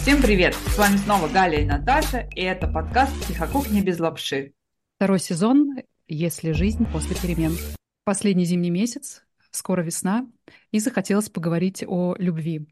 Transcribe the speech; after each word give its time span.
Всем 0.00 0.22
привет! 0.22 0.54
С 0.54 0.78
вами 0.78 0.96
снова 0.96 1.28
Галя 1.28 1.60
и 1.60 1.64
Наташа, 1.66 2.26
и 2.34 2.40
это 2.40 2.66
подкаст 2.66 3.12
«Психокухня 3.20 3.82
без 3.84 4.00
лапши». 4.00 4.54
Второй 4.96 5.18
сезон 5.18 5.74
«Если 6.08 6.52
жизнь 6.52 6.86
после 6.90 7.14
перемен». 7.16 7.52
Последний 8.04 8.46
зимний 8.46 8.70
месяц, 8.70 9.22
скоро 9.50 9.82
весна, 9.82 10.26
и 10.70 10.78
захотелось 10.78 11.28
поговорить 11.28 11.84
о 11.86 12.14
любви. 12.16 12.66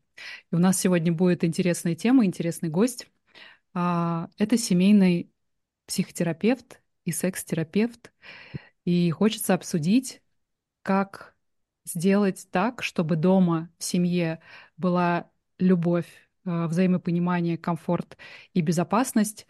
И 0.50 0.54
у 0.54 0.58
нас 0.58 0.80
сегодня 0.80 1.12
будет 1.12 1.44
интересная 1.44 1.94
тема, 1.94 2.24
интересный 2.24 2.70
гость. 2.70 3.06
А, 3.74 4.30
это 4.38 4.56
семейный 4.56 5.30
психотерапевт 5.86 6.80
и 7.04 7.12
секс-терапевт. 7.12 8.10
И 8.86 9.10
хочется 9.10 9.52
обсудить, 9.52 10.22
как 10.80 11.36
сделать 11.84 12.48
так, 12.50 12.82
чтобы 12.82 13.16
дома 13.16 13.68
в 13.76 13.84
семье 13.84 14.40
была 14.78 15.30
любовь, 15.58 16.27
взаимопонимание, 16.48 17.58
комфорт 17.58 18.16
и 18.54 18.60
безопасность. 18.60 19.46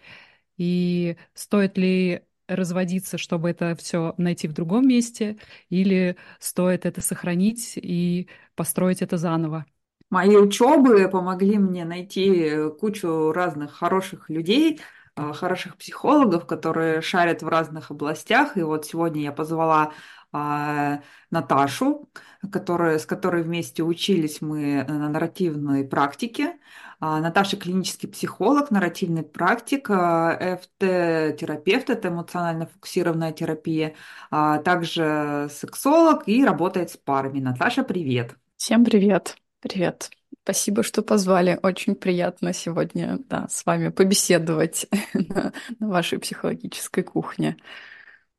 И 0.57 1.17
стоит 1.35 1.79
ли 1.79 2.23
разводиться, 2.49 3.19
чтобы 3.19 3.51
это 3.51 3.77
все 3.77 4.15
найти 4.17 4.49
в 4.49 4.53
другом 4.53 4.89
месте, 4.89 5.39
или 5.69 6.17
стоит 6.41 6.87
это 6.87 7.01
сохранить 7.01 7.75
и 7.77 8.29
построить 8.57 9.03
это 9.03 9.17
заново? 9.19 9.67
Мои 10.11 10.37
учебы 10.37 11.07
помогли 11.09 11.59
мне 11.59 11.85
найти 11.85 12.71
кучу 12.81 13.31
разных 13.33 13.75
хороших 13.75 14.31
людей, 14.31 14.81
э, 15.17 15.33
хороших 15.35 15.77
психологов, 15.77 16.47
которые 16.47 17.03
шарят 17.03 17.43
в 17.43 17.49
разных 17.49 17.91
областях. 17.91 18.57
И 18.57 18.63
вот 18.63 18.87
сегодня 18.87 19.23
я 19.23 19.33
позвала 19.33 19.93
а, 20.33 21.01
Наташу, 21.31 22.09
которая, 22.53 22.99
с 22.99 23.07
которой 23.07 23.43
вместе 23.43 23.83
учились 23.83 24.41
мы 24.41 24.85
на 24.89 25.09
нарративной 25.09 25.85
практике. 25.85 26.57
А, 27.01 27.21
Наташа 27.21 27.57
клинический 27.57 28.09
психолог, 28.09 28.71
нарративный 28.71 29.23
практик, 29.23 29.89
а, 29.91 30.59
ФТ-терапевт, 30.61 31.91
это 31.91 32.09
эмоционально 32.09 32.67
фокусированная 32.67 33.33
терапия, 33.33 33.95
а, 34.31 34.59
также 34.59 35.49
сексолог 35.51 36.25
и 36.27 36.45
работает 36.45 36.91
с 36.91 36.97
парами. 36.97 37.41
Наташа, 37.41 37.85
привет! 37.85 38.35
Всем 38.57 38.85
привет! 38.85 39.37
Привет! 39.61 40.11
Спасибо, 40.43 40.83
что 40.83 41.03
позвали. 41.03 41.59
Очень 41.63 41.95
приятно 41.95 42.53
сегодня 42.53 43.19
да, 43.29 43.47
с 43.49 43.67
вами 43.67 43.91
побеседовать 43.91 44.87
на, 45.15 45.53
на 45.79 45.89
вашей 45.89 46.19
психологической 46.19 47.03
кухне. 47.03 47.57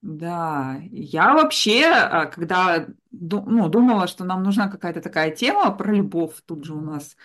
Да, 0.02 0.78
я 0.92 1.34
вообще, 1.34 1.84
когда 2.34 2.88
ну, 3.12 3.68
думала, 3.68 4.08
что 4.08 4.24
нам 4.24 4.44
нужна 4.44 4.70
какая-то 4.70 5.02
такая 5.02 5.32
тема 5.36 5.72
про 5.76 5.94
любовь, 5.94 6.36
тут 6.46 6.64
же 6.64 6.74
у 6.74 6.80
нас 6.82 7.18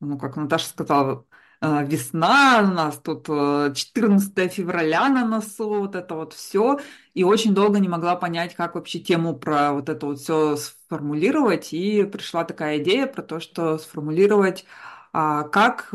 ну, 0.00 0.18
как 0.18 0.36
Наташа 0.36 0.66
сказала, 0.68 1.26
э, 1.62 1.86
весна, 1.86 2.62
у 2.64 2.74
нас 2.74 2.98
тут 3.00 3.28
14 3.28 4.38
э, 4.38 4.48
февраля 4.50 5.08
на 5.10 5.24
носу, 5.26 5.68
вот 5.70 5.94
это 5.96 6.16
вот 6.16 6.34
все. 6.34 6.80
И 7.14 7.24
очень 7.24 7.54
долго 7.54 7.80
не 7.80 7.88
могла 7.88 8.16
понять, 8.16 8.56
как 8.56 8.74
вообще 8.74 8.98
тему 9.00 9.38
про 9.38 9.74
вот 9.74 9.88
это 9.88 10.08
вот 10.08 10.18
все 10.20 10.56
сформулировать. 10.56 11.72
И 11.74 12.04
пришла 12.06 12.44
такая 12.44 12.80
идея 12.80 13.06
про 13.06 13.22
то, 13.22 13.40
что 13.40 13.78
сформулировать, 13.78 14.66
а, 15.14 15.44
как, 15.44 15.90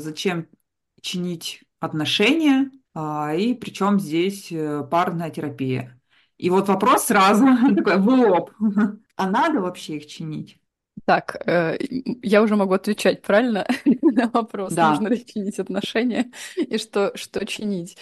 зачем 0.00 0.48
чинить 1.02 1.64
отношения, 1.80 2.70
а, 2.70 2.79
и 2.94 3.54
причем 3.54 4.00
здесь 4.00 4.52
парная 4.90 5.30
терапия. 5.30 6.00
И 6.40 6.48
вот 6.48 6.68
вопрос 6.68 7.04
сразу 7.04 7.44
такой 7.76 7.98
в 7.98 8.08
лоб. 8.08 8.50
А 9.16 9.28
надо 9.28 9.60
вообще 9.60 9.98
их 9.98 10.06
чинить? 10.06 10.56
Так, 11.04 11.36
э, 11.46 11.76
я 12.22 12.40
уже 12.40 12.56
могу 12.56 12.72
отвечать 12.72 13.20
правильно 13.20 13.66
на 14.02 14.28
вопрос, 14.28 14.72
да. 14.72 14.90
нужно 14.90 15.08
ли 15.08 15.26
чинить 15.26 15.58
отношения 15.58 16.30
и 16.56 16.78
что, 16.78 17.12
что 17.14 17.44
чинить. 17.44 17.98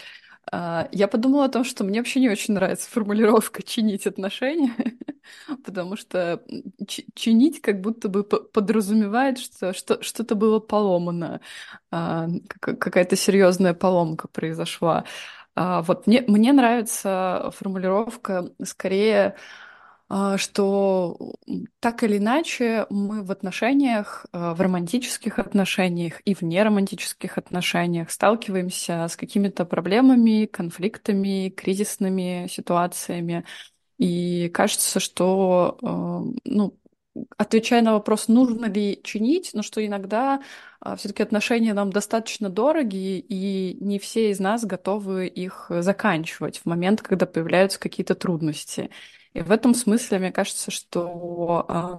А, 0.53 0.89
я 0.93 1.09
подумала 1.09 1.45
о 1.47 1.49
том, 1.49 1.65
что 1.65 1.85
мне 1.85 2.01
вообще 2.01 2.21
не 2.21 2.29
очень 2.31 2.55
нравится 2.55 2.91
формулировка 2.91 3.63
«чинить 3.63 4.07
отношения», 4.07 4.73
потому 5.65 5.97
что 5.97 6.43
чинить 7.15 7.61
как 7.61 7.81
будто 7.81 8.09
бы 8.09 8.25
подразумевает, 8.25 9.39
что 9.39 9.73
что-то 9.75 10.35
было 10.35 10.59
поломано, 10.61 11.41
а, 11.91 12.29
какая-то 12.61 13.17
серьезная 13.17 13.75
поломка 13.75 14.29
произошла. 14.29 15.05
А, 15.55 15.83
вот 15.83 16.07
мне, 16.07 16.23
мне 16.27 16.53
нравится 16.53 17.51
формулировка 17.57 18.51
скорее 18.65 19.37
что 20.39 21.35
так 21.81 22.03
или 22.03 22.17
иначе 22.17 22.87
мы 22.89 23.23
в 23.23 23.31
отношениях, 23.31 24.25
а, 24.33 24.55
в 24.55 24.61
романтических 24.61 25.39
отношениях 25.39 26.23
и 26.25 26.35
в 26.35 26.41
неромантических 26.41 27.37
отношениях 27.37 28.11
сталкиваемся 28.11 29.07
с 29.09 29.17
какими-то 29.17 29.67
проблемами, 29.67 30.47
конфликтами, 30.47 31.51
кризисными 31.51 32.47
ситуациями. 32.49 33.45
И 33.99 34.49
кажется, 34.49 34.99
что, 34.99 35.77
а, 35.83 36.23
ну, 36.45 36.79
отвечая 37.37 37.83
на 37.83 37.93
вопрос, 37.93 38.29
нужно 38.29 38.67
ли 38.67 39.01
чинить, 39.05 39.51
но 39.53 39.63
что 39.63 39.85
иногда 39.85 40.41
все-таки 40.97 41.23
отношения 41.23 41.75
нам 41.75 41.91
достаточно 41.91 42.49
дороги, 42.49 43.19
и 43.19 43.77
не 43.81 43.99
все 43.99 44.31
из 44.31 44.39
нас 44.39 44.65
готовы 44.65 45.27
их 45.27 45.67
заканчивать 45.69 46.59
в 46.59 46.67
момент, 46.67 47.03
когда 47.03 47.27
появляются 47.27 47.81
какие-то 47.81 48.15
трудности. 48.15 48.91
И 49.39 49.43
в 49.43 49.53
этом 49.53 49.73
смысле, 49.73 50.19
мне 50.19 50.33
кажется, 50.33 50.73
что 50.73 51.97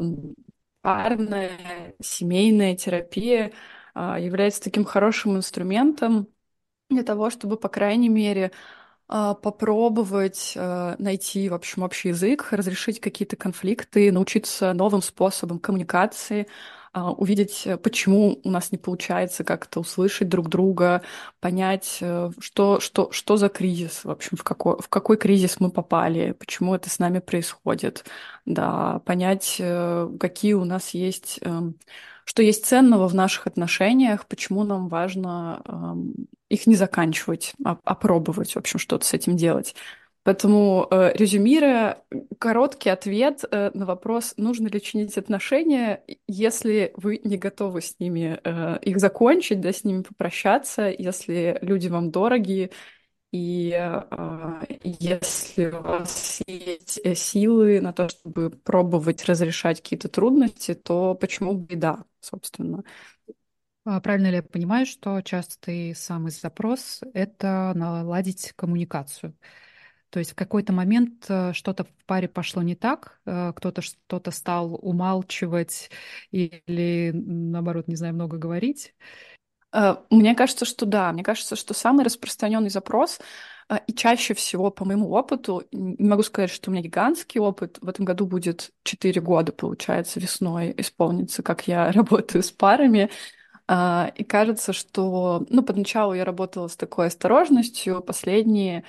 парная, 0.82 1.96
семейная 2.02 2.76
терапия 2.76 3.54
а, 3.94 4.20
является 4.20 4.62
таким 4.62 4.84
хорошим 4.84 5.38
инструментом 5.38 6.28
для 6.90 7.04
того, 7.04 7.30
чтобы, 7.30 7.58
по 7.58 7.70
крайней 7.70 8.10
мере, 8.10 8.52
а, 9.08 9.36
попробовать 9.36 10.54
а, 10.58 10.98
найти, 11.00 11.48
в 11.50 11.54
общем, 11.54 11.84
общий 11.84 12.10
язык, 12.10 12.50
разрешить 12.52 13.00
какие-то 13.00 13.38
конфликты, 13.38 14.12
научиться 14.12 14.74
новым 14.74 15.02
способам 15.02 15.60
коммуникации, 15.60 16.48
увидеть, 16.94 17.64
э, 17.66 17.78
почему 17.78 18.40
у 18.44 18.50
нас 18.50 18.72
не 18.72 18.78
получается 18.78 19.44
как-то 19.44 19.80
услышать 19.82 20.30
друг 20.30 20.50
друга, 20.50 21.02
понять, 21.40 22.00
э, 22.02 22.32
что, 22.40 22.80
что, 22.80 23.12
что 23.12 23.38
за 23.38 23.50
кризис, 23.50 24.04
в 24.04 24.10
общем, 24.12 24.38
в 24.38 24.44
какой, 24.44 24.78
в 24.82 24.90
какой 24.90 25.18
кризис 25.18 25.60
мы 25.60 25.72
попали, 25.72 26.32
почему 26.32 26.76
это 26.76 26.90
с 26.90 27.00
нами 27.00 27.20
происходит, 27.20 28.06
да, 28.46 29.00
понять, 29.06 29.58
э, 29.60 30.10
какие 30.20 30.54
у 30.54 30.66
нас 30.66 30.90
есть, 30.92 31.40
эм, 31.42 31.76
что 32.26 32.44
есть 32.44 32.66
ценного 32.66 33.08
в 33.08 33.16
наших 33.16 33.48
отношениях, 33.48 34.26
почему 34.28 34.64
нам 34.64 34.88
важно 34.88 35.62
эм, 35.66 36.28
их 36.50 36.68
не 36.68 36.76
заканчивать, 36.76 37.54
а, 37.64 37.78
а 37.84 37.96
пробовать, 37.96 38.54
в 38.54 38.58
общем, 38.58 38.80
что-то 38.80 39.06
с 39.06 39.14
этим 39.14 39.38
делать. 39.38 39.76
Поэтому, 40.24 40.88
э, 40.92 41.14
резюмируя, 41.14 42.04
короткий 42.40 42.90
ответ 42.90 43.44
э, 43.50 43.72
на 43.74 43.86
вопрос, 43.86 44.34
нужно 44.38 44.68
ли 44.68 44.82
чинить 44.82 45.18
отношения, 45.18 46.04
если 46.28 46.92
вы 46.96 47.22
не 47.24 47.38
готовы 47.38 47.82
с 47.82 47.98
ними 48.00 48.40
э, 48.44 48.80
их 48.82 49.00
закончить, 49.00 49.62
да, 49.62 49.72
с 49.72 49.84
ними 49.84 50.04
попрощаться, 50.04 50.94
если 50.96 51.58
люди 51.62 51.88
вам 51.88 52.12
дороги, 52.12 52.72
и 53.32 53.80
если 54.84 55.66
у 55.70 55.82
вас 55.84 56.42
есть 56.48 57.18
силы 57.18 57.80
на 57.80 57.94
то, 57.94 58.10
чтобы 58.10 58.50
пробовать 58.50 59.26
разрешать 59.26 59.82
какие-то 59.82 60.10
трудности, 60.10 60.74
то 60.74 61.14
почему 61.14 61.54
бы 61.54 61.74
и 61.74 61.76
да, 61.76 62.06
собственно. 62.22 62.84
А 63.86 64.02
правильно 64.02 64.28
ли 64.28 64.38
я 64.38 64.44
понимаю, 64.44 64.86
что 64.86 65.22
частый 65.22 65.96
самый 65.96 66.32
запрос— 66.32 67.02
это 67.14 67.72
наладить 67.76 68.52
коммуникацию? 68.56 69.36
То 70.10 70.20
есть 70.20 70.32
в 70.32 70.36
какой-то 70.36 70.74
момент 70.74 71.26
э, 71.30 71.54
что-то 71.54 71.84
в 71.84 72.06
паре 72.06 72.28
пошло 72.28 72.62
не 72.64 72.76
так, 72.76 73.20
э, 73.26 73.54
кто-то 73.56 73.82
что-то 73.82 74.32
стал 74.32 74.74
умалчивать 74.82 75.92
или, 76.32 77.12
наоборот, 77.14 77.88
не 77.88 77.96
знаю, 77.96 78.16
много 78.16 78.38
говорить. 78.38 78.96
Э, 79.72 79.98
мне 80.10 80.34
кажется, 80.36 80.66
что 80.66 80.86
да. 80.86 81.12
Мне 81.14 81.24
кажется, 81.24 81.56
что 81.56 81.74
самый 81.74 82.04
распространенный 82.06 82.70
запрос 82.70 83.20
и 83.86 83.94
чаще 83.94 84.34
всего, 84.34 84.72
по 84.72 84.84
моему 84.84 85.12
опыту, 85.12 85.62
не 85.72 86.10
могу 86.10 86.24
сказать, 86.24 86.50
что 86.50 86.72
у 86.72 86.74
меня 86.74 86.82
гигантский 86.82 87.40
опыт, 87.40 87.78
в 87.80 87.88
этом 87.88 88.04
году 88.04 88.26
будет 88.26 88.72
4 88.84 89.22
года, 89.22 89.52
получается, 89.52 90.20
весной 90.20 90.74
исполнится, 90.78 91.44
как 91.44 91.68
я 91.68 91.92
работаю 91.92 92.42
с 92.42 92.52
парами, 92.52 93.12
и 93.72 94.24
кажется, 94.28 94.74
что, 94.74 95.46
ну, 95.52 95.62
поначалу 95.62 96.16
я 96.16 96.26
работала 96.26 96.68
с 96.68 96.76
такой 96.76 97.06
осторожностью, 97.06 98.02
последние 98.02 98.80
а, 98.80 98.84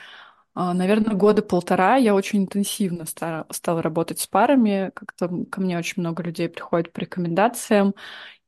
наверное, 0.55 1.15
года 1.15 1.43
полтора 1.43 1.97
я 1.97 2.15
очень 2.15 2.41
интенсивно 2.41 3.07
стала, 3.07 3.47
стала 3.51 3.83
работать 3.83 4.19
с 4.21 4.27
парами. 4.27 4.91
Как-то 4.95 5.29
ко 5.51 5.61
мне 5.61 5.79
очень 5.79 6.03
много 6.03 6.23
людей 6.23 6.49
приходит 6.49 6.93
по 6.93 7.01
рекомендациям. 7.01 7.95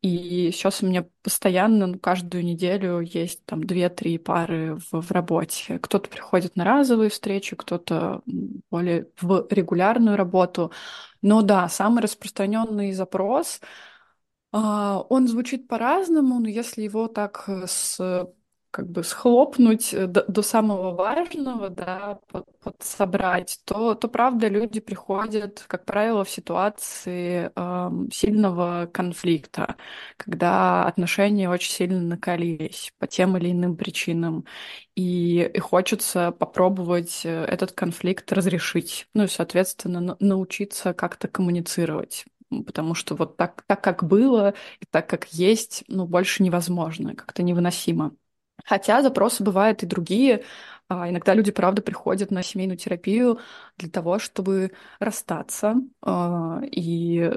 И 0.02 0.50
сейчас 0.52 0.82
у 0.82 0.86
меня 0.86 1.06
постоянно, 1.22 1.86
ну, 1.88 1.98
каждую 1.98 2.44
неделю 2.44 3.00
есть 3.00 3.44
там 3.46 3.64
две-три 3.64 4.18
пары 4.18 4.76
в, 4.76 5.00
в 5.02 5.10
работе. 5.12 5.78
Кто-то 5.80 6.10
приходит 6.10 6.56
на 6.56 6.64
разовые 6.64 7.10
встречи, 7.10 7.56
кто-то 7.56 8.22
более 8.70 9.08
в 9.20 9.46
регулярную 9.50 10.16
работу. 10.16 10.72
Но 11.22 11.42
да, 11.42 11.68
самый 11.68 12.02
распространенный 12.02 12.92
запрос 12.92 13.60
А, 14.52 15.00
Он 15.08 15.28
звучит 15.28 15.68
по-разному, 15.68 16.40
но 16.40 16.48
если 16.48 16.82
его 16.82 17.08
так 17.08 17.44
э, 17.48 17.66
с 17.66 17.98
как 18.72 18.88
бы 18.90 19.04
схлопнуть 19.04 19.94
э, 19.94 20.06
до, 20.08 20.24
до 20.26 20.42
самого 20.42 20.92
важного, 20.94 21.70
да, 21.70 22.20
под, 22.28 22.46
подсобрать, 22.60 23.60
то, 23.66 23.94
то 23.94 24.08
правда 24.08 24.48
люди 24.48 24.80
приходят, 24.80 25.64
как 25.68 25.84
правило, 25.86 26.24
в 26.24 26.30
ситуации 26.30 27.52
эм, 27.56 28.10
сильного 28.12 28.86
конфликта, 28.92 29.76
когда 30.18 30.86
отношения 30.86 31.50
очень 31.50 31.72
сильно 31.72 32.00
накалились 32.02 32.92
по 32.98 33.06
тем 33.06 33.36
или 33.38 33.52
иным 33.52 33.76
причинам, 33.76 34.46
и, 34.96 35.50
и 35.54 35.58
хочется 35.60 36.32
попробовать 36.32 37.22
э, 37.24 37.44
этот 37.44 37.72
конфликт 37.72 38.32
разрешить, 38.32 39.08
ну 39.14 39.24
и, 39.24 39.28
соответственно, 39.28 40.00
на- 40.00 40.16
научиться 40.20 40.94
как-то 40.94 41.28
коммуницировать. 41.28 42.24
Потому 42.66 42.94
что 42.94 43.14
вот 43.14 43.36
так, 43.38 43.62
так 43.66 43.82
как 43.82 44.04
было 44.04 44.50
и 44.80 44.84
так 44.90 45.08
как 45.08 45.26
есть, 45.32 45.84
ну, 45.88 46.06
больше 46.06 46.42
невозможно, 46.42 47.14
как-то 47.14 47.42
невыносимо. 47.42 48.14
Хотя 48.64 49.02
запросы 49.02 49.42
бывают 49.42 49.82
и 49.82 49.86
другие. 49.86 50.44
А, 50.88 51.08
Иногда 51.10 51.34
люди, 51.34 51.50
правда, 51.52 51.82
приходят 51.82 52.30
на 52.30 52.42
семейную 52.42 52.78
терапию 52.78 53.40
для 53.78 53.88
того, 53.90 54.18
чтобы 54.18 54.72
расстаться. 55.00 55.74
А, 56.02 56.60
И 56.70 57.30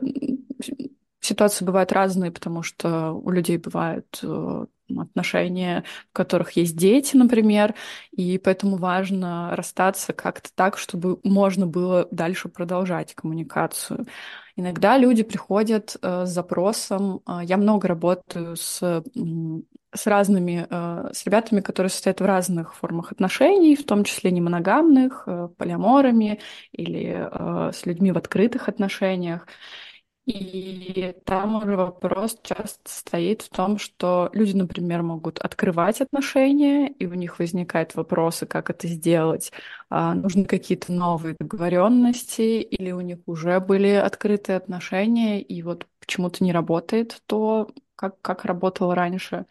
ситуации 1.21 1.65
бывают 1.65 1.91
разные, 1.91 2.31
потому 2.31 2.62
что 2.63 3.12
у 3.13 3.29
людей 3.31 3.57
бывают 3.57 4.19
э, 4.21 4.65
отношения, 4.97 5.83
в 6.12 6.13
которых 6.13 6.51
есть 6.51 6.77
дети, 6.77 7.15
например, 7.15 7.73
и 8.12 8.38
поэтому 8.38 8.77
важно 8.77 9.56
расстаться 9.56 10.13
как-то 10.13 10.50
так, 10.53 10.77
чтобы 10.77 11.19
можно 11.23 11.65
было 11.65 12.07
дальше 12.12 12.50
продолжать 12.50 13.15
коммуникацию. 13.15 14.06
Иногда 14.56 14.97
люди 14.97 15.23
приходят 15.23 15.97
э, 16.01 16.25
с 16.25 16.29
запросом. 16.29 17.21
э, 17.27 17.39
Я 17.44 17.57
много 17.57 17.88
работаю 17.88 18.56
с, 18.56 19.03
с 19.95 20.07
разными, 20.07 20.68
э, 20.69 21.09
с 21.13 21.25
ребятами, 21.25 21.62
которые 21.62 21.89
состоят 21.89 22.21
в 22.21 22.25
разных 22.25 22.75
формах 22.75 23.12
отношений, 23.12 23.75
в 23.75 23.86
том 23.86 24.03
числе 24.03 24.31
не 24.31 24.42
моногамных, 24.42 25.24
э, 25.27 25.50
полиаморами 25.57 26.39
или 26.71 27.27
э, 27.31 27.71
с 27.74 27.86
людьми 27.86 28.12
в 28.12 28.18
открытых 28.18 28.69
отношениях. 28.69 29.47
И 30.25 31.16
там 31.24 31.56
уже 31.57 31.75
вопрос 31.77 32.39
часто 32.42 32.80
стоит 32.89 33.44
в 33.44 33.50
том, 33.50 33.77
что 33.77 34.31
люди, 34.33 34.56
например, 34.57 35.04
могут 35.04 35.38
открывать 35.38 36.01
отношения, 36.01 36.88
и 36.89 37.06
у 37.06 37.13
них 37.13 37.38
возникают 37.38 37.94
вопросы, 37.94 38.48
как 38.48 38.72
это 38.72 38.88
сделать. 38.88 39.51
А, 39.89 40.16
нужны 40.16 40.45
какие-то 40.45 40.92
новые 40.92 41.36
договоренности, 41.39 42.60
или 42.62 42.92
у 42.92 43.01
них 43.01 43.19
уже 43.27 43.60
были 43.60 43.89
открытые 43.89 44.57
отношения, 44.57 45.42
и 45.44 45.62
вот 45.62 45.86
почему-то 46.00 46.44
не 46.44 46.51
работает 46.54 47.22
то, 47.27 47.69
как, 47.95 48.19
как 48.22 48.45
работало 48.45 48.95
раньше. 48.95 49.45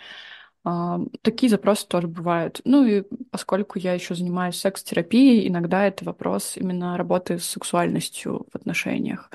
А, 0.65 0.99
Такие 1.23 1.50
запросы 1.50 1.87
тоже 1.87 2.09
бывают. 2.09 2.61
Ну 2.65 2.85
и 2.87 3.05
поскольку 3.31 3.79
я 3.79 3.94
еще 3.94 4.15
занимаюсь 4.15 4.56
секс-терапией, 4.56 5.49
иногда 5.49 5.87
это 5.87 6.05
вопрос 6.05 6.56
именно 6.56 6.97
работы 6.97 7.38
с 7.38 7.44
сексуальностью 7.44 8.47
в 8.53 8.56
отношениях. 8.56 9.31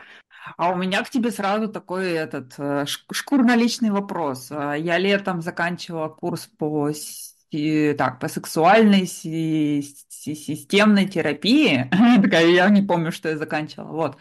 А 0.58 0.72
у 0.72 0.76
меня 0.76 1.04
к 1.04 1.10
тебе 1.10 1.32
сразу 1.32 1.68
такой 1.70 2.12
этот 2.12 2.54
э, 2.58 2.86
шкурно-личный 3.12 3.92
вопрос. 3.92 4.50
А, 4.52 4.74
Я 4.74 4.98
летом 4.98 5.42
заканчивала 5.42 6.10
курс 6.10 6.48
по, 6.48 6.92
так, 7.98 8.20
по 8.20 8.28
сексуальной 8.28 9.06
си- 9.08 9.82
системной 10.10 11.08
терапии. 11.08 11.90
Такая, 12.22 12.48
я 12.48 12.70
не 12.70 12.82
помню, 12.82 13.12
что 13.12 13.30
я 13.30 13.38
заканчивала. 13.38 13.92
Вот. 13.92 14.18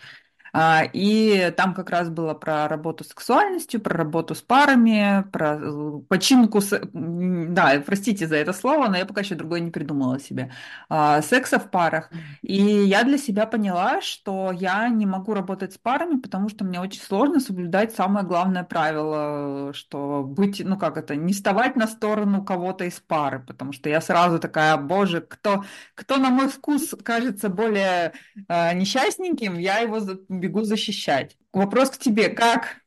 А, 0.53 0.85
И 0.93 1.53
там 1.57 1.75
как 1.75 1.91
раз 1.91 2.09
было 2.09 2.35
про 2.35 2.69
работу 2.69 3.05
с 3.05 3.09
сексуальностью, 3.09 3.81
про 3.81 3.97
работу 3.97 4.35
с 4.35 4.43
парами, 4.43 5.25
про 5.33 5.59
э, 5.61 6.01
починку, 6.09 6.61
с- 6.61 6.81
да, 6.93 7.83
простите 7.85 8.27
за 8.27 8.37
это 8.37 8.53
слово, 8.53 8.89
но 8.89 8.97
я 8.97 9.07
пока 9.07 9.21
еще 9.21 9.35
другое 9.35 9.61
не 9.61 9.71
придумала 9.71 10.19
себе, 10.21 10.53
А, 10.89 11.23
секса 11.23 11.59
в 11.59 11.71
парах. 11.71 12.11
И 12.43 12.55
я 12.63 13.05
для 13.05 13.19
себя 13.19 13.47
поняла, 13.47 14.01
что 14.01 14.53
я 14.53 14.89
не 14.89 15.07
могу 15.07 15.35
работать 15.35 15.73
с 15.75 15.79
парами, 15.79 16.19
потому 16.21 16.49
что 16.49 16.65
мне 16.65 16.81
очень 16.81 17.01
сложно 17.03 17.41
соблюдать 17.41 17.95
самое 17.95 18.27
главное 18.27 18.65
правило, 18.65 19.73
что 19.75 20.23
быть, 20.25 20.63
ну 20.65 20.79
как 20.79 20.97
это, 20.97 21.17
не 21.17 21.33
вставать 21.33 21.77
на 21.77 21.87
сторону 21.87 22.45
кого-то 22.45 22.85
из 22.85 23.01
пары, 23.01 23.41
потому 23.41 23.73
что 23.73 23.89
я 23.89 24.01
сразу 24.01 24.39
такая, 24.39 24.77
боже, 24.77 25.21
кто, 25.21 25.65
кто 25.95 26.17
на 26.17 26.31
мой 26.31 26.49
вкус 26.49 26.95
кажется 27.05 27.49
более 27.49 28.13
э, 28.49 28.75
несчастненьким, 28.75 29.59
я 29.59 29.79
его 29.79 30.01
бегу 30.39 30.63
защищать. 30.63 31.37
Вопрос 31.53 31.91
к 31.91 31.99
тебе, 31.99 32.29
как, 32.31 32.79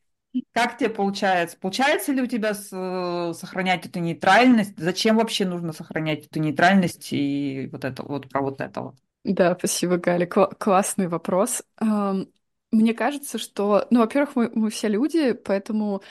как 0.52 0.78
тебе 0.78 0.90
получается? 0.90 1.58
Получается 1.58 2.12
ли 2.12 2.22
у 2.22 2.26
тебя 2.26 2.54
с- 2.54 2.70
э, 2.72 3.34
сохранять 3.34 3.86
эту 3.86 4.00
нейтральность? 4.00 4.78
Зачем 4.78 5.16
вообще 5.16 5.44
нужно 5.46 5.72
сохранять 5.72 6.26
эту 6.26 6.40
нейтральность 6.40 7.08
и 7.12 7.68
вот 7.72 7.84
это 7.84 8.02
вот 8.04 8.28
про 8.28 8.42
вот 8.42 8.60
это 8.60 8.80
вот? 8.82 8.96
Да, 9.24 9.54
спасибо, 9.56 9.98
Галя. 9.98 10.26
Кла- 10.26 10.52
классный 10.58 11.06
вопрос. 11.08 11.62
Ам, 11.76 12.28
Мне 12.72 12.94
кажется, 12.94 13.38
что, 13.38 13.86
ну, 13.90 14.00
во-первых, 14.00 14.34
мы, 14.36 14.50
мы 14.54 14.70
все 14.70 14.88
люди, 14.88 15.32
поэтому, 15.32 16.02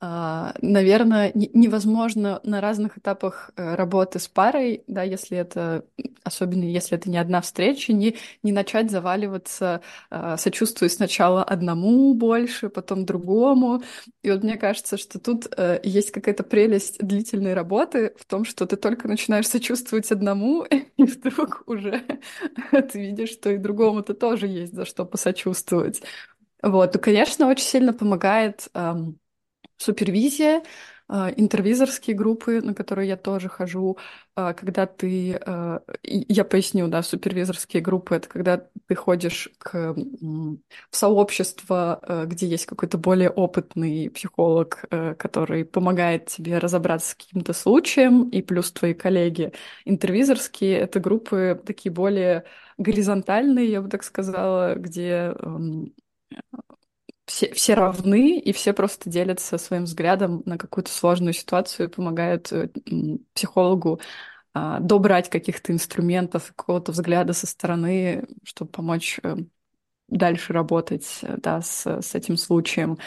наверное, 0.00 1.32
не- 1.34 1.50
невозможно 1.52 2.40
на 2.44 2.60
разных 2.60 2.98
этапах 2.98 3.50
э, 3.56 3.74
работы 3.74 4.20
с 4.20 4.28
парой, 4.28 4.84
да, 4.86 5.02
если 5.02 5.36
это, 5.36 5.84
особенно 6.22 6.62
если 6.64 6.96
это 6.96 7.10
не 7.10 7.18
одна 7.18 7.40
встреча, 7.40 7.92
не, 7.92 8.16
не 8.44 8.52
начать 8.52 8.90
заваливаться, 8.92 9.80
а, 10.10 10.36
сочувствуя 10.36 10.88
сначала 10.88 11.42
одному 11.42 12.14
больше, 12.14 12.68
потом 12.68 13.06
другому. 13.06 13.82
И 14.22 14.30
вот 14.30 14.44
мне 14.44 14.56
кажется, 14.56 14.98
что 14.98 15.18
тут 15.18 15.46
э, 15.56 15.80
есть 15.82 16.12
какая-то 16.12 16.44
прелесть 16.44 16.98
длительной 17.00 17.54
работы 17.54 18.14
в 18.18 18.24
том, 18.24 18.44
что 18.44 18.66
ты 18.66 18.76
только 18.76 19.08
начинаешь 19.08 19.48
сочувствовать 19.48 20.12
одному, 20.12 20.64
и 20.96 21.02
вдруг 21.04 21.64
уже 21.66 22.04
ты 22.92 23.00
видишь, 23.00 23.30
что 23.30 23.50
и 23.50 23.56
другому-то 23.58 24.14
тоже 24.14 24.46
есть 24.46 24.74
за 24.74 24.84
что 24.84 25.04
посочувствовать. 25.04 26.02
Вот, 26.62 26.96
и, 26.96 26.98
конечно, 26.98 27.48
очень 27.48 27.64
сильно 27.64 27.92
помогает 27.92 28.68
супервизия, 29.78 30.62
а, 31.10 31.32
интервизорские 31.34 32.14
группы, 32.14 32.60
на 32.60 32.74
которые 32.74 33.08
я 33.08 33.16
тоже 33.16 33.48
хожу, 33.48 33.96
а, 34.36 34.52
когда 34.52 34.84
ты, 34.84 35.40
а, 35.46 35.80
я 36.02 36.44
поясню, 36.44 36.86
да, 36.88 37.02
супервизорские 37.02 37.80
группы, 37.82 38.16
это 38.16 38.28
когда 38.28 38.68
ты 38.86 38.94
ходишь 38.94 39.48
к, 39.58 39.94
в 39.94 40.58
сообщество, 40.90 42.26
где 42.26 42.46
есть 42.46 42.66
какой-то 42.66 42.98
более 42.98 43.30
опытный 43.30 44.10
психолог, 44.10 44.84
который 45.18 45.64
помогает 45.64 46.26
тебе 46.26 46.58
разобраться 46.58 47.10
с 47.12 47.14
каким-то 47.14 47.54
случаем, 47.54 48.28
и 48.28 48.42
плюс 48.42 48.70
твои 48.70 48.92
коллеги. 48.92 49.52
Интервизорские— 49.86 50.76
это 50.78 51.00
группы 51.00 51.60
такие 51.64 51.90
более 51.92 52.44
горизонтальные, 52.76 53.70
я 53.70 53.80
бы 53.80 53.88
так 53.88 54.04
сказала, 54.04 54.74
где 54.74 55.34
все, 57.28 57.52
все 57.52 57.74
равны, 57.74 58.38
и 58.38 58.52
все 58.52 58.72
просто 58.72 59.10
делятся 59.10 59.58
своим 59.58 59.84
взглядом 59.84 60.42
на 60.46 60.58
какую-то 60.58 60.90
сложную 60.90 61.34
ситуацию 61.34 61.88
и 61.88 61.92
помогают 61.92 62.50
э, 62.52 62.70
психологу 63.34 64.00
а, 64.54 64.80
добрать 64.80 65.28
каких-то 65.28 65.72
инструментов, 65.72 66.52
какого-то 66.56 66.92
взгляда 66.92 67.34
со 67.34 67.46
стороны, 67.46 68.26
чтобы 68.44 68.70
помочь 68.70 69.20
э, 69.22 69.36
дальше 70.08 70.52
работать, 70.52 71.20
э, 71.22 71.36
да, 71.38 71.60
с, 71.62 71.86
с 71.86 72.14
этим 72.14 72.36
случаем. 72.36 72.98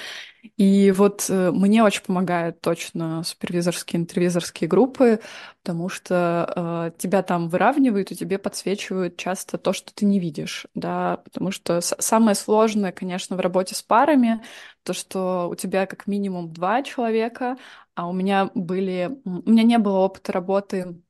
И 0.58 0.92
вот 0.92 1.28
э, 1.30 1.52
мне 1.52 1.84
очень 1.84 2.04
помогают 2.04 2.62
точно 2.62 3.24
супервизорские, 3.24 4.02
интервизорские 4.02 4.68
группы, 4.68 5.20
потому 5.64 5.90
что 5.90 6.92
э, 6.96 7.00
тебя 7.00 7.22
там 7.24 7.50
выравнивают 7.50 8.12
и 8.12 8.16
тебе 8.16 8.40
подсвечивают 8.40 9.18
часто 9.18 9.58
то, 9.58 9.74
что 9.74 9.94
ты 9.94 10.06
не 10.06 10.20
видишь, 10.20 10.66
да, 10.76 11.18
потому 11.26 11.52
что 11.52 11.82
самое 11.82 12.36
сложное, 12.36 12.92
конечно, 12.92 13.36
в 13.36 13.40
работе 13.40 13.76
с 13.76 13.84
парами, 13.84 14.42
то, 14.84 14.94
что 14.94 15.50
у 15.52 15.56
тебя 15.56 15.86
как 15.86 16.08
минимум 16.08 16.52
два 16.54 16.82
человека, 16.84 17.58
а 17.96 18.08
у 18.10 18.14
меня 18.14 18.50
были, 18.56 19.20
у 19.26 19.50
меня 19.50 19.64
не 19.64 19.78
было 19.78 20.00
опыта 20.00 20.32
работы 20.32 21.02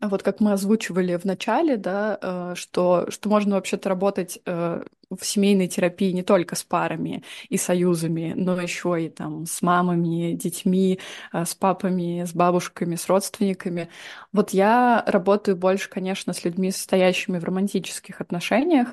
Вот 0.00 0.22
как 0.22 0.40
мы 0.40 0.52
озвучивали 0.52 1.16
в 1.16 1.24
начале, 1.24 1.76
да, 1.76 2.18
э, 2.20 2.54
что, 2.56 3.10
что 3.10 3.28
можно 3.28 3.54
вообще-то 3.54 3.88
работать 3.88 4.38
э, 4.44 4.82
в 5.10 5.24
семейной 5.24 5.68
терапии 5.68 6.10
не 6.10 6.22
только 6.22 6.56
с 6.56 6.64
парами 6.64 7.22
и 7.48 7.56
союзами, 7.56 8.32
но 8.36 8.60
еще 8.60 9.04
и 9.04 9.08
там 9.08 9.46
с 9.46 9.62
мамами, 9.62 10.32
детьми, 10.32 10.98
э, 11.32 11.44
с 11.44 11.54
папами, 11.54 12.24
с 12.24 12.34
бабушками, 12.34 12.96
с 12.96 13.08
родственниками. 13.08 13.88
Вот 14.32 14.50
я 14.50 15.04
работаю 15.06 15.56
больше, 15.56 15.88
конечно, 15.88 16.32
с 16.32 16.44
людьми, 16.44 16.70
состоящими 16.72 17.38
в 17.38 17.44
романтических 17.44 18.20
отношениях. 18.20 18.88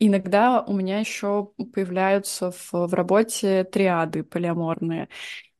Иногда 0.00 0.62
у 0.62 0.72
меня 0.74 0.98
еще 1.00 1.50
появляются 1.72 2.50
в, 2.50 2.72
в 2.72 2.94
работе 2.94 3.64
триады 3.64 4.24
полиаморные. 4.24 5.08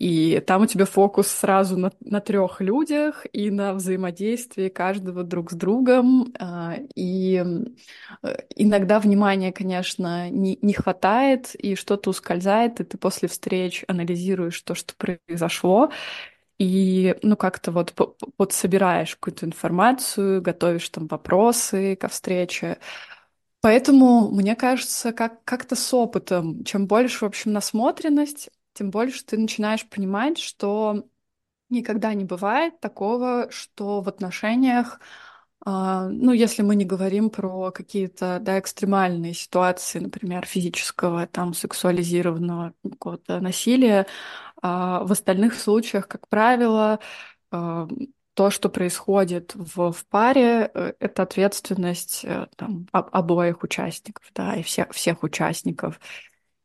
И 0.04 0.38
там 0.46 0.62
у 0.62 0.66
тебя 0.66 0.84
фокус 0.84 1.28
сразу 1.28 1.78
на, 1.78 1.90
на 2.00 2.20
трех 2.20 2.60
людях 2.60 3.24
и 3.32 3.50
на 3.50 3.72
взаимодействии 3.72 4.68
каждого 4.68 5.24
друг 5.24 5.50
с 5.50 5.54
другом. 5.54 6.34
А, 6.38 6.74
и 6.94 7.42
э, 8.22 8.36
иногда 8.54 9.00
внимания, 9.00 9.50
конечно, 9.50 10.28
не, 10.28 10.58
не 10.60 10.74
хватает, 10.74 11.54
и 11.54 11.74
что-то 11.74 12.10
ускользает, 12.10 12.80
и 12.80 12.84
ты 12.84 12.98
после 12.98 13.28
встреч 13.28 13.82
анализируешь 13.88 14.60
то, 14.60 14.74
что 14.74 14.92
произошло, 14.94 15.90
и, 16.58 17.16
ну, 17.22 17.36
как-то 17.36 17.72
вот, 17.72 17.94
вот 18.38 18.52
собираешь 18.52 19.16
какую-то 19.16 19.46
информацию, 19.46 20.42
готовишь 20.42 20.90
там 20.90 21.06
вопросы 21.06 21.96
ко 21.96 22.08
встрече. 22.08 22.76
Поэтому, 23.62 24.30
мне 24.30 24.54
кажется, 24.56 25.12
как- 25.12 25.42
как-то 25.44 25.76
с 25.76 25.94
опытом, 25.94 26.64
чем 26.64 26.86
больше, 26.86 27.24
в 27.24 27.28
общем, 27.28 27.52
насмотренность, 27.52 28.50
тем 28.74 28.90
больше 28.90 29.24
ты 29.24 29.38
начинаешь 29.38 29.88
понимать, 29.88 30.38
что 30.38 31.04
никогда 31.70 32.14
не 32.14 32.24
бывает 32.24 32.80
такого, 32.80 33.48
что 33.50 34.00
в 34.00 34.08
отношениях, 34.08 35.00
а, 35.64 36.08
ну, 36.08 36.32
если 36.32 36.62
мы 36.62 36.76
не 36.76 36.84
говорим 36.84 37.30
про 37.30 37.70
какие-то, 37.72 38.38
да, 38.40 38.58
экстремальные 38.58 39.34
ситуации, 39.34 39.98
например, 39.98 40.44
физического, 40.46 41.26
там, 41.26 41.54
сексуализированного 41.54 42.74
какого-то 42.82 43.40
насилия, 43.40 44.06
а 44.62 45.04
в 45.04 45.12
остальных 45.12 45.54
случаях, 45.54 46.06
как 46.08 46.28
правило, 46.28 47.00
а, 47.50 47.88
то, 48.34 48.50
что 48.50 48.68
происходит 48.68 49.54
в, 49.54 49.92
в 49.92 50.06
паре, 50.06 50.70
э, 50.74 50.94
это 50.98 51.22
ответственность 51.22 52.24
э, 52.24 52.48
там, 52.56 52.88
обоих 52.92 53.62
участников, 53.62 54.24
да, 54.34 54.56
и 54.56 54.62
всех, 54.62 54.90
всех 54.92 55.22
участников. 55.22 56.00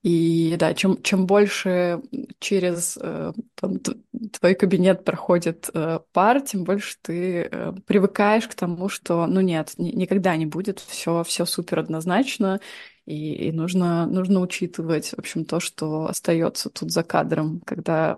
И 0.01 0.55
да, 0.57 0.73
чем, 0.73 1.01
чем 1.03 1.25
больше 1.25 2.01
через 2.39 2.97
э, 3.01 3.33
там, 3.55 3.79
твой 3.79 4.55
кабинет 4.55 5.03
проходит 5.03 5.69
пар, 6.13 6.41
тем 6.41 6.63
больше 6.63 6.95
ты 7.01 7.49
привыкаешь 7.85 8.47
к 8.47 8.55
тому, 8.55 8.87
что, 8.87 9.27
ну 9.27 9.41
нет, 9.41 9.73
никогда 9.77 10.37
не 10.37 10.45
будет 10.45 10.79
все, 10.79 11.23
все 11.23 11.45
супер 11.45 11.79
однозначно, 11.79 12.61
и, 13.05 13.33
и 13.47 13.51
нужно, 13.51 14.05
нужно 14.05 14.39
учитывать, 14.39 15.09
в 15.09 15.19
общем, 15.19 15.43
то, 15.43 15.59
что 15.59 16.05
остается 16.05 16.69
тут 16.69 16.91
за 16.91 17.03
кадром, 17.03 17.59
когда 17.65 18.17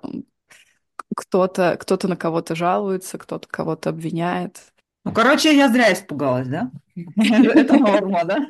кто-то 1.15 1.77
кто 1.79 1.97
на 2.07 2.15
кого-то 2.15 2.55
жалуется, 2.55 3.17
кто-то 3.17 3.47
кого-то 3.47 3.89
обвиняет. 3.89 4.61
Ну, 5.03 5.13
короче, 5.13 5.55
я 5.55 5.69
зря 5.69 5.93
испугалась, 5.93 6.47
да? 6.47 6.71
Это 6.95 7.77
норма, 7.77 8.23
да? 8.25 8.45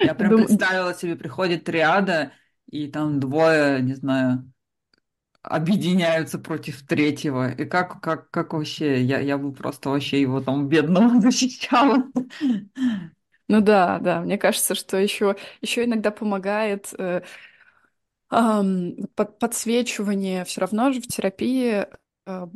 Я 0.00 0.14
прям 0.14 0.36
представила 0.36 0.94
себе, 0.94 1.16
приходит 1.16 1.64
триада, 1.64 2.32
и 2.70 2.88
там 2.88 3.20
двое, 3.20 3.80
не 3.82 3.94
знаю, 3.94 4.50
объединяются 5.42 6.38
против 6.38 6.86
третьего. 6.86 7.50
И 7.52 7.64
как, 7.66 8.00
как, 8.00 8.30
как 8.30 8.54
вообще, 8.54 9.02
я, 9.02 9.20
я 9.20 9.38
бы 9.38 9.52
просто 9.52 9.90
вообще 9.90 10.20
его 10.20 10.40
там 10.40 10.68
бедного 10.68 11.20
защищала. 11.22 12.04
Ну 13.48 13.60
да, 13.60 13.98
да, 13.98 14.22
мне 14.22 14.38
кажется, 14.38 14.74
что 14.74 14.96
еще, 14.96 15.36
еще 15.60 15.84
иногда 15.84 16.10
помогает 16.10 16.94
э, 16.98 17.20
эм, 18.30 18.96
под, 19.14 19.38
подсвечивание 19.38 20.44
все 20.44 20.60
равно 20.62 20.92
же 20.92 21.00
в 21.00 21.06
терапии 21.06 21.86
э, 22.26 22.46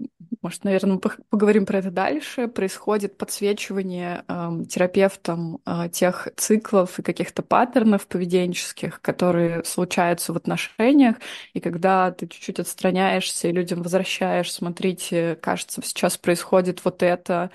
может, 0.43 0.65
наверное, 0.65 1.01
поговорим 1.31 1.67
про 1.67 1.79
это 1.79 1.91
дальше, 1.91 2.49
происходит 2.49 3.19
подсвечивание 3.19 4.25
э, 4.29 4.65
терапевтом 4.69 5.61
э, 5.67 5.89
тех 5.91 6.29
циклов 6.37 6.99
и 6.99 7.03
каких-то 7.03 7.43
паттернов 7.43 8.07
поведенческих, 8.07 9.01
которые 9.01 9.65
случаются 9.65 10.33
в 10.33 10.37
отношениях, 10.37 11.17
и 11.55 11.61
когда 11.61 12.11
ты 12.11 12.27
чуть-чуть 12.27 12.61
отстраняешься 12.61 13.49
и 13.49 13.53
людям 13.53 13.83
возвращаешь, 13.83 14.53
смотрите, 14.53 15.37
кажется, 15.41 15.83
сейчас 15.85 16.17
происходит 16.17 16.85
вот 16.85 17.03
это, 17.03 17.51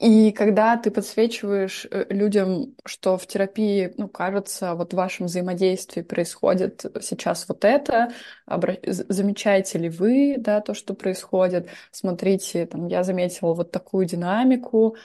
и 0.00 0.32
когда 0.32 0.76
ты 0.78 0.90
подсвечиваешь 0.90 1.86
э, 1.90 2.06
людям, 2.10 2.74
что 2.86 3.18
в 3.18 3.26
терапии, 3.26 3.92
ну, 3.98 4.08
кажется, 4.08 4.74
вот 4.74 4.92
в 4.92 4.96
вашем 4.96 5.26
взаимодействии 5.26 6.02
происходит 6.02 6.84
сейчас 7.02 7.46
вот 7.48 7.64
это, 7.64 8.10
обра... 8.46 8.76
замечаете 8.84 9.78
ли 9.78 9.88
вы, 9.90 10.36
да, 10.38 10.60
то, 10.62 10.74
что 10.74 10.94
происходит, 10.94 11.68
смотрите, 11.92 12.66
там, 12.66 12.86
я 12.88 13.04
заметила 13.04 13.54
вот 13.54 13.70
такую 13.72 14.06
динамику, 14.06 14.96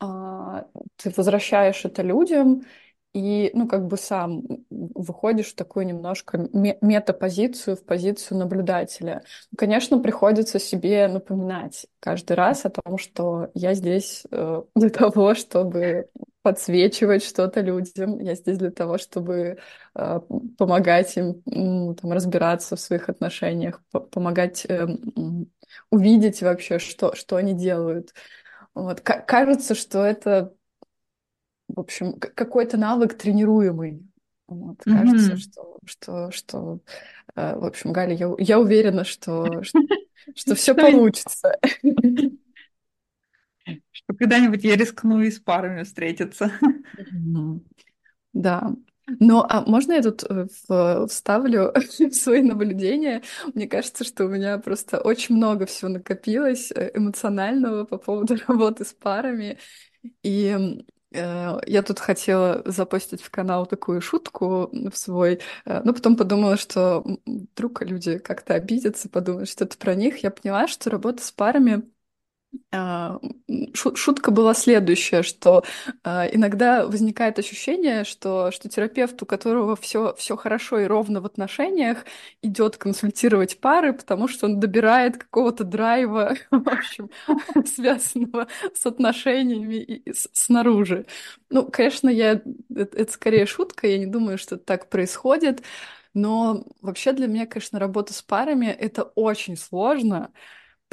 а, 0.00 0.66
ты 0.96 1.10
возвращаешь 1.16 1.84
это 1.84 2.02
людям, 2.02 2.62
и, 3.14 3.52
ну, 3.54 3.68
как 3.68 3.86
бы 3.86 3.96
сам 3.96 4.42
выходишь 4.70 5.52
в 5.52 5.54
такую 5.54 5.86
немножко 5.86 6.36
метапозицию, 6.52 7.76
в 7.76 7.84
позицию 7.84 8.38
наблюдателя. 8.38 9.22
Конечно, 9.56 10.00
приходится 10.00 10.58
себе 10.58 11.06
напоминать 11.06 11.86
каждый 12.00 12.32
раз 12.32 12.66
о 12.66 12.70
том, 12.70 12.98
что 12.98 13.50
я 13.54 13.74
здесь 13.74 14.24
э, 14.32 14.62
для 14.74 14.90
того, 14.90 15.34
чтобы 15.36 16.08
подсвечивать 16.42 17.24
что-то 17.24 17.60
людям, 17.60 18.18
я 18.18 18.34
здесь 18.34 18.58
для 18.58 18.72
того, 18.72 18.98
чтобы 18.98 19.58
э, 19.94 20.20
помогать 20.58 21.16
им 21.16 21.94
там, 21.94 22.12
разбираться 22.12 22.74
в 22.74 22.80
своих 22.80 23.08
отношениях, 23.08 23.80
помогать 24.10 24.66
э, 24.68 24.88
увидеть 25.90 26.42
вообще, 26.42 26.80
что, 26.80 27.14
что 27.14 27.36
они 27.36 27.52
делают. 27.54 28.12
Вот. 28.74 29.00
Кажется, 29.00 29.76
что 29.76 30.04
это 30.04 30.52
в 31.74 31.80
общем, 31.80 32.18
какой-то 32.18 32.76
навык 32.76 33.14
тренируемый. 33.14 34.02
Вот, 34.46 34.78
mm-hmm. 34.86 34.98
Кажется, 34.98 35.36
что, 35.36 35.78
что, 35.84 36.30
что, 36.30 36.80
э, 37.34 37.56
в 37.56 37.64
общем, 37.64 37.92
Галя, 37.92 38.14
я, 38.14 38.34
я 38.38 38.60
уверена, 38.60 39.04
что, 39.04 39.62
что, 39.62 39.80
что 40.34 40.54
все 40.54 40.74
получится. 40.74 41.58
Что 43.90 44.12
когда-нибудь 44.14 44.62
я 44.62 44.76
рискну 44.76 45.22
и 45.22 45.30
с 45.30 45.40
парами 45.40 45.84
встретиться. 45.84 46.52
Да. 48.34 48.74
Ну, 49.06 49.44
а 49.46 49.62
можно 49.66 49.92
я 49.92 50.02
тут 50.02 50.24
э, 50.24 50.46
вставлю 51.06 51.72
свои 52.12 52.42
наблюдения? 52.42 53.22
Мне 53.54 53.68
кажется, 53.68 54.04
что 54.04 54.24
у 54.24 54.28
меня 54.28 54.58
просто 54.58 55.00
очень 55.00 55.36
много 55.36 55.66
всего 55.66 55.90
накопилось 55.90 56.72
э, 56.72 56.90
эмоционального 56.94 57.84
по 57.84 57.98
поводу 57.98 58.36
работы 58.48 58.84
с 58.84 58.92
парами. 58.92 59.58
И 60.22 60.84
я 61.14 61.82
тут 61.82 61.98
хотела 62.00 62.62
запостить 62.64 63.22
в 63.22 63.30
канал 63.30 63.66
такую 63.66 64.00
шутку 64.00 64.68
в 64.72 64.96
свой, 64.96 65.40
э, 65.64 65.82
но 65.84 65.94
потом 65.94 66.16
подумала, 66.16 66.56
что 66.56 67.04
вдруг 67.26 67.82
люди 67.82 68.18
как-то 68.18 68.54
обидятся, 68.54 69.08
подумают, 69.08 69.48
что 69.48 69.64
это 69.64 69.76
про 69.78 69.94
них. 69.94 70.18
Я 70.18 70.30
поняла, 70.30 70.66
что 70.66 70.90
работа 70.90 71.22
с 71.22 71.30
парами 71.30 71.82
шутка 73.74 74.30
была 74.30 74.54
следующая, 74.54 75.22
что 75.22 75.64
а, 76.02 76.26
иногда 76.26 76.86
возникает 76.86 77.38
ощущение, 77.38 78.04
что, 78.04 78.50
что 78.50 78.68
терапевт, 78.68 79.22
у 79.22 79.26
которого 79.26 79.76
все, 79.76 80.14
все 80.16 80.36
хорошо 80.36 80.80
и 80.80 80.84
ровно 80.86 81.20
в 81.20 81.26
отношениях, 81.26 82.04
идет 82.42 82.76
консультировать 82.76 83.60
пары, 83.60 83.92
потому 83.92 84.28
что 84.28 84.46
он 84.46 84.60
добирает 84.60 85.16
какого-то 85.16 85.64
драйва, 85.64 86.34
в 86.50 86.68
общем, 86.68 87.10
связанного 87.66 88.48
с 88.74 88.86
отношениями 88.86 89.76
и 89.76 90.12
снаружи. 90.32 91.06
Ну, 91.50 91.66
конечно, 91.70 92.08
я, 92.08 92.32
это, 92.74 92.96
это 92.96 93.12
скорее 93.12 93.46
шутка, 93.46 93.86
я 93.86 93.98
не 93.98 94.06
думаю, 94.06 94.38
что 94.38 94.56
так 94.56 94.88
происходит, 94.88 95.62
но 96.14 96.64
вообще 96.80 97.12
для 97.12 97.26
меня, 97.26 97.46
конечно, 97.46 97.78
работа 97.78 98.12
с 98.14 98.22
парами— 98.22 98.66
это 98.80 99.02
очень 99.02 99.56
сложно, 99.56 100.32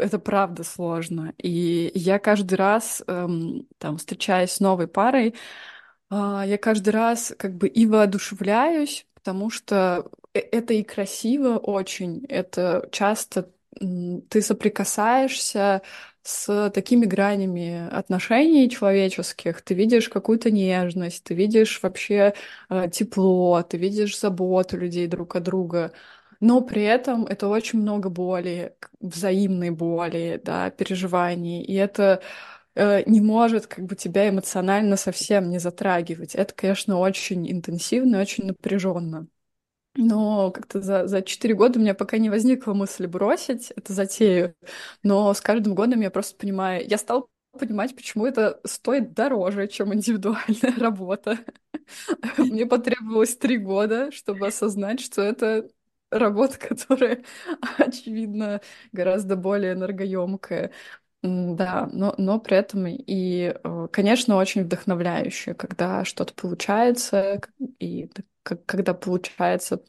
это 0.02 0.20
правда 0.20 0.64
сложно. 0.64 1.34
И 1.38 1.92
я 1.96 2.20
каждый 2.20 2.56
раз, 2.56 3.04
эм, 3.08 3.68
там, 3.78 3.98
встречаясь 3.98 4.52
с 4.52 4.60
новой 4.60 4.88
парой, 4.88 5.36
э, 6.12 6.44
я 6.48 6.58
каждый 6.58 6.90
раз 6.92 7.34
как 7.38 7.56
бы 7.56 7.68
и 7.68 7.86
воодушевляюсь, 7.88 9.08
потому 9.16 9.50
что 9.50 10.10
э, 10.34 10.40
это 10.40 10.74
и 10.74 10.84
красиво 10.84 11.58
очень, 11.58 12.26
это 12.30 12.88
часто 12.92 13.52
ты 14.30 14.42
соприкасаешься 14.42 15.82
с 16.24 16.70
такими 16.72 17.06
гранями 17.06 17.88
отношений 17.92 18.70
человеческих. 18.70 19.62
Ты 19.64 19.74
видишь 19.74 20.10
какую-то 20.10 20.52
нежность, 20.52 21.24
ты 21.24 21.34
видишь 21.34 21.82
вообще 21.82 22.34
э, 22.70 22.90
тепло, 22.92 23.62
ты 23.64 23.78
видишь 23.78 24.20
заботу 24.20 24.78
людей 24.78 25.08
друг 25.08 25.36
от 25.36 25.44
друга 25.44 25.92
но 26.42 26.62
при 26.62 26.84
этом 26.84 27.26
это 27.26 27.48
очень 27.48 27.80
много 27.80 28.10
боли, 28.10 28.76
взаимной 29.00 29.70
боли, 29.72 30.42
да, 30.44 30.70
переживаний, 30.72 31.64
и 31.64 31.74
это 31.76 32.22
э, 32.76 33.04
не 33.10 33.22
может 33.22 33.68
как 33.68 33.86
бы 33.86 33.96
тебя 33.96 34.30
эмоционально 34.30 34.98
совсем 34.98 35.50
не 35.50 35.60
затрагивать. 35.60 36.36
Это, 36.36 36.54
конечно, 36.54 37.00
очень 37.00 37.50
интенсивно, 37.52 38.22
очень 38.22 38.46
напряженно. 38.48 39.28
Но 39.96 40.52
как-то 40.52 40.82
за, 40.82 41.08
за 41.08 41.22
4 41.22 41.54
года 41.54 41.78
у 41.80 41.82
меня 41.82 41.94
пока 41.94 42.18
не 42.18 42.30
возникла 42.30 42.74
мысль 42.74 43.08
бросить 43.08 43.72
эту 43.72 43.94
затею. 43.94 44.56
Но 45.04 45.34
с 45.34 45.42
каждым 45.42 45.76
годом 45.76 46.02
я 46.02 46.10
просто 46.12 46.38
понимаю, 46.38 46.88
я 46.88 46.98
стала 46.98 47.28
понимать, 47.60 47.96
почему 47.96 48.26
это 48.26 48.62
стоит 48.66 49.14
дороже, 49.14 49.68
чем 49.68 49.94
индивидуальная 49.94 50.74
работа. 50.80 51.40
Мне 52.38 52.66
потребовалось 52.66 53.36
три 53.38 53.58
года, 53.58 54.12
чтобы 54.12 54.48
осознать, 54.48 55.02
что 55.02 55.22
это 55.22 55.70
работа, 56.12 56.58
которая, 56.70 57.24
очевидно, 57.78 58.62
гораздо 58.92 59.36
более 59.36 59.74
энергоемкая. 59.74 60.72
Да, 61.24 61.88
но, 61.94 62.16
но 62.18 62.40
при 62.40 62.58
этом 62.58 62.88
и, 62.88 63.54
э, 63.64 63.88
конечно, 63.92 64.38
очень 64.38 64.64
вдохновляюще, 64.64 65.54
когда 65.54 66.04
что-то 66.06 66.34
получается, 66.34 67.42
и 67.80 68.10
когда 68.66 68.94
получается 68.96 69.84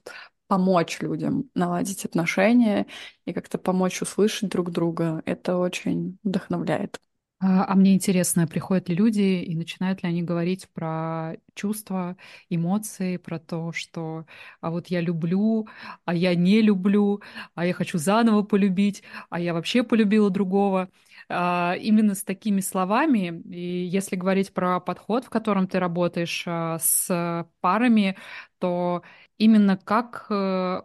помочь 0.49 1.01
людям 1.01 1.51
наладить 1.55 2.05
отношения 2.05 2.87
и 3.25 3.33
как-то 3.33 3.57
помочь 3.59 4.03
услышать 4.03 4.51
друг 4.51 4.71
друга. 4.71 5.23
Это 5.27 5.57
очень 5.57 6.19
вдохновляет. 6.23 7.01
А, 7.45 7.65
а 7.67 7.75
мне 7.75 7.95
интересно, 7.95 8.47
приходят 8.47 8.89
ли 8.89 8.95
люди 8.95 9.21
и 9.43 9.57
начинают 9.57 10.03
ли 10.05 10.09
они 10.09 10.23
говорить 10.23 10.69
про 10.73 11.35
чувства, 11.55 12.17
эмоции, 12.51 13.17
про 13.17 13.41
то, 13.41 13.73
что 13.73 14.27
а 14.61 14.71
вот 14.71 14.87
я 14.89 15.01
люблю, 15.01 15.67
а 16.05 16.15
я 16.15 16.37
не 16.37 16.61
люблю, 16.63 17.21
а 17.57 17.67
я 17.67 17.75
хочу 17.75 17.99
заново 17.99 18.43
полюбить, 18.43 19.03
а 19.29 19.41
я 19.41 19.55
вообще 19.55 19.83
полюбила 19.83 20.31
другого. 20.31 20.89
А, 21.29 21.75
именно 21.81 22.15
с 22.15 22.23
такими 22.23 22.61
словами, 22.61 23.43
и 23.51 23.85
если 23.87 24.15
говорить 24.17 24.53
про 24.55 24.79
подход, 24.81 25.25
в 25.25 25.31
котором 25.31 25.67
ты 25.67 25.81
работаешь 25.81 26.45
а, 26.47 26.79
с 26.81 27.45
парами, 27.61 28.17
то 28.61 29.03
именно 29.45 29.77
как 29.77 30.27
э, 30.31 30.35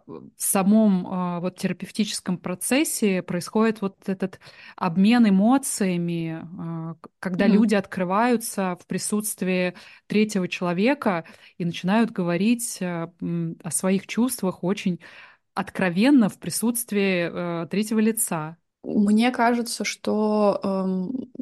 в 0.06 0.32
самом 0.36 1.06
а, 1.06 1.40
вот 1.40 1.56
терапевтическом 1.56 2.38
процессе 2.38 3.22
происходит 3.22 3.80
вот 3.80 3.96
этот 4.06 4.40
обмен 4.76 5.28
эмоциями, 5.28 6.44
когда 7.20 7.46
mm-hmm. 7.46 7.50
люди 7.50 7.74
открываются 7.74 8.76
в 8.80 8.86
присутствии 8.86 9.74
третьего 10.06 10.48
человека 10.48 11.24
и 11.56 11.64
начинают 11.64 12.10
говорить 12.10 12.80
о 12.80 13.70
своих 13.70 14.06
чувствах 14.06 14.64
очень 14.64 15.00
откровенно 15.58 16.28
в 16.28 16.38
присутствии 16.38 17.28
э, 17.30 17.66
третьего 17.66 17.98
лица. 17.98 18.56
Мне 18.84 19.32
кажется, 19.32 19.84
что 19.84 20.60
эм, 20.62 21.32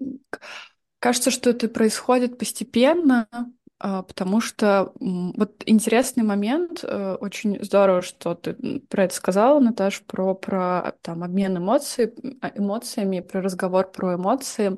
кажется, 0.99 1.31
что 1.31 1.51
это 1.51 1.69
происходит 1.69 2.39
постепенно, 2.39 3.29
э, 3.31 3.37
потому 3.79 4.41
что 4.41 4.93
вот 5.01 5.63
интересный 5.67 6.25
момент, 6.25 6.83
э, 6.83 7.17
очень 7.21 7.63
здорово, 7.63 8.03
что 8.03 8.35
ты 8.35 8.55
про 8.89 9.05
это 9.05 9.15
сказала, 9.15 9.61
Наташ, 9.61 10.03
про, 10.03 10.35
про 10.35 10.95
там, 11.03 11.23
обмен 11.23 11.59
эмоций, 11.59 12.15
эмоциями, 12.55 13.21
про 13.21 13.43
разговор 13.43 13.91
про 13.91 14.15
эмоции. 14.15 14.73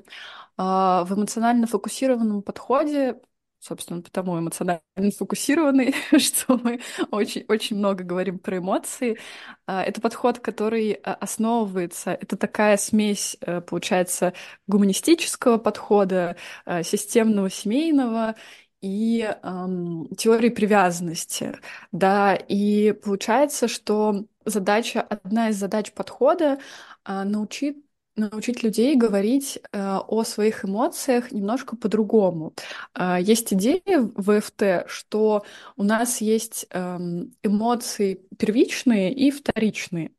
Э, 0.59 1.05
в 1.05 1.09
эмоционально 1.11 1.67
фокусированном 1.67 2.43
подходе 2.43 3.21
собственно, 3.61 4.03
потому 4.03 4.39
эмоционально 4.39 4.81
сфокусированы, 5.13 5.93
что 6.19 6.59
мы 6.59 6.81
очень, 7.11 7.45
очень 7.49 7.77
много 7.77 8.05
говорим 8.05 8.39
про 8.39 8.59
эмоции. 8.59 9.19
А, 9.67 9.83
это 9.85 10.01
подход, 10.01 10.39
который 10.39 10.93
а, 10.93 11.15
основывается, 11.15 12.13
это 12.13 12.37
такая 12.37 12.77
смесь, 12.77 13.37
э, 13.41 13.61
получается, 13.61 14.33
гуманистического 14.67 15.59
подхода, 15.59 16.37
э, 16.67 16.83
системного 16.83 17.51
семейного 17.51 18.37
и 18.81 19.23
эм, 19.43 20.09
теории 20.17 20.49
привязанности, 20.51 21.59
да, 21.93 22.35
и 22.37 22.93
получается, 22.93 23.69
что 23.69 24.25
задача, 24.45 25.01
одна 25.03 25.51
из 25.51 25.57
задач 25.57 25.93
подхода 25.93 26.59
э, 27.05 27.25
научить 27.25 27.85
научить 28.17 28.65
людей 28.65 28.97
говорить 28.97 29.61
э, 29.73 29.99
о 30.09 30.25
своих 30.25 30.65
эмоциях 30.65 31.31
немножко 31.33 31.77
по-другому. 31.77 32.53
Э, 32.95 33.19
есть 33.21 33.53
идея 33.55 33.83
в 34.15 34.37
ЭФТ, 34.39 34.89
что 34.89 35.45
у 35.77 35.85
нас 35.85 36.21
есть 36.21 36.67
э, 36.71 36.99
эмоции 37.45 38.21
первичные 38.39 39.15
и 39.15 39.31
вторичные. 39.31 40.11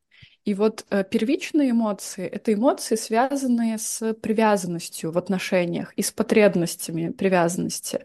И 0.50 0.56
вот 0.56 0.84
э, 0.90 1.04
первичные 1.04 1.70
эмоции— 1.70 2.26
это 2.36 2.52
эмоции, 2.52 2.96
связанные 2.96 3.78
с 3.78 4.16
привязанностью 4.16 5.12
в 5.12 5.18
отношениях 5.20 5.94
и 5.96 6.02
с 6.02 6.12
потребностями 6.12 7.12
привязанности. 7.12 8.00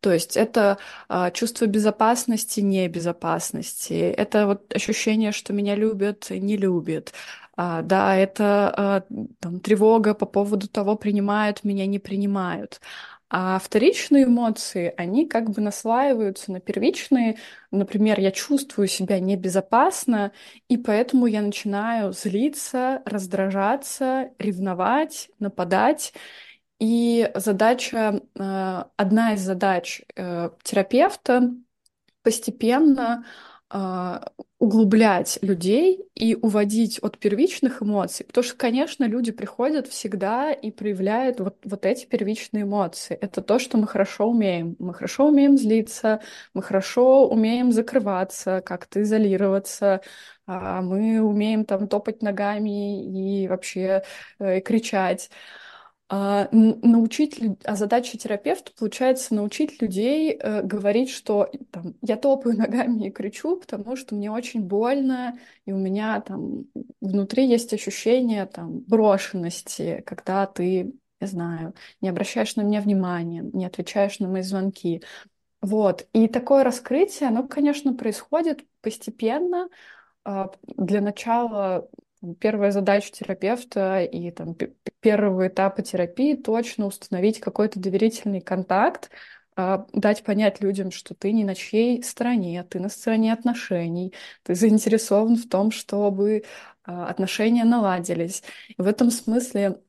То 0.00 0.10
есть 0.10 0.34
это 0.34 0.78
э, 1.10 1.30
чувство 1.34 1.66
безопасности, 1.66 2.60
небезопасности, 2.60 3.92
это 3.92 4.46
вот 4.46 4.74
ощущение, 4.74 5.32
что 5.32 5.52
меня 5.52 5.74
любят, 5.74 6.30
не 6.30 6.56
любят, 6.56 7.12
а, 7.62 7.82
да, 7.82 8.16
это 8.16 8.72
а, 8.74 9.02
там, 9.38 9.60
тревога 9.60 10.14
по 10.14 10.24
поводу 10.24 10.66
того, 10.66 10.96
принимают 10.96 11.64
меня, 11.64 11.84
не 11.84 11.98
принимают. 11.98 12.80
А 13.32 13.60
вторичные 13.60 14.24
эмоции, 14.24 14.92
они 14.96 15.26
как 15.26 15.50
бы 15.50 15.62
наслаиваются 15.62 16.50
на 16.50 16.60
первичные. 16.60 17.38
Например, 17.70 18.18
я 18.18 18.32
чувствую 18.32 18.88
себя 18.88 19.20
небезопасно, 19.20 20.32
и 20.68 20.76
поэтому 20.76 21.26
я 21.26 21.40
начинаю 21.40 22.12
злиться, 22.12 23.02
раздражаться, 23.04 24.30
ревновать, 24.40 25.30
нападать. 25.38 26.12
И 26.80 27.30
задача, 27.36 28.20
а, 28.38 28.90
одна 28.96 29.34
из 29.34 29.42
задач 29.42 30.02
э, 30.16 30.50
терапевта 30.64 31.52
постепенно 32.22 33.24
углублять 34.58 35.38
людей 35.40 36.04
и 36.14 36.34
уводить 36.34 36.98
от 36.98 37.18
первичных 37.18 37.82
эмоций, 37.82 38.26
потому 38.26 38.44
что, 38.44 38.56
конечно, 38.56 39.04
люди 39.04 39.32
приходят 39.32 39.86
всегда 39.88 40.52
и 40.52 40.70
проявляют 40.70 41.40
вот, 41.40 41.56
вот 41.64 41.86
эти 41.86 42.04
первичные 42.04 42.64
эмоции. 42.64 43.16
Это 43.20 43.40
то, 43.40 43.58
что 43.58 43.78
мы 43.78 43.86
хорошо 43.86 44.28
умеем. 44.28 44.76
Мы 44.78 44.92
хорошо 44.92 45.28
умеем 45.28 45.56
злиться, 45.56 46.20
мы 46.52 46.62
хорошо 46.62 47.26
умеем 47.28 47.72
закрываться, 47.72 48.60
как-то 48.60 49.00
изолироваться, 49.02 50.02
а 50.46 50.82
мы 50.82 51.20
умеем 51.22 51.64
там 51.64 51.88
топать 51.88 52.20
ногами 52.22 53.42
и 53.44 53.48
вообще 53.48 54.02
э, 54.38 54.60
кричать. 54.60 55.30
А, 56.12 56.48
научить, 56.50 57.40
а 57.64 57.76
задача 57.76 58.18
терапевта, 58.18 58.72
получается, 58.76 59.32
научить 59.32 59.80
людей 59.80 60.32
э, 60.36 60.60
говорить, 60.62 61.08
что 61.08 61.48
там, 61.70 61.94
я 62.02 62.16
топаю 62.16 62.56
ногами 62.58 63.06
и 63.06 63.10
кричу, 63.12 63.60
потому 63.60 63.94
что 63.94 64.16
мне 64.16 64.28
очень 64.28 64.62
больно, 64.62 65.38
и 65.66 65.72
у 65.72 65.78
меня 65.78 66.20
там 66.20 66.64
внутри 67.00 67.46
есть 67.46 67.72
ощущение 67.72 68.46
там 68.46 68.80
брошенности, 68.80 70.02
когда 70.04 70.46
ты, 70.46 70.92
не 71.20 71.26
знаю, 71.28 71.74
не 72.00 72.08
обращаешь 72.08 72.56
на 72.56 72.62
меня 72.62 72.80
внимания, 72.80 73.48
не 73.52 73.64
отвечаешь 73.64 74.18
на 74.18 74.26
мои 74.26 74.42
звонки. 74.42 75.02
Вот. 75.62 76.08
И 76.12 76.28
такое 76.28 76.64
раскрытие, 76.64 77.28
оно, 77.28 77.46
конечно, 77.46 77.94
происходит 77.94 78.64
постепенно. 78.80 79.68
А, 80.24 80.50
для 80.62 81.00
начала 81.00 81.88
первая 82.38 82.70
задача 82.70 83.10
терапевта 83.12 84.02
и 84.02 84.30
там, 84.30 84.56
первого 85.00 85.48
этапа 85.48 85.82
терапии 85.82 86.34
точно 86.34 86.86
установить 86.86 87.40
какой-то 87.40 87.80
доверительный 87.80 88.40
контакт, 88.40 89.10
а, 89.56 89.86
дать 89.92 90.22
понять 90.24 90.60
людям, 90.60 90.90
что 90.90 91.14
ты 91.14 91.32
не 91.32 91.44
на 91.44 91.54
чьей 91.54 92.02
стороне, 92.02 92.62
ты 92.64 92.80
на 92.80 92.88
стороне 92.88 93.32
отношений, 93.32 94.14
ты 94.42 94.54
заинтересован 94.54 95.36
в 95.36 95.48
том, 95.48 95.70
чтобы 95.70 96.44
а, 96.84 97.08
отношения 97.08 97.64
наладились. 97.64 98.42
В 98.78 98.86
этом 98.86 99.10
смысле, 99.10 99.80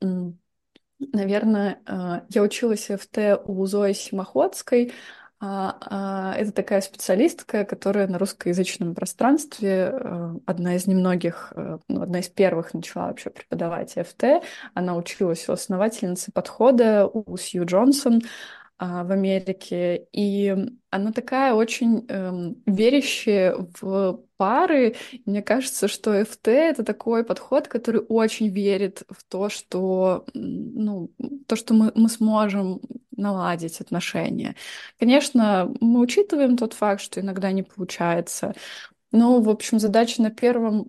наверное, 0.98 1.80
а, 1.86 2.24
я 2.28 2.42
училась 2.42 2.88
в 2.88 3.06
Т 3.08 3.36
у 3.36 3.64
Зои 3.66 3.92
Симоходской, 3.92 4.92
это 5.42 6.52
такая 6.52 6.80
специалистка, 6.80 7.64
которая 7.64 8.06
на 8.06 8.18
русскоязычном 8.18 8.94
пространстве 8.94 9.90
э, 9.92 10.34
одна 10.46 10.76
из 10.76 10.86
немногих, 10.86 11.52
э, 11.56 11.78
ну, 11.88 12.02
одна 12.02 12.20
из 12.20 12.28
первых 12.28 12.74
начала 12.74 13.08
вообще 13.08 13.30
преподавать 13.30 13.94
ФТ. 13.94 14.44
Она 14.74 14.96
училась 14.96 15.48
у 15.48 15.52
основательницы 15.52 16.30
подхода 16.30 17.08
у 17.08 17.36
Сью 17.36 17.64
Джонсон 17.64 18.22
а, 18.78 19.04
в 19.04 19.12
Америке. 19.12 20.06
И 20.12 20.56
она 20.90 21.12
такая 21.12 21.54
очень 21.54 22.04
эм, 22.08 22.62
верящая 22.66 23.56
в 23.80 24.20
пары. 24.36 24.96
Мне 25.24 25.40
кажется, 25.40 25.88
что 25.88 26.24
ФТ— 26.24 26.48
это 26.48 26.82
такой 26.82 27.24
подход, 27.24 27.68
который 27.68 28.00
очень 28.08 28.48
верит 28.48 29.04
в 29.08 29.22
то, 29.24 29.48
что, 29.48 30.24
ну, 30.34 31.12
то, 31.46 31.54
что 31.54 31.74
мы, 31.74 31.92
мы 31.94 32.08
сможем 32.08 32.80
наладить 33.22 33.80
отношения. 33.80 34.56
Конечно, 34.98 35.72
мы 35.80 36.00
учитываем 36.00 36.56
тот 36.56 36.74
факт, 36.74 37.00
что 37.00 37.20
иногда 37.20 37.52
не 37.52 37.62
получается, 37.62 38.54
ну, 39.12 39.42
в 39.42 39.50
общем, 39.50 39.78
задача 39.78 40.22
на 40.22 40.30
первом 40.30 40.88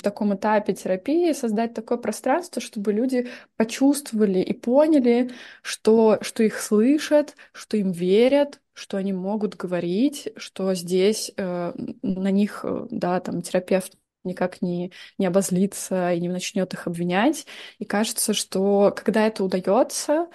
таком 0.00 0.34
этапе 0.34 0.74
терапии 0.74 1.32
создать 1.32 1.74
такое 1.74 1.98
пространство, 1.98 2.62
чтобы 2.62 2.92
люди 2.92 3.28
почувствовали 3.56 4.38
и 4.38 4.52
поняли, 4.52 5.32
что, 5.60 6.18
что 6.22 6.44
их 6.44 6.60
слышат, 6.60 7.34
что 7.52 7.76
им 7.76 7.90
верят, 7.90 8.60
что 8.74 8.96
они 8.96 9.12
могут 9.12 9.56
говорить, 9.56 10.28
что 10.36 10.72
здесь 10.74 11.32
э, 11.36 11.72
на 12.02 12.30
них, 12.30 12.60
э, 12.64 12.86
да, 12.90 13.18
там 13.20 13.42
терапевт 13.42 13.94
никак 14.22 14.62
не, 14.62 14.92
не 15.18 15.26
обозлится 15.26 16.12
и 16.12 16.20
не 16.20 16.28
начнет 16.28 16.72
их 16.74 16.86
обвинять. 16.86 17.46
И 17.78 17.84
кажется, 17.84 18.34
что 18.34 18.92
когда 18.96 19.26
это 19.26 19.44
удается, 19.44 20.28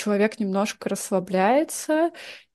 человек 0.00 0.38
немножко 0.38 0.88
расслабляется, 0.88 2.10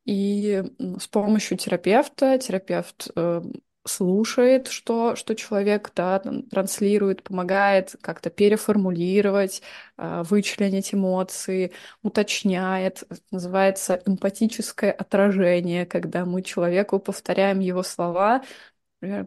и 0.06 0.64
с 1.00 1.08
помощью 1.08 1.58
терапевта, 1.58 2.38
терапевт 2.38 3.08
э, 3.16 3.42
слушает, 3.86 4.68
что, 4.68 5.16
что 5.16 5.36
человек 5.36 5.92
да, 5.96 6.20
транслирует, 6.52 7.24
помогает 7.24 7.96
как-то 8.02 8.30
переформулировать, 8.30 9.62
э, 9.98 10.24
вычленить 10.26 10.94
эмоции, 10.94 11.72
уточняет. 12.04 13.04
Это 13.10 13.22
называется 13.32 14.02
эмпатическое 14.06 14.92
отражение, 14.92 15.86
когда 15.86 16.26
мы 16.26 16.42
человеку 16.42 17.00
повторяем 17.00 17.60
его 17.60 17.84
слова, 17.84 18.44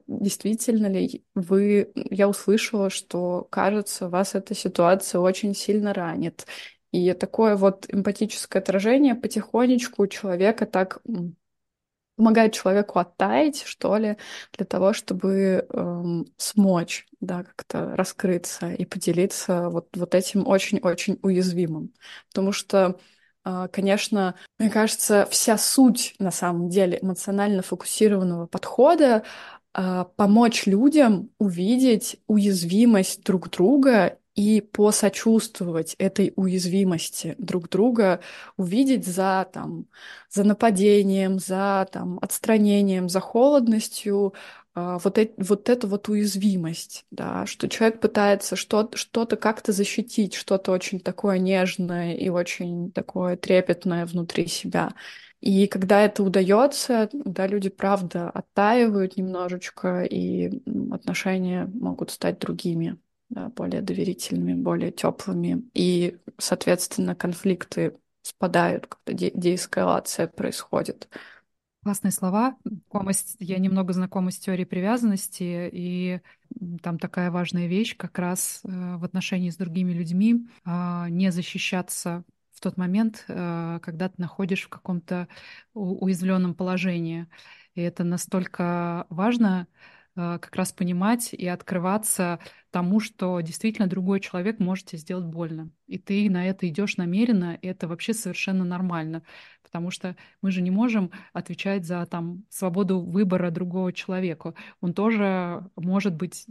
действительно 0.06 0.86
ли 0.86 1.24
вы, 1.34 1.92
я 1.94 2.28
услышала, 2.28 2.90
что, 2.90 3.46
кажется, 3.50 4.08
вас 4.08 4.34
эта 4.34 4.54
ситуация 4.54 5.20
очень 5.20 5.54
сильно 5.54 5.94
ранит. 5.94 6.46
И 6.92 7.12
такое 7.12 7.56
вот 7.56 7.86
эмпатическое 7.88 8.62
отражение 8.62 9.14
потихонечку 9.14 10.06
человека 10.06 10.66
так 10.66 11.00
помогает 12.16 12.52
человеку 12.52 12.98
оттаять, 12.98 13.62
что 13.64 13.96
ли, 13.96 14.16
для 14.52 14.66
того, 14.66 14.92
чтобы 14.92 15.66
эм, 15.72 16.26
смочь, 16.36 17.06
да, 17.20 17.44
как-то 17.44 17.94
раскрыться 17.96 18.72
и 18.72 18.84
поделиться 18.84 19.70
вот, 19.70 19.88
вот 19.96 20.14
этим 20.16 20.46
очень-очень 20.46 21.20
уязвимым. 21.22 21.94
Потому 22.28 22.50
что 22.52 22.98
э, 23.44 23.68
Конечно, 23.72 24.34
мне 24.58 24.68
кажется, 24.68 25.28
вся 25.30 25.56
суть 25.56 26.16
на 26.18 26.32
самом 26.32 26.68
деле 26.70 26.98
эмоционально 27.00 27.62
фокусированного 27.62 28.46
подхода 28.46 29.22
э, 29.74 30.04
помочь 30.16 30.66
людям 30.66 31.30
увидеть 31.38 32.20
уязвимость 32.26 33.22
друг 33.22 33.48
друга 33.50 34.18
и 34.38 34.60
посочувствовать 34.60 35.96
этой 35.98 36.32
уязвимости 36.36 37.34
друг 37.38 37.68
друга, 37.68 38.20
увидеть 38.56 39.04
за, 39.04 39.48
там, 39.52 39.86
за 40.30 40.44
нападением, 40.44 41.40
за 41.40 41.88
там, 41.90 42.20
отстранением, 42.22 43.08
за 43.08 43.18
холодностью 43.18 44.34
э, 44.76 44.98
вот, 45.02 45.18
э 45.18 45.30
вот 45.38 45.68
эту 45.68 45.88
вот 45.88 46.08
уязвимость, 46.08 47.04
да, 47.10 47.46
что 47.46 47.68
человек 47.68 48.00
пытается 48.00 48.54
что- 48.54 48.90
что-то 48.94 49.36
как-то 49.36 49.72
защитить, 49.72 50.34
что-то 50.34 50.70
очень 50.70 51.00
такое 51.00 51.38
нежное 51.38 52.14
и 52.14 52.28
очень 52.28 52.92
такое 52.92 53.36
трепетное 53.36 54.06
внутри 54.06 54.46
себя. 54.46 54.94
И 55.40 55.66
когда 55.66 56.02
это 56.02 56.22
удается, 56.22 57.08
да, 57.12 57.48
люди 57.48 57.70
правда 57.70 58.30
оттаивают 58.30 59.16
немножечко, 59.16 60.02
и 60.04 60.62
отношения 60.92 61.66
могут 61.74 62.12
стать 62.12 62.38
другими 62.38 62.98
да, 63.28 63.48
более 63.48 63.82
доверительными, 63.82 64.54
более 64.54 64.90
теплыми, 64.90 65.64
и, 65.74 66.18
соответственно, 66.38 67.14
конфликты 67.14 67.96
спадают, 68.22 68.86
когда 68.86 69.12
де- 69.12 69.32
деэскалация 69.34 70.28
происходит. 70.28 71.08
Классные 71.84 72.10
слова. 72.10 72.56
Я 73.38 73.58
немного 73.58 73.92
знакома 73.92 74.30
с 74.30 74.38
теорией 74.38 74.66
привязанности, 74.66 75.70
и 75.72 76.20
там 76.82 76.98
такая 76.98 77.30
важная 77.30 77.66
вещь 77.66 77.96
как 77.96 78.18
раз 78.18 78.60
э, 78.64 78.96
в 78.96 79.04
отношении 79.04 79.50
с 79.50 79.56
другими 79.56 79.92
людьми 79.92 80.46
а, 80.64 81.08
не 81.08 81.30
защищаться 81.30 82.24
в 82.52 82.60
тот 82.60 82.76
момент, 82.76 83.24
э, 83.28 83.78
когда 83.80 84.08
ты 84.08 84.16
находишь 84.18 84.64
в 84.64 84.68
каком-то 84.68 85.28
уязвленном 85.72 86.54
положении. 86.54 87.28
И 87.74 87.80
это 87.80 88.02
настолько 88.02 89.06
важно, 89.08 89.68
как 90.18 90.56
раз 90.56 90.72
понимать 90.72 91.32
и 91.32 91.46
открываться 91.46 92.40
тому, 92.72 92.98
что 92.98 93.40
действительно 93.40 93.86
другой 93.86 94.18
человек 94.18 94.58
может 94.58 94.86
тебе 94.86 94.98
сделать 94.98 95.26
больно. 95.26 95.70
И 95.86 95.96
ты 95.96 96.28
на 96.28 96.44
это 96.44 96.68
идешь 96.68 96.96
намеренно, 96.96 97.54
и 97.54 97.68
это 97.68 97.86
вообще 97.86 98.14
совершенно 98.14 98.64
нормально. 98.64 99.22
Потому 99.62 99.92
что 99.92 100.16
мы 100.42 100.50
же 100.50 100.60
не 100.60 100.72
можем 100.72 101.12
отвечать 101.32 101.84
за 101.86 102.04
там, 102.06 102.42
свободу 102.48 103.00
выбора 103.00 103.52
другого 103.52 103.92
человека. 103.92 104.54
Он 104.80 104.92
тоже 104.92 105.64
может 105.76 106.16
быть 106.16 106.46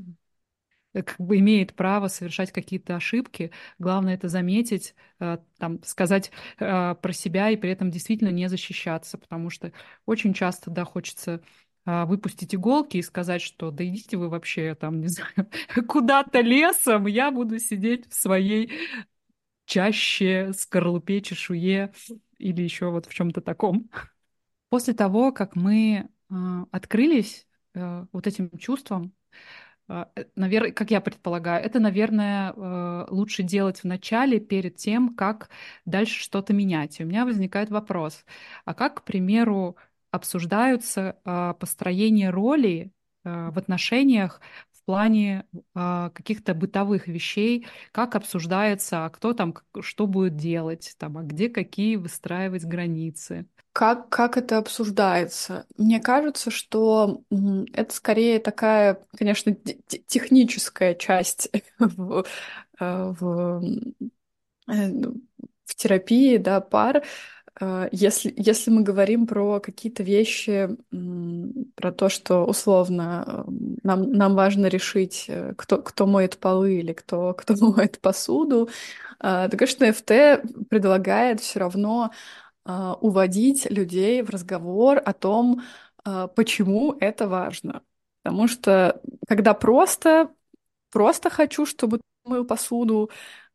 э, 0.93 1.03
как 1.03 1.19
бы 1.19 1.37
имеет 1.37 1.75
право 1.75 2.07
совершать 2.07 2.53
какие-то 2.53 2.95
ошибки. 2.95 3.51
Главное 3.79 4.13
это 4.13 4.29
заметить, 4.29 4.95
э, 5.19 5.39
там, 5.59 5.83
сказать 5.83 6.31
про 6.57 7.11
себя 7.11 7.49
и 7.49 7.57
при 7.57 7.69
этом 7.69 7.91
действительно 7.91 8.29
не 8.29 8.47
защищаться, 8.47 9.17
потому 9.17 9.49
что 9.49 9.73
очень 10.05 10.33
часто, 10.33 10.71
да, 10.71 10.85
хочется 10.85 11.33
а, 11.33 11.41
выпустить 11.87 12.53
иголки 12.53 12.97
и 12.97 13.01
сказать, 13.01 13.41
что 13.41 13.71
да 13.71 13.85
идите 13.87 14.17
вы 14.17 14.27
вообще 14.27 14.75
там, 14.75 14.99
не 14.99 15.07
знаю, 15.07 15.49
куда-то 15.87 16.41
лесом, 16.41 17.07
я 17.07 17.31
буду 17.31 17.59
сидеть 17.59 18.09
в 18.09 18.13
своей 18.13 18.71
чаще, 19.67 20.53
скорлупе, 20.53 21.21
чешуе 21.21 21.93
или 22.39 22.61
еще 22.63 22.89
вот 22.89 23.05
в 23.05 23.13
чем-то 23.13 23.41
таком. 23.41 23.89
После 24.69 24.93
того, 24.93 25.31
как 25.31 25.55
мы 25.55 26.09
э, 26.29 26.33
открылись 26.71 27.47
э, 27.75 28.05
вот 28.11 28.27
этим 28.27 28.49
чувством, 28.57 29.13
э, 29.89 30.05
наверное, 30.35 30.71
как 30.71 30.91
я 30.91 31.01
предполагаю, 31.01 31.63
это, 31.63 31.79
наверное, 31.79 32.53
э, 32.53 33.07
лучше 33.09 33.43
делать 33.43 33.79
в 33.79 33.83
начале, 33.85 34.39
перед 34.39 34.77
тем, 34.77 35.15
как 35.15 35.49
дальше 35.85 36.21
что-то 36.21 36.53
менять. 36.53 36.99
И 36.99 37.03
у 37.03 37.07
меня 37.07 37.25
возникает 37.25 37.69
вопрос, 37.69 38.25
а 38.65 38.73
как, 38.73 39.01
к 39.01 39.03
примеру, 39.03 39.77
обсуждаются 40.11 41.17
а, 41.23 41.53
построение 41.53 42.29
роли 42.29 42.91
а, 43.23 43.51
в 43.51 43.57
отношениях 43.57 44.41
в 44.71 44.83
плане 44.85 45.45
а, 45.75 46.09
каких-то 46.11 46.53
бытовых 46.53 47.07
вещей, 47.07 47.67
как 47.91 48.15
обсуждается, 48.15 49.05
а 49.05 49.09
кто 49.09 49.33
там 49.33 49.53
что 49.81 50.07
будет 50.07 50.37
делать, 50.37 50.95
там, 50.97 51.17
а 51.17 51.23
где 51.23 51.49
какие 51.49 51.97
выстраивать 51.97 52.63
границы. 52.63 53.45
Как, 53.73 54.09
как 54.09 54.37
это 54.37 54.57
обсуждается? 54.57 55.67
Мне 55.77 55.99
кажется, 55.99 56.49
что 56.49 57.21
это 57.73 57.93
скорее 57.93 58.39
такая, 58.39 59.05
конечно, 59.15 59.55
техническая 60.07 60.95
часть 60.95 61.51
в, 61.79 62.25
в, 62.79 63.63
э, 64.67 64.91
в 65.65 65.75
терапии 65.75 66.37
да, 66.37 66.61
пар, 66.61 67.03
если, 67.91 68.33
если 68.37 68.69
мы 68.69 68.83
говорим 68.83 69.25
про 69.25 69.59
какие-то 69.59 70.03
вещи, 70.03 70.69
про 71.75 71.91
то, 71.91 72.09
что 72.09 72.45
условно 72.45 73.45
нам, 73.83 74.11
нам 74.11 74.35
важно 74.35 74.67
решить, 74.67 75.25
э, 75.27 75.53
кто, 75.57 75.81
кто 75.81 76.05
моет 76.05 76.37
полы 76.37 76.79
или 76.79 76.93
кто, 76.93 77.33
кто 77.37 77.55
моет 77.59 77.99
посуду, 77.99 78.69
а, 79.19 79.49
то, 79.49 79.57
конечно, 79.57 79.91
ФТ 79.91 80.67
предлагает 80.69 81.41
все 81.41 81.59
равно 81.59 82.11
а, 82.65 82.93
уводить 82.95 83.69
людей 83.71 84.21
в 84.21 84.29
разговор 84.29 85.01
о 85.03 85.13
том, 85.13 85.63
почему 86.35 86.95
это 87.01 87.27
важно. 87.27 87.83
Потому 88.23 88.47
что 88.47 89.01
когда 89.27 89.53
просто, 89.53 90.31
просто 90.91 91.29
хочу, 91.29 91.65
чтобы 91.65 91.99
мою 92.23 92.45
посуду, 92.45 93.09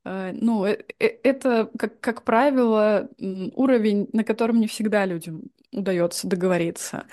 ну, 0.04 0.64
э, 0.66 0.78
э, 0.98 1.06
это, 1.22 1.70
как, 1.78 2.00
как 2.00 2.24
правило, 2.24 3.08
уровень, 3.18 4.08
на 4.12 4.24
котором 4.24 4.60
не 4.60 4.66
всегда 4.66 5.04
людям 5.06 5.42
удается 5.72 6.26
договориться. 6.28 7.04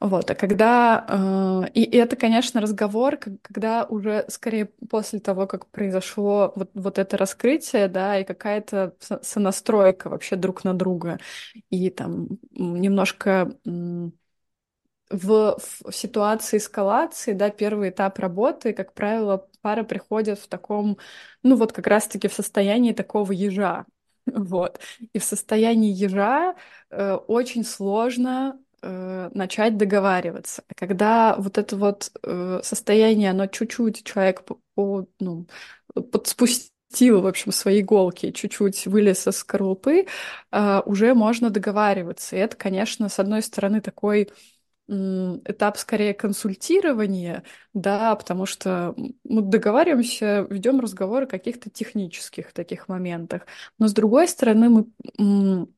Вот. 0.00 0.30
А 0.30 0.34
когда... 0.34 1.68
И, 1.74 1.82
и 1.84 1.96
это, 1.96 2.16
конечно, 2.16 2.60
разговор, 2.60 3.16
когда 3.42 3.84
уже 3.84 4.24
скорее 4.28 4.66
после 4.90 5.20
того, 5.20 5.46
как 5.46 5.66
произошло 5.66 6.52
вот, 6.56 6.70
вот 6.74 6.98
это 6.98 7.16
раскрытие, 7.16 7.86
да, 7.88 8.18
и 8.18 8.24
какая-то 8.24 8.96
сонастройка 9.22 10.08
вообще 10.10 10.34
друг 10.36 10.64
на 10.64 10.74
друга, 10.74 11.18
и 11.70 11.90
там 11.90 12.26
немножко 12.52 13.52
в, 15.10 15.56
в 15.84 15.92
ситуации 15.92 16.58
эскалации, 16.58 17.32
да, 17.32 17.50
первый 17.50 17.90
этап 17.90 18.18
работы, 18.18 18.72
как 18.74 18.92
правило, 18.94 19.48
пара 19.60 19.84
приходит 19.84 20.38
в 20.38 20.48
таком, 20.48 20.98
ну 21.42 21.56
вот 21.56 21.72
как 21.72 21.86
раз-таки 21.86 22.28
в 22.28 22.32
состоянии 22.34 22.92
такого 22.92 23.32
ежа, 23.32 23.86
вот. 24.26 24.80
И 25.12 25.18
в 25.18 25.24
состоянии 25.24 25.92
ежа 25.92 26.54
э, 26.90 27.14
очень 27.14 27.64
сложно 27.64 28.60
э, 28.82 29.30
начать 29.34 29.76
договариваться. 29.76 30.62
Когда 30.76 31.36
вот 31.36 31.58
это 31.58 31.76
вот 31.76 32.10
э, 32.22 32.60
состояние, 32.62 33.30
оно 33.30 33.46
чуть-чуть 33.46 34.04
человек 34.04 34.44
по, 34.44 34.58
по, 34.74 35.06
ну, 35.20 35.46
подспустил, 35.94 37.20
в 37.22 37.26
общем, 37.26 37.52
свои 37.52 37.80
иголки, 37.80 38.30
чуть-чуть 38.32 38.86
вылез 38.86 39.26
из 39.26 39.36
скорлупы, 39.38 40.06
э, 40.52 40.80
уже 40.86 41.14
можно 41.14 41.50
договариваться. 41.50 42.36
И 42.36 42.38
это, 42.38 42.56
конечно, 42.56 43.08
с 43.08 43.18
одной 43.18 43.42
стороны 43.42 43.80
такой 43.80 44.30
этап 44.88 45.76
скорее 45.76 46.14
консультирования, 46.14 47.44
да, 47.74 48.14
потому 48.16 48.46
что 48.46 48.94
мы 49.24 49.42
договариваемся, 49.42 50.46
ведем 50.48 50.80
разговоры 50.80 51.26
о 51.26 51.28
каких-то 51.28 51.70
технических 51.70 52.52
таких 52.52 52.88
моментах. 52.88 53.46
Но 53.78 53.88
с 53.88 53.92
другой 53.92 54.28
стороны, 54.28 54.68
мы 55.18 55.68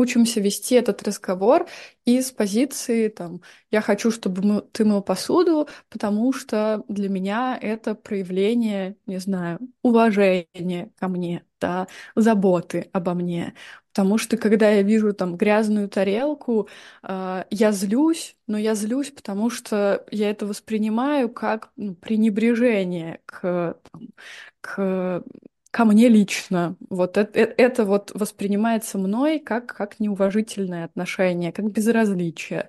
учимся 0.00 0.40
вести 0.40 0.74
этот 0.76 1.02
разговор 1.02 1.66
из 2.04 2.30
позиции 2.32 3.08
там 3.08 3.40
я 3.70 3.80
хочу, 3.82 4.10
чтобы 4.10 4.42
мы, 4.42 4.62
ты 4.72 4.84
мыл 4.84 5.02
посуду, 5.02 5.68
потому 5.90 6.32
что 6.32 6.84
для 6.88 7.08
меня 7.08 7.58
это 7.60 7.94
проявление, 7.94 8.96
не 9.06 9.18
знаю, 9.18 9.58
уважения 9.82 10.90
ко 10.98 11.08
мне, 11.08 11.44
да, 11.60 11.86
заботы 12.16 12.88
обо 12.92 13.14
мне. 13.14 13.54
Потому 13.92 14.16
что 14.18 14.36
когда 14.36 14.70
я 14.70 14.82
вижу 14.82 15.12
там 15.12 15.36
грязную 15.36 15.88
тарелку, 15.88 16.68
э, 17.02 17.44
я 17.50 17.72
злюсь, 17.72 18.36
но 18.46 18.56
я 18.56 18.74
злюсь, 18.74 19.10
потому 19.10 19.50
что 19.50 20.04
я 20.10 20.30
это 20.30 20.46
воспринимаю 20.46 21.28
как 21.28 21.70
ну, 21.76 21.94
пренебрежение 21.94 23.20
к, 23.26 23.76
там, 23.92 24.08
к 24.60 25.22
ко 25.70 25.84
мне 25.84 26.08
лично. 26.08 26.76
Вот 26.90 27.16
это, 27.16 27.38
это 27.40 27.84
вот 27.84 28.10
воспринимается 28.14 28.98
мной 28.98 29.38
как, 29.38 29.66
как 29.66 30.00
неуважительное 30.00 30.84
отношение, 30.84 31.52
как 31.52 31.70
безразличие. 31.70 32.68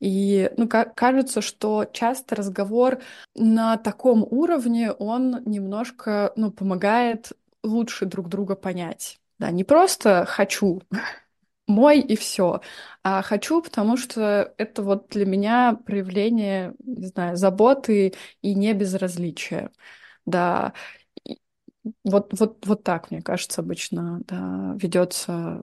И 0.00 0.50
ну, 0.56 0.68
кажется, 0.68 1.40
что 1.40 1.86
часто 1.92 2.36
разговор 2.36 2.98
на 3.34 3.76
таком 3.78 4.24
уровне, 4.24 4.92
он 4.92 5.42
немножко 5.44 6.32
ну, 6.36 6.50
помогает 6.50 7.32
лучше 7.62 8.04
друг 8.06 8.28
друга 8.28 8.56
понять. 8.56 9.18
Да, 9.38 9.50
не 9.50 9.64
просто 9.64 10.24
хочу 10.26 10.82
мой 11.66 12.00
и 12.00 12.16
все, 12.16 12.60
а 13.02 13.22
хочу, 13.22 13.62
потому 13.62 13.96
что 13.96 14.54
это 14.58 14.82
вот 14.82 15.08
для 15.08 15.26
меня 15.26 15.78
проявление, 15.86 16.74
не 16.84 17.06
знаю, 17.06 17.36
заботы 17.36 18.14
и 18.42 18.54
не 18.54 18.74
безразличия. 18.74 19.70
Да, 20.26 20.74
вот, 22.04 22.38
вот, 22.38 22.66
вот 22.66 22.82
так, 22.84 23.10
мне 23.10 23.22
кажется, 23.22 23.60
обычно 23.62 24.20
да, 24.26 24.76
ведется 24.80 25.62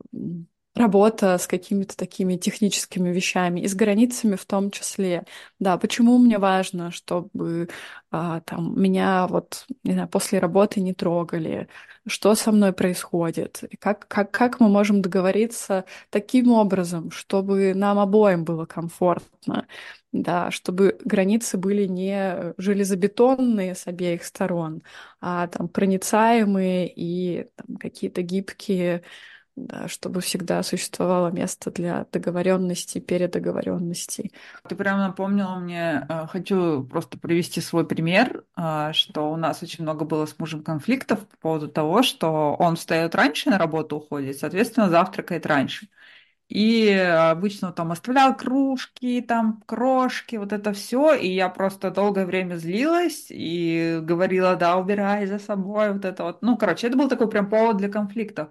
работа 0.76 1.38
с 1.38 1.48
какими-то 1.48 1.96
такими 1.96 2.36
техническими 2.36 3.10
вещами 3.10 3.62
и 3.62 3.68
с 3.68 3.76
границами 3.76 4.36
в 4.36 4.46
том 4.46 4.72
числе. 4.72 5.26
Да, 5.60 5.78
почему 5.78 6.18
мне 6.18 6.40
важно, 6.40 6.92
чтобы 6.92 7.70
а, 8.12 8.42
там 8.42 8.80
меня 8.82 9.28
вот 9.28 9.66
не 9.84 9.94
знаю, 9.94 10.08
после 10.10 10.40
работы 10.40 10.82
не 10.82 10.94
трогали, 10.94 11.68
что 12.08 12.34
со 12.36 12.52
мной 12.52 12.74
происходит, 12.74 13.64
как, 13.80 14.08
как, 14.08 14.32
как 14.32 14.60
мы 14.60 14.68
можем 14.70 15.02
договориться 15.02 15.86
таким 16.10 16.52
образом, 16.52 17.12
чтобы 17.12 17.74
нам 17.76 18.00
обоим 18.00 18.44
было 18.44 18.66
комфортно, 18.66 19.68
да, 20.12 20.52
чтобы 20.52 20.98
границы 21.06 21.58
были 21.58 21.86
не 21.86 22.54
железобетонные 22.58 23.76
с 23.76 23.88
обеих 23.88 24.24
сторон, 24.24 24.82
а 25.22 25.48
там 25.48 25.68
проницаемые 25.68 26.92
и 26.94 27.48
какие-то 27.80 28.22
гибкие 28.22 29.04
да, 29.56 29.88
чтобы 29.88 30.22
всегда 30.22 30.64
существовало 30.64 31.30
место 31.30 31.70
для 31.72 32.06
договоренности, 32.12 33.00
передоговоренности. 33.00 34.32
Ты 34.68 34.76
прям 34.76 35.00
напомнила 35.00 35.56
мне, 35.56 36.06
э, 36.10 36.28
хочу 36.28 36.84
просто 36.84 37.20
привести 37.20 37.62
свой 37.62 37.86
пример, 37.86 38.46
э, 38.58 38.92
что 38.94 39.32
у 39.32 39.36
нас 39.36 39.62
очень 39.62 39.84
много 39.84 40.06
было 40.06 40.26
с 40.26 40.38
мужем 40.40 40.64
конфликтов 40.64 41.28
по 41.28 41.38
поводу 41.38 41.68
того, 41.68 42.02
что 42.02 42.56
он 42.58 42.76
встает 42.76 43.14
раньше 43.16 43.50
на 43.50 43.58
работу 43.58 43.98
уходит, 43.98 44.38
соответственно, 44.38 44.90
завтракает 44.90 45.46
раньше. 45.46 45.88
И 46.50 46.90
обычно 46.92 47.72
там 47.72 47.92
оставлял 47.92 48.36
кружки, 48.36 49.22
там 49.22 49.64
крошки, 49.66 50.36
вот 50.36 50.52
это 50.52 50.74
все. 50.74 51.16
И 51.16 51.28
я 51.28 51.50
просто 51.50 51.90
долгое 51.90 52.26
время 52.26 52.56
злилась 52.58 53.28
и 53.30 54.00
говорила, 54.02 54.56
да, 54.56 54.78
убирай 54.78 55.26
за 55.26 55.40
собой, 55.40 55.94
вот 55.94 56.06
это 56.06 56.24
вот. 56.24 56.42
Ну, 56.42 56.58
короче, 56.58 56.88
это 56.88 56.98
был 56.98 57.10
такой 57.10 57.30
прям 57.30 57.50
повод 57.50 57.78
для 57.78 57.90
конфликтов 57.90 58.50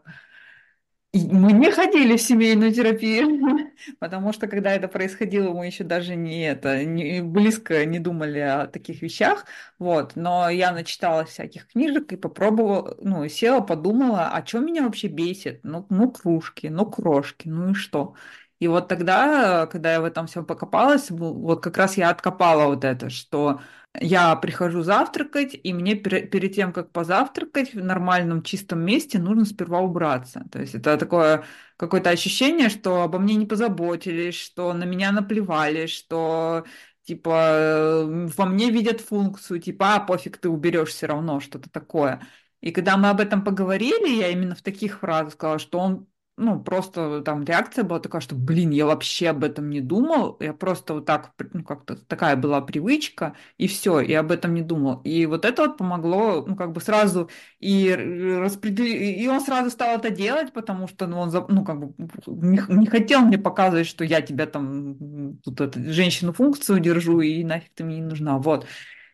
мы 1.14 1.52
не 1.52 1.70
ходили 1.70 2.16
в 2.16 2.22
семейную 2.22 2.72
терапию, 2.72 3.70
потому 3.98 4.32
что 4.32 4.48
когда 4.48 4.72
это 4.72 4.88
происходило, 4.88 5.52
мы 5.52 5.66
еще 5.66 5.84
даже 5.84 6.16
не 6.16 6.42
это 6.46 6.84
не, 6.84 7.20
близко 7.20 7.84
не 7.84 7.98
думали 7.98 8.38
о 8.38 8.66
таких 8.66 9.02
вещах, 9.02 9.44
вот. 9.78 10.12
Но 10.16 10.48
я 10.48 10.72
начитала 10.72 11.24
всяких 11.26 11.68
книжек 11.68 12.12
и 12.12 12.16
попробовала, 12.16 12.96
ну, 13.00 13.28
села, 13.28 13.60
подумала, 13.60 14.30
а 14.32 14.44
что 14.46 14.60
меня 14.60 14.84
вообще 14.84 15.08
бесит? 15.08 15.60
Ну, 15.64 15.86
ну 15.90 16.10
кружки, 16.10 16.68
ну 16.68 16.86
крошки, 16.90 17.48
ну 17.48 17.72
и 17.72 17.74
что? 17.74 18.14
И 18.62 18.68
вот 18.68 18.86
тогда, 18.86 19.66
когда 19.66 19.94
я 19.94 20.00
в 20.00 20.04
этом 20.04 20.28
всем 20.28 20.44
покопалась, 20.46 21.10
вот 21.10 21.60
как 21.60 21.76
раз 21.78 21.96
я 21.96 22.10
откопала 22.10 22.66
вот 22.66 22.84
это, 22.84 23.10
что 23.10 23.60
я 24.00 24.36
прихожу 24.36 24.82
завтракать, 24.82 25.58
и 25.60 25.72
мне 25.72 25.96
перед 25.96 26.54
тем, 26.54 26.72
как 26.72 26.92
позавтракать 26.92 27.74
в 27.74 27.82
нормальном 27.82 28.44
чистом 28.44 28.78
месте, 28.84 29.18
нужно 29.18 29.46
сперва 29.46 29.80
убраться. 29.80 30.44
То 30.52 30.60
есть 30.60 30.76
это 30.76 30.96
такое 30.96 31.42
какое-то 31.76 32.10
ощущение, 32.10 32.68
что 32.68 33.02
обо 33.02 33.18
мне 33.18 33.34
не 33.34 33.46
позаботились, 33.46 34.36
что 34.36 34.72
на 34.74 34.84
меня 34.84 35.10
наплевали, 35.10 35.86
что 35.86 36.64
типа 37.02 38.04
во 38.06 38.46
мне 38.46 38.70
видят 38.70 39.00
функцию, 39.00 39.58
типа, 39.60 39.96
а 39.96 40.00
пофиг, 40.00 40.36
ты 40.38 40.48
уберешь 40.48 40.90
все 40.90 41.06
равно, 41.06 41.40
что-то 41.40 41.68
такое. 41.68 42.22
И 42.60 42.70
когда 42.70 42.96
мы 42.96 43.08
об 43.10 43.18
этом 43.18 43.42
поговорили, 43.42 44.08
я 44.20 44.28
именно 44.28 44.54
в 44.54 44.62
таких 44.62 45.00
фразах 45.00 45.32
сказала, 45.32 45.58
что 45.58 45.80
он 45.80 46.06
ну, 46.36 46.62
просто 46.62 47.20
там 47.22 47.44
реакция 47.44 47.84
была 47.84 48.00
такая, 48.00 48.20
что, 48.22 48.34
блин, 48.34 48.70
я 48.70 48.86
вообще 48.86 49.28
об 49.28 49.44
этом 49.44 49.68
не 49.68 49.80
думал, 49.80 50.36
я 50.40 50.54
просто 50.54 50.94
вот 50.94 51.04
так, 51.04 51.32
ну, 51.52 51.62
как-то 51.62 51.96
такая 51.96 52.36
была 52.36 52.60
привычка, 52.62 53.36
и 53.58 53.68
все, 53.68 54.00
и 54.00 54.12
об 54.14 54.32
этом 54.32 54.54
не 54.54 54.62
думал. 54.62 55.02
И 55.04 55.26
вот 55.26 55.44
это 55.44 55.62
вот 55.62 55.76
помогло, 55.76 56.44
ну, 56.46 56.56
как 56.56 56.72
бы 56.72 56.80
сразу 56.80 57.28
и 57.60 57.92
распределить, 57.94 59.20
и 59.20 59.28
он 59.28 59.40
сразу 59.42 59.70
стал 59.70 59.98
это 59.98 60.10
делать, 60.10 60.52
потому 60.52 60.88
что, 60.88 61.06
ну, 61.06 61.18
он, 61.20 61.30
ну, 61.48 61.64
как 61.64 61.78
бы 61.78 61.94
не, 62.26 62.60
не 62.68 62.86
хотел 62.86 63.20
мне 63.20 63.36
показывать, 63.38 63.86
что 63.86 64.02
я 64.04 64.22
тебя 64.22 64.46
там, 64.46 65.38
тут 65.44 65.60
эту 65.60 65.80
женщину 65.92 66.32
функцию 66.32 66.80
держу, 66.80 67.20
и 67.20 67.44
нафиг 67.44 67.72
ты 67.74 67.84
мне 67.84 67.96
не 67.96 68.06
нужна, 68.06 68.38
вот. 68.38 68.66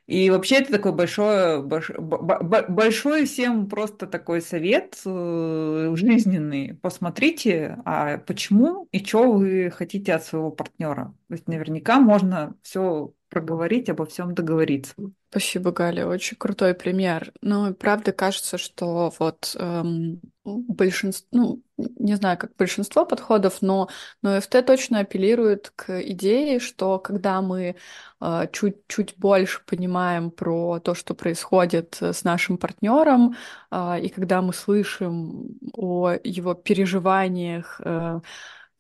И 0.08 0.30
вообще 0.30 0.56
это 0.56 0.72
такой 0.72 0.92
большой, 0.92 1.62
большой 1.62 3.26
всем 3.26 3.68
просто 3.68 4.06
такой 4.06 4.40
совет 4.40 4.98
э, 5.04 5.92
жизненный. 5.96 6.74
Посмотрите, 6.80 7.76
а 7.84 8.16
почему 8.16 8.88
и 8.90 9.04
что 9.04 9.30
вы 9.32 9.70
хотите 9.70 10.14
от 10.14 10.24
своего 10.24 10.50
партнера. 10.50 11.14
То 11.28 11.34
есть 11.34 11.46
наверняка 11.46 12.00
можно 12.00 12.56
все 12.62 13.12
проговорить, 13.28 13.88
обо 13.88 14.06
всем 14.06 14.34
договориться. 14.34 14.94
Спасибо, 15.30 15.72
Галя, 15.72 16.06
очень 16.06 16.36
крутой 16.36 16.74
пример. 16.74 17.32
Ну, 17.42 17.74
правда 17.74 18.12
кажется, 18.12 18.56
что 18.56 19.12
вот 19.18 19.54
эм, 19.58 20.20
большинство, 20.44 21.28
ну, 21.32 21.62
не 21.76 22.14
знаю, 22.14 22.38
как 22.38 22.56
большинство 22.56 23.04
подходов, 23.04 23.60
но, 23.60 23.88
но 24.22 24.40
ФТ 24.40 24.64
точно 24.66 25.00
апеллирует 25.00 25.70
к 25.76 26.00
идее, 26.02 26.60
что 26.60 26.98
когда 26.98 27.42
мы 27.42 27.76
э, 28.20 28.46
чуть-чуть 28.52 29.14
больше 29.18 29.60
понимаем 29.66 30.30
про 30.30 30.80
то, 30.80 30.94
что 30.94 31.14
происходит 31.14 31.98
с 32.00 32.24
нашим 32.24 32.56
партнером, 32.56 33.34
э, 33.70 34.00
и 34.00 34.08
когда 34.08 34.40
мы 34.40 34.54
слышим 34.54 35.58
о 35.74 36.14
его 36.24 36.54
переживаниях, 36.54 37.80
э, 37.84 38.20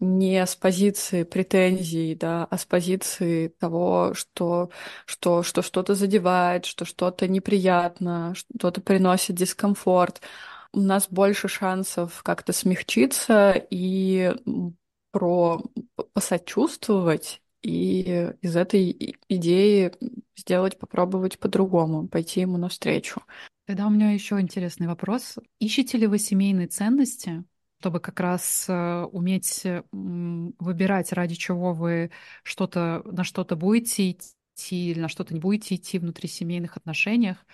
не 0.00 0.44
с 0.44 0.54
позиции 0.54 1.24
претензий, 1.24 2.14
да, 2.14 2.44
а 2.44 2.58
с 2.58 2.64
позиции 2.64 3.48
того, 3.48 4.14
что, 4.14 4.70
что, 5.06 5.42
что 5.42 5.62
что-то 5.62 5.94
задевает, 5.94 6.66
что 6.66 6.84
что-то 6.84 7.26
неприятно, 7.28 8.34
что-то 8.34 8.80
приносит 8.80 9.36
дискомфорт. 9.36 10.20
У 10.72 10.80
нас 10.80 11.08
больше 11.08 11.48
шансов 11.48 12.22
как-то 12.22 12.52
смягчиться 12.52 13.52
и 13.70 14.34
про 15.10 15.62
посочувствовать 16.12 17.42
и 17.62 18.30
из 18.40 18.56
этой 18.56 19.16
идеи 19.28 19.92
сделать, 20.36 20.78
попробовать 20.78 21.38
по-другому, 21.38 22.06
пойти 22.06 22.40
ему 22.40 22.56
навстречу. 22.56 23.22
Тогда 23.66 23.86
у 23.86 23.90
меня 23.90 24.12
еще 24.12 24.40
интересный 24.40 24.86
вопрос. 24.86 25.38
Ищете 25.58 25.98
ли 25.98 26.06
вы 26.06 26.18
семейные 26.18 26.68
ценности 26.68 27.44
чтобы 27.80 28.00
как 28.00 28.18
раз 28.20 28.66
э, 28.68 29.02
уметь 29.12 29.64
выбирать, 29.92 31.12
ради 31.12 31.34
чего 31.36 31.72
вы 31.74 32.10
что-то, 32.42 33.02
на 33.04 33.24
что-то 33.24 33.56
будете 33.56 34.10
идти 34.10 34.90
или 34.90 35.00
на 35.00 35.08
что-то 35.08 35.32
не 35.34 35.40
будете 35.40 35.76
идти 35.76 35.98
внутри 35.98 36.28
семейных 36.28 36.76
отношениях, 36.76 37.46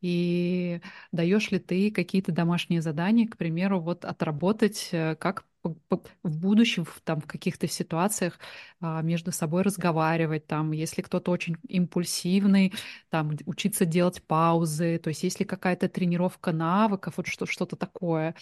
и 0.00 0.80
даешь 1.12 1.50
ли 1.50 1.58
ты 1.58 1.90
какие-то 1.90 2.32
домашние 2.32 2.82
задания, 2.82 3.26
к 3.28 3.36
примеру, 3.36 3.80
вот 3.80 4.04
отработать, 4.04 4.88
э, 4.92 5.16
как 5.16 5.44
в 5.62 6.38
будущем 6.38 6.86
там, 7.04 7.20
в 7.20 7.26
каких-то 7.26 7.68
ситуациях 7.68 8.38
а, 8.80 9.02
между 9.02 9.30
собой 9.30 9.62
разговаривать, 9.62 10.46
там, 10.46 10.72
если 10.72 11.02
кто-то 11.02 11.30
очень 11.30 11.56
импульсивный, 11.68 12.72
там, 13.10 13.32
учиться 13.46 13.84
делать 13.84 14.22
паузы, 14.22 14.98
то 14.98 15.08
есть 15.08 15.22
если 15.22 15.44
какая-то 15.44 15.88
тренировка 15.88 16.52
навыков, 16.52 17.14
вот 17.16 17.26
что, 17.26 17.46
что-то 17.46 17.76
такое. 17.76 18.34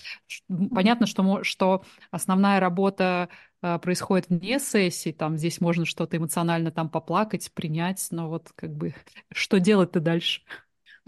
Понятно, 0.49 1.07
что, 1.07 1.43
что 1.43 1.85
основная 2.11 2.61
работа 2.61 3.29
а, 3.63 3.79
происходит 3.79 4.29
вне 4.29 4.61
сессии, 4.61 5.11
там, 5.13 5.37
здесь 5.37 5.61
можно 5.61 5.85
что-то 5.85 6.17
эмоционально 6.17 6.71
там 6.71 6.89
поплакать, 6.89 7.51
принять, 7.53 8.07
но 8.11 8.29
вот 8.29 8.53
как 8.55 8.75
бы 8.75 8.95
что 9.33 9.59
делать-то 9.59 10.01
дальше? 10.01 10.43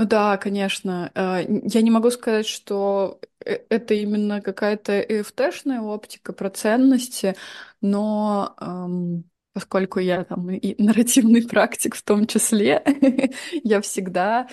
Ну 0.00 0.06
да, 0.06 0.38
конечно. 0.38 1.12
Э, 1.14 1.44
я 1.46 1.82
не 1.82 1.90
могу 1.90 2.10
сказать, 2.10 2.46
что 2.46 3.20
э, 3.44 3.58
это 3.68 3.92
именно 3.92 4.40
какая-то 4.40 4.98
ЭФТшная 4.98 5.82
оптика 5.82 6.32
про 6.32 6.48
ценности, 6.48 7.36
но 7.82 8.54
эм, 8.62 9.24
поскольку 9.52 9.98
я 10.00 10.24
там 10.24 10.50
и 10.52 10.82
нарративный 10.82 11.46
практик 11.46 11.94
в 11.94 12.02
том 12.02 12.26
числе, 12.26 12.82
я 13.62 13.82
всегда 13.82 14.48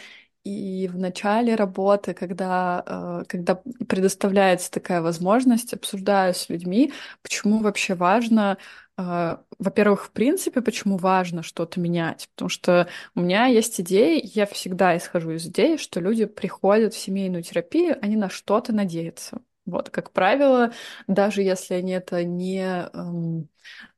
И 0.47 0.87
в 0.87 0.97
начале 0.97 1.55
работы, 1.55 2.13
когда, 2.13 2.81
э, 2.85 3.23
когда 3.27 3.55
предоставляется 3.89 4.71
такая 4.71 5.01
возможность, 5.01 5.73
обсуждаю 5.73 6.33
с 6.33 6.47
людьми, 6.47 6.93
почему 7.21 7.59
вообще 7.59 7.95
важно 7.95 8.57
э, 8.97 9.37
во-первых, 9.59 10.05
в 10.05 10.11
принципе, 10.11 10.61
почему 10.61 10.97
важно 10.97 11.43
что-то 11.43 11.81
менять? 11.81 12.29
Потому 12.33 12.49
что 12.49 12.87
у 13.13 13.21
меня 13.21 13.47
есть 13.47 13.81
идеи, 13.81 14.21
я 14.23 14.45
всегда 14.45 14.95
исхожу 14.97 15.31
из 15.31 15.45
идеи, 15.47 15.75
что 15.75 15.99
люди 15.99 16.25
приходят 16.25 16.93
в 16.93 16.97
семейную 16.97 17.43
терапию, 17.43 17.97
они 18.01 18.15
на 18.15 18.29
что-то 18.29 18.73
надеются. 18.73 19.41
Вот, 19.67 19.91
как 19.91 20.11
правило, 20.13 20.73
даже 21.07 21.43
если 21.43 21.75
они 21.75 21.93
это 21.93 22.23
не, 22.23 22.61
эм, 22.93 23.49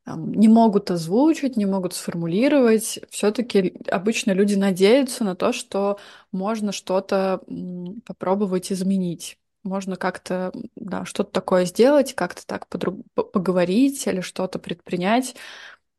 не 0.07 0.47
могут 0.47 0.91
озвучить, 0.91 1.57
не 1.57 1.65
могут 1.65 1.93
сформулировать, 1.93 2.99
все-таки 3.09 3.73
обычно 3.91 4.31
люди 4.31 4.55
надеются 4.55 5.23
на 5.23 5.35
то, 5.35 5.53
что 5.53 5.99
можно 6.31 6.71
что-то 6.71 7.41
попробовать 8.05 8.71
изменить. 8.71 9.37
Можно 9.63 9.97
как-то 9.97 10.51
да, 10.75 11.05
что-то 11.05 11.31
такое 11.31 11.65
сделать, 11.65 12.15
как-то 12.15 12.45
так 12.47 12.67
поговорить 12.67 14.07
или 14.07 14.21
что-то 14.21 14.57
предпринять. 14.57 15.35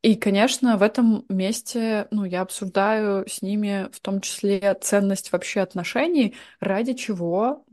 И, 0.02 0.14
конечно, 0.14 0.78
в 0.78 0.82
этом 0.82 1.26
месте, 1.28 2.08
ну, 2.10 2.24
я 2.24 2.40
обсуждаю 2.40 3.28
с 3.28 3.42
ними 3.42 3.90
в 3.92 4.00
том 4.00 4.22
числе 4.22 4.74
ценность 4.80 5.30
вообще 5.30 5.60
отношений, 5.60 6.36
ради 6.58 6.94
чего 6.94 7.66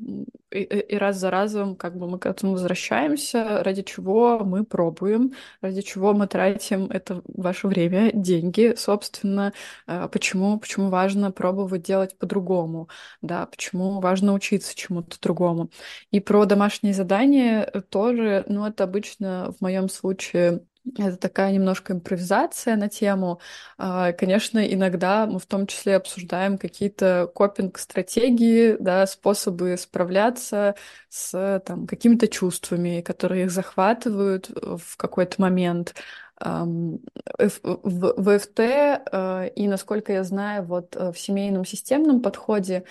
и, 0.52 0.60
и 0.62 0.98
раз 0.98 1.16
за 1.18 1.32
разом 1.32 1.78
как 1.78 1.98
бы 1.98 2.06
мы 2.10 2.20
к 2.20 2.26
этому 2.26 2.52
возвращаемся, 2.54 3.64
ради 3.64 3.82
чего 3.82 4.40
мы 4.40 4.66
пробуем, 4.66 5.34
ради 5.62 5.82
чего 5.82 6.14
мы 6.14 6.28
тратим 6.28 6.88
это 6.88 7.22
ваше 7.28 7.68
время, 7.68 8.12
деньги, 8.14 8.74
собственно, 8.76 9.54
э, 9.88 10.10
почему, 10.12 10.60
почему 10.60 10.90
важно 10.90 11.32
пробовать 11.32 11.84
делать 11.84 12.18
по-другому, 12.18 12.90
да, 13.22 13.46
почему 13.46 14.02
важно 14.02 14.34
учиться 14.34 14.76
чему-то 14.76 15.18
другому. 15.22 15.70
И 16.12 16.20
про 16.20 16.44
домашние 16.46 16.94
задания 16.94 17.66
тоже, 17.90 18.44
ну, 18.48 18.66
это 18.66 18.84
обычно 18.84 19.54
в 19.58 19.62
моем 19.62 19.88
случае 19.88 20.62
это 20.98 21.18
такая 21.18 21.52
немножко 21.52 21.94
импровизация 21.94 22.76
на 22.76 22.90
тему. 22.90 23.40
А, 23.78 24.14
конечно, 24.14 24.60
иногда 24.60 25.26
мы 25.26 25.40
в 25.40 25.46
том 25.46 25.68
числе 25.68 25.96
обсуждаем 25.96 26.58
какие-то 26.58 27.30
копинг-стратегии, 27.34 28.78
да, 28.80 29.06
способы 29.08 29.76
справляться 29.78 30.76
с 31.10 31.62
там, 31.66 31.88
какими-то 31.88 32.28
чувствами, 32.28 33.02
которые 33.02 33.46
их 33.46 33.52
захватывают 33.52 34.50
в 34.50 34.98
какой-то 34.98 35.42
момент. 35.42 35.96
В 36.40 37.00
ВФТ, 37.40 38.60
э, 38.60 39.50
и 39.56 39.68
насколько 39.68 40.14
я 40.14 40.24
знаю, 40.24 40.66
вот 40.66 40.96
э, 40.96 41.12
в 41.12 41.18
семейном 41.18 41.66
системном 41.66 42.22
подходе 42.22 42.84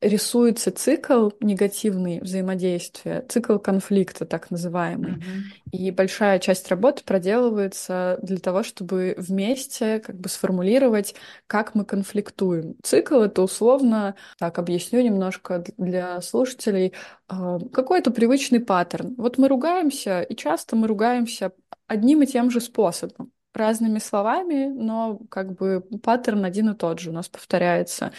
рисуется 0.00 0.70
цикл 0.70 1.30
негативный 1.40 2.20
взаимодействия, 2.20 3.24
цикл 3.28 3.58
конфликта 3.58 4.24
так 4.26 4.50
называемый. 4.50 5.12
Mm-hmm. 5.12 5.70
И 5.72 5.90
большая 5.90 6.38
часть 6.38 6.68
работы 6.68 7.02
проделывается 7.04 8.18
для 8.22 8.38
того, 8.38 8.62
чтобы 8.62 9.14
вместе 9.18 9.98
как 10.00 10.16
бы 10.16 10.28
сформулировать, 10.28 11.14
как 11.48 11.74
мы 11.74 11.84
конфликтуем. 11.84 12.76
Цикл— 12.82 13.20
это 13.22 13.42
условно, 13.42 14.14
так 14.38 14.58
объясню 14.58 15.00
немножко 15.00 15.64
для 15.76 16.20
слушателей, 16.20 16.92
а, 17.28 17.58
какой-то 17.72 18.12
привычный 18.12 18.60
паттерн. 18.60 19.14
Вот 19.16 19.36
мы 19.38 19.48
ругаемся, 19.48 20.22
и 20.22 20.36
часто 20.36 20.76
мы 20.76 20.86
ругаемся 20.86 21.52
одним 21.88 22.22
и 22.22 22.26
тем 22.26 22.50
же 22.50 22.60
способом 22.60 23.32
разными 23.54 23.98
словами, 23.98 24.66
но 24.66 25.20
как 25.30 25.54
бы 25.54 25.82
паттерн 26.02 26.44
один 26.44 26.70
и 26.70 26.74
тот 26.74 27.00
же 27.00 27.10
у 27.10 27.12
нас 27.12 27.28
повторяется. 27.28 28.12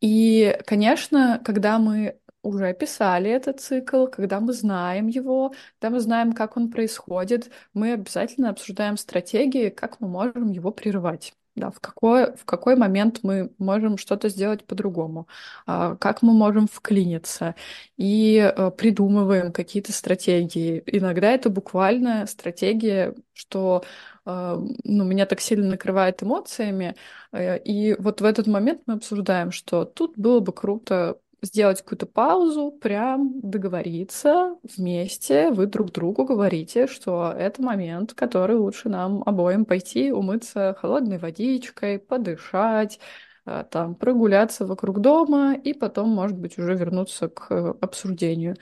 И, 0.00 0.58
конечно, 0.66 1.40
когда 1.44 1.78
мы 1.78 2.18
уже 2.42 2.68
описали 2.68 3.30
этот 3.30 3.60
цикл, 3.60 4.06
когда 4.06 4.40
мы 4.40 4.52
знаем 4.52 5.06
его, 5.08 5.54
когда 5.80 5.94
мы 5.96 6.00
знаем, 6.00 6.32
как 6.32 6.56
он 6.56 6.70
происходит, 6.70 7.50
мы 7.74 7.92
обязательно 7.94 8.50
обсуждаем 8.50 8.96
стратегии, 8.96 9.70
как 9.70 10.00
мы 10.00 10.08
можем 10.08 10.50
его 10.52 10.70
прерывать. 10.70 11.34
Да, 11.56 11.70
в 11.70 11.80
какой, 11.80 12.36
в 12.36 12.44
какой 12.44 12.76
момент 12.76 13.20
мы 13.22 13.50
можем 13.58 13.96
что-то 13.96 14.28
сделать 14.28 14.66
по-другому, 14.66 15.26
а, 15.66 15.96
как 15.96 16.20
мы 16.20 16.34
можем 16.34 16.68
вклиниться, 16.68 17.54
и 17.96 18.36
э, 18.36 18.70
придумываем 18.72 19.52
какие-то 19.52 19.90
стратегии. 19.92 20.82
Иногда 20.86 21.30
это 21.32 21.48
буквально 21.48 22.26
стратегия, 22.26 23.14
что 23.32 23.84
а, 24.26 24.56
ну, 24.84 25.04
меня 25.04 25.24
так 25.24 25.40
сильно 25.40 25.66
накрывает 25.68 26.22
эмоциями. 26.22 26.94
Э, 27.32 27.58
и 27.58 27.94
вот 27.98 28.20
в 28.20 28.24
этот 28.26 28.46
момент 28.46 28.82
мы 28.86 28.94
обсуждаем, 28.94 29.50
что 29.50 29.86
тут 29.86 30.18
было 30.18 30.40
бы 30.40 30.52
круто 30.52 31.18
сделать 31.42 31.82
какую-то 31.82 32.06
паузу, 32.06 32.72
прям 32.72 33.40
договориться 33.40 34.56
вместе, 34.76 35.50
вы 35.50 35.66
друг 35.66 35.92
другу 35.92 36.24
говорите, 36.24 36.86
что 36.86 37.32
это 37.36 37.62
момент, 37.62 38.14
который 38.14 38.56
лучше 38.56 38.88
нам 38.88 39.22
обоим 39.26 39.64
пойти 39.64 40.12
умыться 40.12 40.76
холодной 40.80 41.18
водичкой, 41.18 41.98
подышать, 41.98 42.98
э, 43.46 43.64
там, 43.70 43.94
прогуляться 43.94 44.66
вокруг 44.66 45.00
дома 45.00 45.54
и 45.54 45.72
потом, 45.74 46.10
может 46.10 46.36
быть, 46.38 46.58
уже 46.58 46.74
вернуться 46.74 47.28
к 47.28 47.50
обсуждению. 47.80 48.56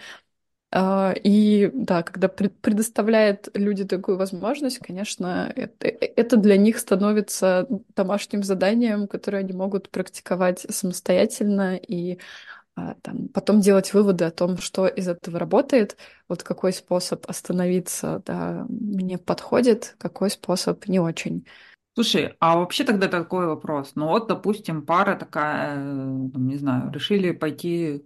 А, 0.77 1.15
и 1.23 1.71
да, 1.73 2.03
когда 2.03 2.27
предоставляет 2.29 3.49
люди 3.55 3.85
такую 3.85 4.19
возможность, 4.19 4.79
конечно, 4.81 5.53
это, 5.55 5.87
это 5.87 6.37
для 6.37 6.57
них 6.57 6.79
становится 6.79 7.69
домашним 7.95 8.43
заданием, 8.43 9.07
которое 9.07 9.39
они 9.39 9.53
могут 9.53 9.89
практиковать 9.91 10.67
самостоятельно 10.69 11.77
и 11.77 12.19
а, 12.19 12.54
там, 12.75 13.29
потом 13.29 13.61
делать 13.61 13.95
выводы 13.95 14.25
о 14.25 14.31
том, 14.31 14.59
что 14.59 14.87
из 14.87 15.09
этого 15.09 15.39
работает, 15.39 15.97
вот 16.29 16.43
какой 16.43 16.73
способ 16.73 17.29
остановиться 17.29 18.23
да, 18.27 18.67
мне 18.69 19.19
подходит, 19.19 19.95
какой 19.99 20.31
способ 20.31 20.87
не 20.89 20.99
очень. 20.99 21.47
Слушай, 21.95 22.35
а 22.41 22.57
вообще 22.57 22.83
тогда 22.83 23.07
такой 23.07 23.47
вопрос. 23.47 23.93
Ну 23.95 24.09
вот, 24.09 24.27
допустим, 24.27 24.85
пара 24.85 25.15
такая, 25.17 25.77
э, 25.77 26.29
не 26.35 26.57
знаю, 26.57 26.91
решили 26.91 27.31
пойти 27.31 28.05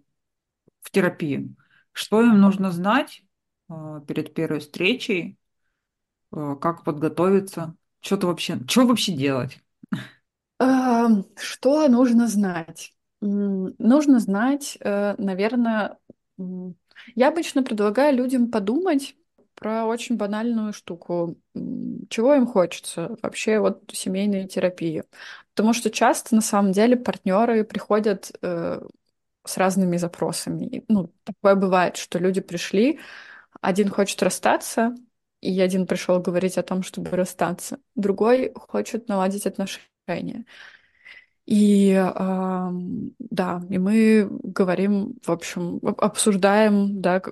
в 0.83 0.91
терапию. 0.91 1.57
Что 1.93 2.21
им 2.21 2.39
нужно 2.39 2.71
знать 2.71 3.23
э, 3.71 4.01
перед 4.07 4.35
первой 4.35 4.61
встречей, 4.61 5.39
э, 6.33 6.57
как 6.61 6.85
подготовиться, 6.85 7.75
что-то 8.01 8.27
вообще, 8.27 8.59
что 8.69 8.87
вообще 8.87 9.13
делать? 9.13 9.59
Что 11.37 11.89
нужно 11.89 12.29
знать? 12.29 12.93
Нужно 13.21 14.21
знать, 14.21 14.79
э, 14.81 15.15
наверное, 15.19 15.99
я 17.15 17.29
обычно 17.29 17.63
предлагаю 17.63 18.17
людям 18.17 18.51
подумать 18.51 19.17
про 19.55 19.87
очень 19.87 20.17
банальную 20.17 20.73
штуку. 20.73 21.37
Чего 22.09 22.35
им 22.35 22.47
хочется 22.47 23.17
вообще 23.23 23.59
вот 23.59 23.83
семейной 23.93 24.47
терапии? 24.47 25.05
Потому 25.55 25.73
что 25.73 25.91
часто 25.91 26.37
на 26.37 26.41
самом 26.41 26.73
деле 26.73 26.97
партнеры 26.97 27.65
приходят 27.65 28.31
с 28.41 29.57
разными 29.57 29.97
запросами. 29.97 30.85
Ну, 30.89 31.11
такое 31.25 31.55
бывает, 31.55 31.97
что 31.97 32.19
люди 32.19 32.41
пришли, 32.41 33.01
один 33.61 33.89
хочет 33.91 34.23
расстаться, 34.23 34.95
и 35.41 35.61
один 35.61 35.87
пришел 35.87 36.21
говорить 36.21 36.59
о 36.59 36.63
том, 36.63 36.83
чтобы 36.83 37.11
расстаться, 37.11 37.79
другой 37.95 38.53
хочет 38.55 39.09
наладить 39.09 39.47
отношения. 39.47 40.45
И 41.49 41.93
э, 41.93 42.71
да, 43.19 43.63
и 43.71 43.79
мы 43.79 44.29
говорим, 44.43 45.15
в 45.23 45.31
общем, 45.31 45.79
обсуждаем, 45.97 47.01
да, 47.01 47.23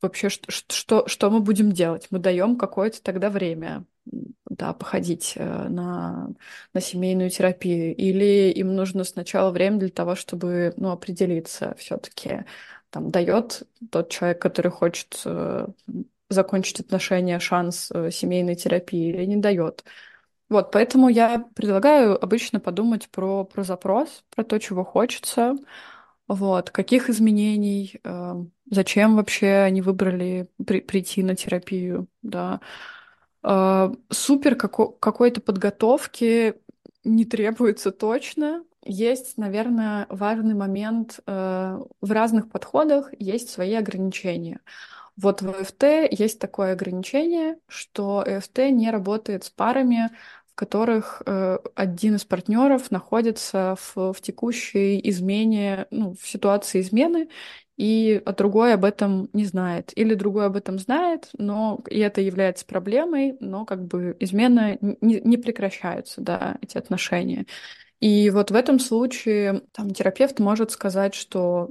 вообще, 0.00 0.30
что, 0.30 0.50
что, 0.50 1.06
что 1.06 1.30
мы 1.30 1.38
будем 1.38 1.70
делать. 1.70 2.08
Мы 2.10 2.18
даем 2.18 2.56
какое-то 2.56 3.00
тогда 3.00 3.30
время 3.30 3.84
да, 4.04 4.72
походить 4.72 5.34
э, 5.36 5.68
на, 5.68 6.30
на 6.74 6.80
семейную 6.80 7.30
терапию, 7.30 7.94
или 7.94 8.50
им 8.50 8.74
нужно 8.74 9.04
сначала 9.04 9.52
время 9.52 9.78
для 9.78 9.90
того, 9.90 10.16
чтобы 10.16 10.74
ну, 10.76 10.90
определиться 10.90 11.76
все-таки. 11.78 12.44
Там 12.90 13.12
дает 13.12 13.62
тот 13.92 14.10
человек, 14.10 14.42
который 14.42 14.72
хочет 14.72 15.22
э, 15.24 15.68
закончить 16.28 16.80
отношения, 16.80 17.38
шанс 17.38 17.92
э, 17.94 18.10
семейной 18.10 18.56
терапии 18.56 19.10
или 19.10 19.24
не 19.24 19.36
дает. 19.36 19.84
Вот, 20.52 20.70
поэтому 20.70 21.08
я 21.08 21.46
предлагаю 21.54 22.22
обычно 22.22 22.60
подумать 22.60 23.08
про, 23.08 23.44
про 23.44 23.64
запрос, 23.64 24.22
про 24.34 24.44
то, 24.44 24.58
чего 24.58 24.84
хочется, 24.84 25.54
вот, 26.28 26.70
каких 26.70 27.08
изменений, 27.08 27.98
э, 28.04 28.34
зачем 28.70 29.16
вообще 29.16 29.64
они 29.64 29.80
выбрали 29.80 30.50
при, 30.62 30.80
прийти 30.80 31.22
на 31.22 31.36
терапию, 31.36 32.06
да, 32.20 32.60
а, 33.42 33.92
супер 34.10 34.54
како- 34.56 34.90
какой-то 34.90 35.40
подготовки 35.40 36.56
не 37.02 37.24
требуется 37.24 37.90
точно. 37.90 38.62
Есть, 38.84 39.38
наверное, 39.38 40.06
важный 40.10 40.54
момент 40.54 41.20
э, 41.26 41.78
в 42.02 42.12
разных 42.12 42.50
подходах 42.50 43.10
есть 43.18 43.48
свои 43.48 43.72
ограничения. 43.72 44.60
Вот 45.16 45.42
в 45.42 45.50
ЭФТ 45.50 46.10
есть 46.10 46.38
такое 46.38 46.72
ограничение, 46.72 47.58
что 47.68 48.24
ЭФТ 48.26 48.70
не 48.70 48.90
работает 48.90 49.44
с 49.44 49.50
парами, 49.50 50.10
которых 50.62 51.22
э, 51.26 51.58
один 51.74 52.14
из 52.14 52.24
партнеров 52.24 52.92
находится 52.92 53.74
в, 53.80 54.12
в 54.12 54.20
текущей 54.20 55.00
измене, 55.10 55.86
ну, 55.90 56.14
в 56.14 56.24
ситуации 56.24 56.80
измены, 56.80 57.28
и 57.76 58.22
а 58.24 58.32
другой 58.32 58.74
об 58.74 58.84
этом 58.84 59.28
не 59.32 59.44
знает. 59.44 59.90
Или 59.96 60.14
другой 60.14 60.46
об 60.46 60.54
этом 60.54 60.78
знает, 60.78 61.30
но 61.36 61.80
и 61.90 61.98
это 61.98 62.20
является 62.20 62.64
проблемой, 62.64 63.36
но 63.40 63.64
как 63.64 63.84
бы 63.84 64.16
измена 64.20 64.78
не, 64.80 65.20
не 65.20 65.36
прекращаются, 65.36 66.20
да, 66.20 66.58
эти 66.62 66.78
отношения. 66.78 67.46
И 67.98 68.30
вот 68.30 68.52
в 68.52 68.54
этом 68.54 68.78
случае 68.78 69.62
там 69.72 69.90
терапевт 69.90 70.38
может 70.38 70.70
сказать, 70.70 71.16
что 71.16 71.70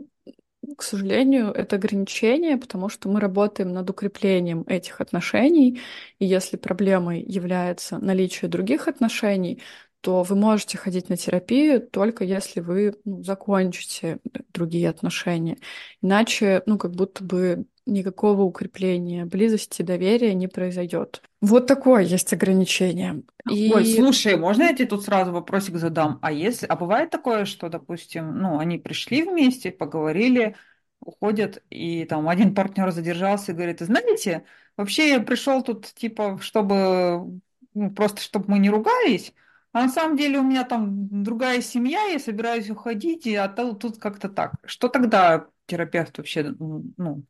к 0.77 0.83
сожалению, 0.83 1.51
это 1.51 1.75
ограничение, 1.77 2.57
потому 2.57 2.87
что 2.89 3.09
мы 3.09 3.19
работаем 3.19 3.73
над 3.73 3.89
укреплением 3.89 4.63
этих 4.67 5.01
отношений, 5.01 5.81
и 6.19 6.25
если 6.25 6.55
проблемой 6.57 7.21
является 7.23 7.97
наличие 7.97 8.49
других 8.49 8.87
отношений, 8.87 9.61
то 10.01 10.23
вы 10.23 10.35
можете 10.35 10.77
ходить 10.77 11.09
на 11.09 11.17
терапию 11.17 11.79
только 11.79 12.23
если 12.23 12.59
вы 12.59 12.95
ну, 13.05 13.23
закончите 13.23 14.19
другие 14.51 14.89
отношения. 14.89 15.57
Иначе, 16.01 16.63
ну, 16.65 16.77
как 16.77 16.91
будто 16.91 17.23
бы 17.23 17.65
никакого 17.85 18.41
укрепления 18.41 19.25
близости, 19.25 19.81
доверия 19.81 20.33
не 20.33 20.47
произойдет. 20.47 21.21
Вот 21.39 21.67
такое 21.67 22.03
есть 22.03 22.33
ограничение. 22.33 23.23
И... 23.49 23.71
Ой, 23.73 23.85
слушай, 23.85 24.37
можно 24.37 24.63
я 24.63 24.73
тебе 24.73 24.87
тут 24.87 25.03
сразу 25.03 25.31
вопросик 25.31 25.77
задам? 25.77 26.19
А 26.21 26.31
если, 26.31 26.65
а 26.65 26.75
бывает 26.75 27.09
такое, 27.09 27.45
что, 27.45 27.69
допустим, 27.69 28.37
ну, 28.37 28.59
они 28.59 28.77
пришли 28.77 29.23
вместе, 29.23 29.71
поговорили, 29.71 30.55
уходят, 30.99 31.63
и 31.69 32.05
там 32.05 32.29
один 32.29 32.53
партнер 32.53 32.91
задержался 32.91 33.51
и 33.51 33.55
говорит, 33.55 33.79
знаете, 33.81 34.45
вообще 34.77 35.09
я 35.09 35.19
пришел 35.19 35.63
тут, 35.63 35.87
типа, 35.87 36.37
чтобы, 36.41 37.41
ну, 37.73 37.91
просто 37.91 38.21
чтобы 38.21 38.45
мы 38.47 38.59
не 38.59 38.69
ругались, 38.69 39.33
а 39.73 39.83
на 39.83 39.89
самом 39.89 40.17
деле 40.17 40.39
у 40.39 40.43
меня 40.43 40.63
там 40.63 41.23
другая 41.23 41.61
семья, 41.61 42.03
я 42.05 42.19
собираюсь 42.19 42.69
уходить, 42.69 43.27
а 43.27 43.47
то, 43.47 43.73
тут 43.73 43.97
как-то 43.97 44.29
так. 44.29 44.55
Что 44.65 44.89
тогда 44.89 45.47
терапевт 45.65 46.17
вообще, 46.17 46.53
ну, 46.59 47.23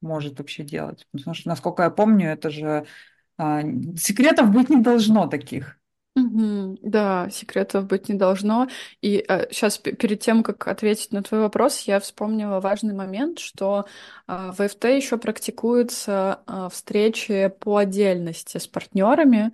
может 0.00 0.38
вообще 0.38 0.64
делать? 0.64 1.06
Потому 1.12 1.34
что, 1.34 1.48
насколько 1.48 1.82
я 1.82 1.90
помню, 1.90 2.30
это 2.30 2.50
же 2.50 2.86
а, 3.36 3.62
секретов 3.96 4.50
быть 4.50 4.70
не 4.70 4.80
должно 4.80 5.26
таких. 5.26 5.78
Да, 6.14 7.28
секретов 7.30 7.86
быть 7.86 8.08
не 8.08 8.14
должно. 8.14 8.68
И 9.00 9.24
сейчас 9.50 9.78
перед 9.78 10.20
тем, 10.20 10.42
как 10.42 10.68
ответить 10.68 11.10
на 11.10 11.22
твой 11.22 11.40
вопрос, 11.40 11.80
я 11.80 12.00
вспомнила 12.00 12.60
важный 12.60 12.94
момент, 12.94 13.38
что 13.38 13.86
а, 14.26 14.52
в 14.52 14.68
ФТ 14.68 14.84
еще 14.84 15.16
практикуются 15.16 16.42
а, 16.46 16.68
встречи 16.68 17.50
по 17.60 17.78
отдельности 17.78 18.58
с 18.58 18.66
партнерами. 18.66 19.52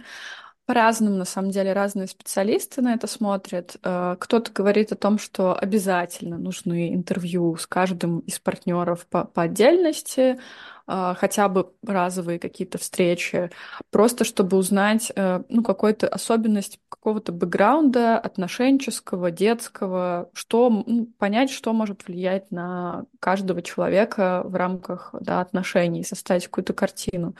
По-разному, 0.68 1.16
на 1.16 1.24
самом 1.24 1.50
деле, 1.50 1.72
разные 1.72 2.06
специалисты 2.08 2.82
на 2.82 2.92
это 2.92 3.06
смотрят. 3.06 3.78
А, 3.82 4.16
Кто-то 4.16 4.52
говорит 4.52 4.92
о 4.92 4.96
том, 4.96 5.18
что 5.18 5.56
обязательно 5.58 6.36
нужны 6.36 6.92
интервью 6.92 7.56
с 7.56 7.66
каждым 7.66 8.18
из 8.18 8.38
партнеров 8.38 9.06
по, 9.06 9.24
по 9.24 9.44
отдельности, 9.44 10.38
а, 10.86 11.14
хотя 11.14 11.48
бы 11.48 11.72
разовые 11.82 12.38
какие-то 12.38 12.76
встречи, 12.76 13.50
просто 13.90 14.24
чтобы 14.24 14.58
узнать 14.58 15.10
э, 15.16 15.42
ну, 15.48 15.62
какую-то 15.62 16.06
особенность 16.06 16.80
какого-то 16.90 17.32
бэкграунда 17.32 18.18
отношенческого, 18.18 19.30
детского, 19.30 20.28
что, 20.34 20.68
ну, 20.68 21.06
понять, 21.18 21.50
что 21.50 21.72
может 21.72 22.06
влиять 22.06 22.50
на 22.50 23.06
каждого 23.20 23.62
человека 23.62 24.42
в 24.44 24.54
рамках 24.54 25.14
да, 25.18 25.40
отношений, 25.40 26.04
составить 26.04 26.44
какую-то 26.44 26.74
картину. 26.74 27.34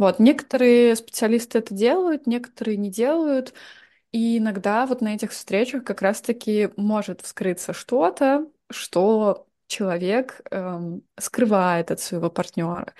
Вот, 0.00 0.18
некоторые 0.18 0.96
специалисты 0.96 1.58
это 1.58 1.74
делают, 1.74 2.26
некоторые 2.26 2.78
не 2.78 2.90
делают. 2.90 3.52
И 4.12 4.38
иногда 4.38 4.86
вот 4.86 5.02
на 5.02 5.14
этих 5.14 5.32
встречах 5.32 5.84
как 5.84 6.00
раз-таки 6.00 6.70
может 6.76 7.20
вскрыться 7.20 7.74
что-то, 7.74 8.46
что 8.70 9.46
человек 9.66 10.40
эм, 10.50 11.02
скрывает 11.18 11.90
от 11.90 12.00
своего 12.00 12.30
партнера. 12.30 12.94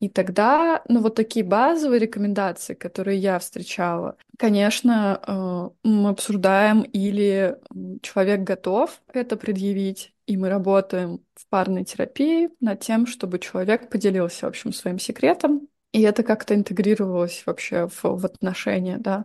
И 0.00 0.08
тогда, 0.08 0.82
ну, 0.88 1.02
вот 1.02 1.14
такие 1.14 1.44
базовые 1.44 2.00
рекомендации, 2.00 2.72
которые 2.72 3.18
я 3.18 3.38
встречала, 3.38 4.16
конечно, 4.38 5.20
э, 5.26 5.88
мы 5.88 6.08
обсуждаем, 6.08 6.82
или 6.82 7.58
человек 8.00 8.40
готов 8.40 9.02
это 9.12 9.36
предъявить, 9.36 10.14
и 10.26 10.38
мы 10.38 10.48
работаем 10.48 11.22
в 11.34 11.46
парной 11.48 11.84
терапии 11.84 12.48
над 12.60 12.80
тем, 12.80 13.06
чтобы 13.06 13.38
человек 13.40 13.90
поделился, 13.90 14.46
в 14.46 14.48
общем, 14.48 14.72
своим 14.72 14.98
секретом, 14.98 15.68
и 15.92 16.02
это 16.02 16.22
как-то 16.22 16.54
интегрировалось 16.54 17.42
вообще 17.46 17.88
в, 17.88 18.04
в 18.04 18.26
отношения, 18.26 18.98
да. 18.98 19.24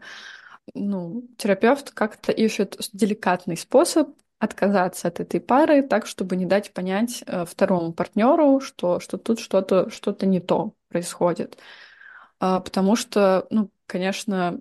Ну, 0.73 1.27
терапевт 1.37 1.91
как-то 1.91 2.31
ищет 2.31 2.77
деликатный 2.93 3.57
способ 3.57 4.09
отказаться 4.39 5.07
от 5.07 5.19
этой 5.19 5.39
пары 5.41 5.83
так, 5.83 6.07
чтобы 6.07 6.35
не 6.35 6.45
дать 6.45 6.73
понять 6.73 7.23
э, 7.27 7.45
второму 7.45 7.93
партнеру, 7.93 8.59
что, 8.61 8.99
что 8.99 9.17
тут 9.17 9.39
что-то 9.39 9.89
что 9.89 10.13
то 10.13 10.25
не 10.25 10.39
то 10.39 10.73
происходит. 10.89 11.57
А, 12.39 12.59
потому 12.59 12.95
что, 12.95 13.47
ну, 13.49 13.69
конечно, 13.87 14.59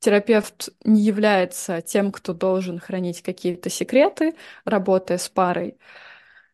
терапевт 0.00 0.70
не 0.84 1.02
является 1.02 1.80
тем, 1.82 2.12
кто 2.12 2.34
должен 2.34 2.78
хранить 2.78 3.22
какие-то 3.22 3.70
секреты, 3.70 4.34
работая 4.64 5.18
с 5.18 5.28
парой. 5.28 5.78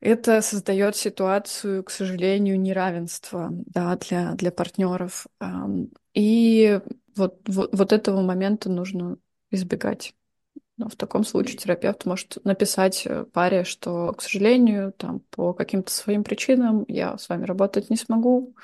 Это 0.00 0.40
создает 0.40 0.96
ситуацию, 0.96 1.84
к 1.84 1.90
сожалению, 1.90 2.58
неравенства 2.58 3.48
да, 3.50 3.96
для, 3.96 4.32
для 4.32 4.50
партнеров. 4.50 5.26
И 6.14 6.80
вот, 7.16 7.40
вот, 7.46 7.70
вот 7.72 7.92
этого 7.92 8.22
момента 8.22 8.70
нужно 8.70 9.18
избегать. 9.50 10.14
Но 10.78 10.88
в 10.88 10.96
таком 10.96 11.24
случае 11.24 11.58
терапевт 11.58 12.06
может 12.06 12.42
написать 12.44 13.02
э, 13.04 13.24
паре, 13.24 13.64
что, 13.64 14.14
к 14.14 14.22
сожалению, 14.22 14.92
там, 14.92 15.20
по 15.28 15.52
каким-то 15.52 15.92
своим 15.92 16.24
причинам 16.24 16.86
я 16.88 17.18
с 17.18 17.28
вами 17.28 17.44
работать 17.44 17.90
не 17.90 17.96
смогу. 17.96 18.54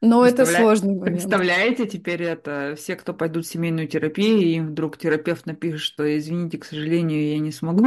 Но 0.00 0.24
это 0.24 0.46
сложный 0.46 0.94
момент. 0.94 1.18
Представляете 1.18 1.86
теперь 1.86 2.22
это, 2.22 2.74
все, 2.76 2.96
кто 2.96 3.14
пойдут 3.14 3.46
в 3.46 3.48
семейную 3.48 3.88
терапию, 3.88 4.38
и 4.38 4.54
им 4.54 4.68
вдруг 4.68 4.96
терапевт 4.96 5.46
напишет, 5.46 5.80
что 5.80 6.18
извините, 6.18 6.58
к 6.58 6.64
сожалению, 6.64 7.30
я 7.30 7.38
не 7.38 7.52
смогу, 7.52 7.84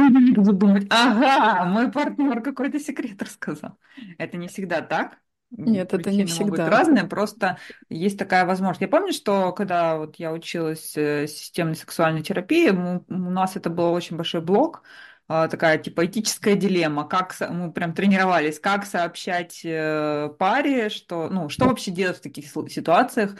думать, 0.52 0.86
ага, 0.90 1.64
мой 1.64 1.90
партнер 1.90 2.42
какой-то 2.42 2.78
секрет 2.78 3.22
рассказал. 3.22 3.78
Это 4.18 4.36
не 4.36 4.48
всегда 4.48 4.82
так. 4.82 5.18
Нет, 5.54 5.92
это 5.92 6.10
не 6.10 6.24
всегда. 6.24 6.44
могут 6.44 6.60
быть 6.60 6.68
разные, 6.68 7.04
просто 7.04 7.58
есть 7.90 8.18
такая 8.18 8.46
возможность. 8.46 8.80
Я 8.80 8.88
помню, 8.88 9.12
что 9.12 9.52
когда 9.52 9.98
вот 9.98 10.16
я 10.16 10.32
училась 10.32 10.96
э, 10.96 11.26
системной 11.26 11.76
сексуальной 11.76 12.22
терапии, 12.22 12.70
у 12.70 13.30
нас 13.30 13.56
это 13.56 13.68
был 13.68 13.92
очень 13.92 14.16
большой 14.16 14.40
блок, 14.40 14.82
такая 15.28 15.78
типа 15.78 16.06
этическая 16.06 16.54
дилемма, 16.54 17.04
как 17.04 17.34
мы 17.50 17.72
прям 17.72 17.94
тренировались, 17.94 18.58
как 18.58 18.84
сообщать 18.84 19.60
э, 19.64 20.28
паре, 20.38 20.88
что, 20.88 21.28
ну, 21.30 21.48
что 21.48 21.66
вообще 21.66 21.90
делать 21.90 22.18
в 22.18 22.22
таких 22.22 22.46
ситуациях. 22.46 23.36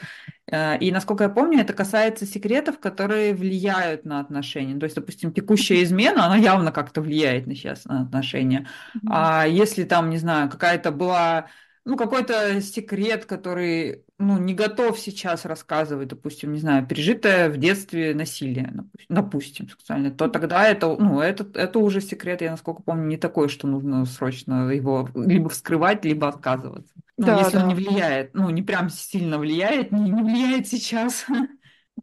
Э, 0.51 0.77
и 0.77 0.91
насколько 0.91 1.25
я 1.25 1.29
помню, 1.29 1.59
это 1.59 1.73
касается 1.73 2.25
секретов, 2.25 2.79
которые 2.79 3.33
влияют 3.33 4.05
на 4.05 4.19
отношения. 4.19 4.79
То 4.79 4.85
есть, 4.85 4.95
допустим, 4.95 5.33
текущая 5.33 5.83
измена, 5.83 6.25
она 6.25 6.37
явно 6.37 6.71
как-то 6.71 7.01
влияет 7.01 7.47
на 7.47 7.55
сейчас 7.55 7.85
на 7.85 8.01
отношения. 8.01 8.67
Mm-hmm. 8.95 9.09
А 9.11 9.45
если 9.45 9.83
там, 9.83 10.09
не 10.09 10.17
знаю, 10.17 10.49
какая-то 10.49 10.91
была 10.91 11.47
ну, 11.85 11.97
какой-то 11.97 12.61
секрет, 12.61 13.25
который, 13.25 14.05
ну, 14.17 14.37
не 14.37 14.53
готов 14.53 14.97
сейчас 14.97 15.45
рассказывать, 15.45 16.07
допустим, 16.07 16.53
не 16.53 16.59
знаю, 16.59 16.87
пережитое 16.87 17.49
в 17.49 17.57
детстве 17.57 18.15
насилие, 18.15 18.73
допустим, 19.09 19.69
сексуальное, 19.69 20.11
то 20.11 20.29
тогда 20.29 20.65
это, 20.67 20.95
ну, 20.95 21.19
это, 21.19 21.45
это 21.59 21.79
уже 21.79 21.99
секрет, 21.99 22.41
я 22.41 22.51
насколько 22.51 22.81
помню, 22.81 23.07
не 23.07 23.17
такой, 23.17 23.49
что 23.49 23.67
нужно 23.67 24.05
срочно 24.05 24.69
его 24.69 25.09
либо 25.13 25.49
вскрывать, 25.49 26.05
либо 26.05 26.29
отказываться. 26.29 26.93
Ну, 27.17 27.25
да, 27.25 27.39
если 27.39 27.57
да. 27.57 27.63
он 27.63 27.67
не 27.69 27.75
влияет, 27.75 28.33
ну, 28.33 28.49
не 28.49 28.61
прям 28.61 28.89
сильно 28.89 29.37
влияет, 29.37 29.91
не, 29.91 30.09
не 30.09 30.23
влияет 30.23 30.67
сейчас. 30.67 31.25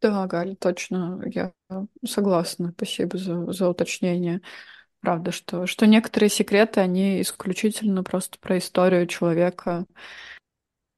Да, 0.00 0.24
Галь, 0.28 0.54
точно, 0.54 1.20
я 1.26 1.52
согласна. 2.06 2.72
Спасибо 2.76 3.18
за, 3.18 3.50
за 3.52 3.68
уточнение. 3.68 4.40
Правда, 5.00 5.32
что, 5.32 5.66
что 5.66 5.86
некоторые 5.86 6.28
секреты, 6.28 6.80
они 6.80 7.22
исключительно 7.22 8.02
просто 8.02 8.38
про 8.38 8.58
историю 8.58 9.06
человека. 9.06 9.86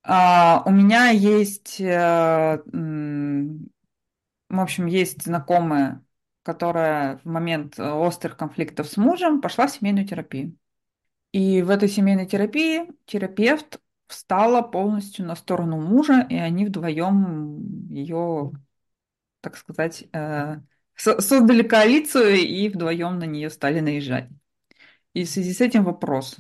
А, 0.02 0.62
у 0.66 0.70
меня 0.70 1.10
есть, 1.10 1.80
э, 1.80 2.58
в 2.66 4.60
общем, 4.60 4.86
есть 4.86 5.22
знакомая, 5.22 6.04
которая 6.42 7.18
в 7.18 7.26
момент 7.26 7.78
острых 7.78 8.36
конфликтов 8.36 8.88
с 8.88 8.96
мужем 8.96 9.40
пошла 9.40 9.68
в 9.68 9.70
семейную 9.70 10.06
терапию. 10.06 10.56
И 11.30 11.62
в 11.62 11.70
этой 11.70 11.88
семейной 11.88 12.26
терапии 12.26 12.90
терапевт 13.06 13.78
встала 14.08 14.62
полностью 14.62 15.24
на 15.24 15.36
сторону 15.36 15.80
мужа, 15.80 16.26
и 16.28 16.36
они 16.36 16.66
вдвоем 16.66 17.88
ее, 17.88 18.52
так 19.40 19.56
сказать, 19.56 20.04
э, 20.12 20.60
создали 20.96 21.62
коалицию 21.62 22.36
и 22.36 22.68
вдвоем 22.68 23.18
на 23.18 23.24
нее 23.24 23.50
стали 23.50 23.80
наезжать. 23.80 24.28
И 25.14 25.24
в 25.24 25.28
связи 25.30 25.52
с 25.52 25.60
этим 25.60 25.84
вопрос. 25.84 26.36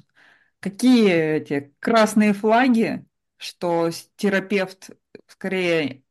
Какие 0.60 1.10
эти 1.36 1.74
красные 1.80 2.32
флаги, 2.32 3.04
что 3.36 3.90
терапевт 4.16 4.90
скорее 5.26 6.04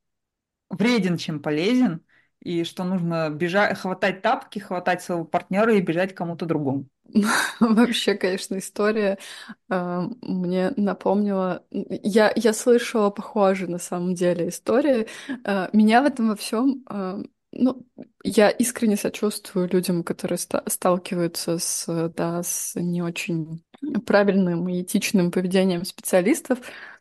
вреден, 0.70 1.18
чем 1.18 1.42
полезен, 1.42 2.04
и 2.42 2.64
что 2.64 2.84
нужно 2.84 3.30
бежать, 3.30 3.78
хватать 3.78 4.22
тапки, 4.22 4.60
хватать 4.60 5.02
своего 5.04 5.26
партнера 5.26 5.76
и 5.76 5.82
бежать 5.82 6.16
кому-то 6.16 6.46
другому. 6.46 6.88
Вообще, 7.60 8.16
конечно, 8.16 8.58
история 8.58 9.18
э, 9.70 10.02
мне 10.22 10.72
напомнила. 10.76 11.64
Я, 11.70 12.32
я 12.36 12.54
слышала 12.54 13.10
похожие 13.10 13.70
на 13.70 13.80
самом 13.80 14.16
деле 14.16 14.50
истории. 14.50 15.08
Э, 15.44 15.68
меня 15.74 16.02
в 16.02 16.06
этом 16.06 16.30
во 16.30 16.36
всем 16.36 16.84
э, 16.90 17.24
ну, 17.52 17.86
я 18.24 18.50
искренне 18.50 18.98
сочувствую 18.98 19.70
людям, 19.70 20.04
которые 20.04 20.38
ста- 20.38 20.64
сталкиваются 20.68 21.58
с, 21.60 22.10
да, 22.16 22.44
с 22.44 22.74
не 22.80 23.02
очень 23.02 23.64
правильным 24.06 24.68
и 24.70 24.82
этичным 24.82 25.32
поведением 25.32 25.86
специалистов, 25.86 26.60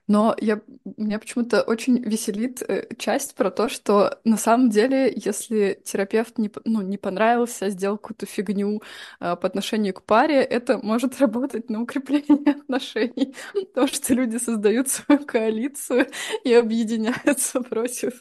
но 0.09 0.34
я, 0.40 0.61
меня 0.96 1.20
почему-то 1.20 1.62
очень 1.62 2.03
веселит 2.03 2.62
э, 2.62 2.88
часть 2.98 3.36
про 3.36 3.51
то, 3.53 3.68
что 3.68 4.18
на 4.24 4.36
самом 4.36 4.68
деле, 4.70 5.12
если 5.14 5.80
терапевт 5.84 6.36
не, 6.38 6.51
ну, 6.64 6.80
не 6.82 6.98
понравился, 6.98 7.70
сделал 7.70 7.96
какую-то 7.96 8.26
фигню 8.26 8.82
э, 9.20 9.36
по 9.36 9.46
отношению 9.46 9.94
к 9.94 10.03
паре, 10.05 10.42
это 10.42 10.78
может 10.78 11.20
работать 11.20 11.70
на 11.70 11.82
укрепление 11.82 12.55
отношений, 12.61 13.34
потому 13.55 13.86
что 13.86 14.14
люди 14.14 14.38
создают 14.38 14.88
свою 14.88 15.24
коалицию 15.24 16.09
и 16.44 16.53
объединяются 16.55 17.61
против 17.61 18.20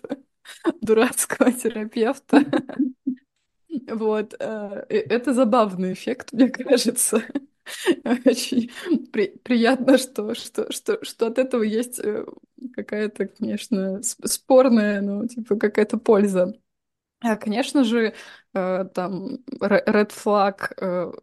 дурацкого 0.82 1.52
терапевта. 1.52 2.44
Вот. 3.88 4.36
Э, 4.40 4.86
это 4.90 5.34
забавный 5.34 5.94
эффект, 5.94 6.32
мне 6.32 6.50
кажется. 6.50 7.24
Очень 8.26 8.72
при 9.12 9.38
приятно, 9.44 9.98
что, 9.98 10.34
что, 10.34 10.72
что, 10.72 11.04
что 11.04 11.28
от 11.28 11.38
этого 11.38 11.62
есть 11.62 12.00
э, 12.00 12.26
какая-то, 12.74 13.28
конечно, 13.28 14.02
спорная, 14.02 15.02
ну, 15.02 15.28
типа, 15.28 15.56
какая-то 15.56 15.98
польза. 15.98 16.54
А, 17.22 17.36
конечно 17.36 17.84
же, 17.84 18.14
э, 18.54 18.86
там, 18.94 19.40
red 19.62 20.12
flag 20.12 21.14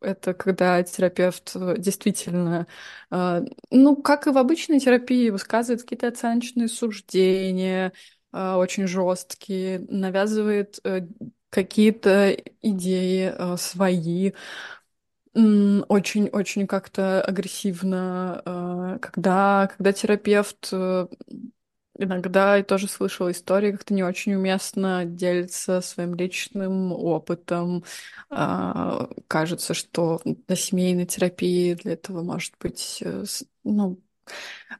это 0.00 0.34
когда 0.34 0.82
терапевт 0.82 1.56
действительно, 1.78 2.66
ну, 3.10 3.96
как 3.96 4.26
и 4.26 4.30
в 4.30 4.36
обычной 4.36 4.78
терапии, 4.78 5.30
высказывает 5.30 5.80
какие-то 5.80 6.08
оценочные 6.08 6.68
суждения, 6.68 7.94
очень 8.56 8.86
жесткий, 8.86 9.78
навязывает 9.88 10.80
э, 10.84 11.06
какие-то 11.50 12.36
идеи 12.62 13.32
э, 13.36 13.56
свои, 13.56 14.32
очень-очень 15.34 16.66
как-то 16.68 17.20
агрессивно, 17.20 18.98
когда, 19.02 19.68
когда 19.76 19.92
терапевт 19.92 20.72
иногда 21.98 22.56
я 22.56 22.64
тоже 22.64 22.88
слышала 22.88 23.30
истории, 23.30 23.72
как-то 23.72 23.94
не 23.94 24.02
очень 24.02 24.34
уместно 24.34 25.04
делиться 25.04 25.80
своим 25.80 26.14
личным 26.14 26.92
опытом. 26.92 27.84
Кажется, 28.28 29.74
что 29.74 30.20
на 30.48 30.56
семейной 30.56 31.06
терапии 31.06 31.74
для 31.74 31.92
этого 31.92 32.22
может 32.22 32.54
быть 32.60 33.02
ну, 33.64 33.98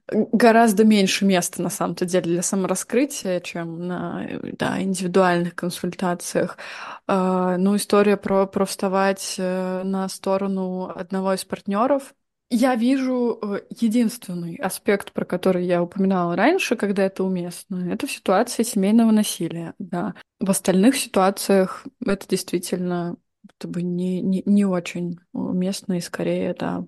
гораздо 0.08 0.84
меньше 0.84 1.24
места 1.24 1.62
на 1.62 1.70
самом-то 1.70 2.04
деле 2.04 2.24
для 2.24 2.42
самораскрытия, 2.42 3.40
чем 3.40 3.86
на 3.86 4.28
да, 4.58 4.80
индивидуальных 4.82 5.54
консультациях. 5.54 6.58
А, 7.06 7.56
ну, 7.56 7.76
история 7.76 8.16
про, 8.16 8.46
про 8.46 8.66
вставать 8.66 9.36
э, 9.38 9.82
на 9.84 10.08
сторону 10.08 10.92
одного 10.94 11.34
из 11.34 11.44
партнеров. 11.44 12.14
Я 12.50 12.74
вижу 12.74 13.38
э, 13.40 13.62
единственный 13.80 14.56
аспект, 14.56 15.12
про 15.12 15.24
который 15.24 15.64
я 15.64 15.82
упоминала 15.82 16.36
раньше, 16.36 16.76
когда 16.76 17.04
это 17.04 17.24
уместно, 17.24 17.90
это 17.90 18.06
в 18.06 18.12
ситуации 18.12 18.62
семейного 18.62 19.10
насилия. 19.10 19.74
Да. 19.78 20.14
В 20.40 20.50
остальных 20.50 20.96
ситуациях 20.96 21.86
это 22.04 22.28
действительно 22.28 23.16
это 23.58 23.68
бы 23.68 23.82
не, 23.82 24.20
не, 24.20 24.42
не 24.46 24.64
очень 24.64 25.18
уместно 25.32 25.94
и 25.94 26.00
скорее, 26.00 26.54
да, 26.54 26.84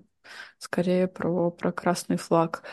скорее 0.57 1.07
про, 1.07 1.51
про 1.51 1.71
красный 1.71 2.17
флаг. 2.17 2.63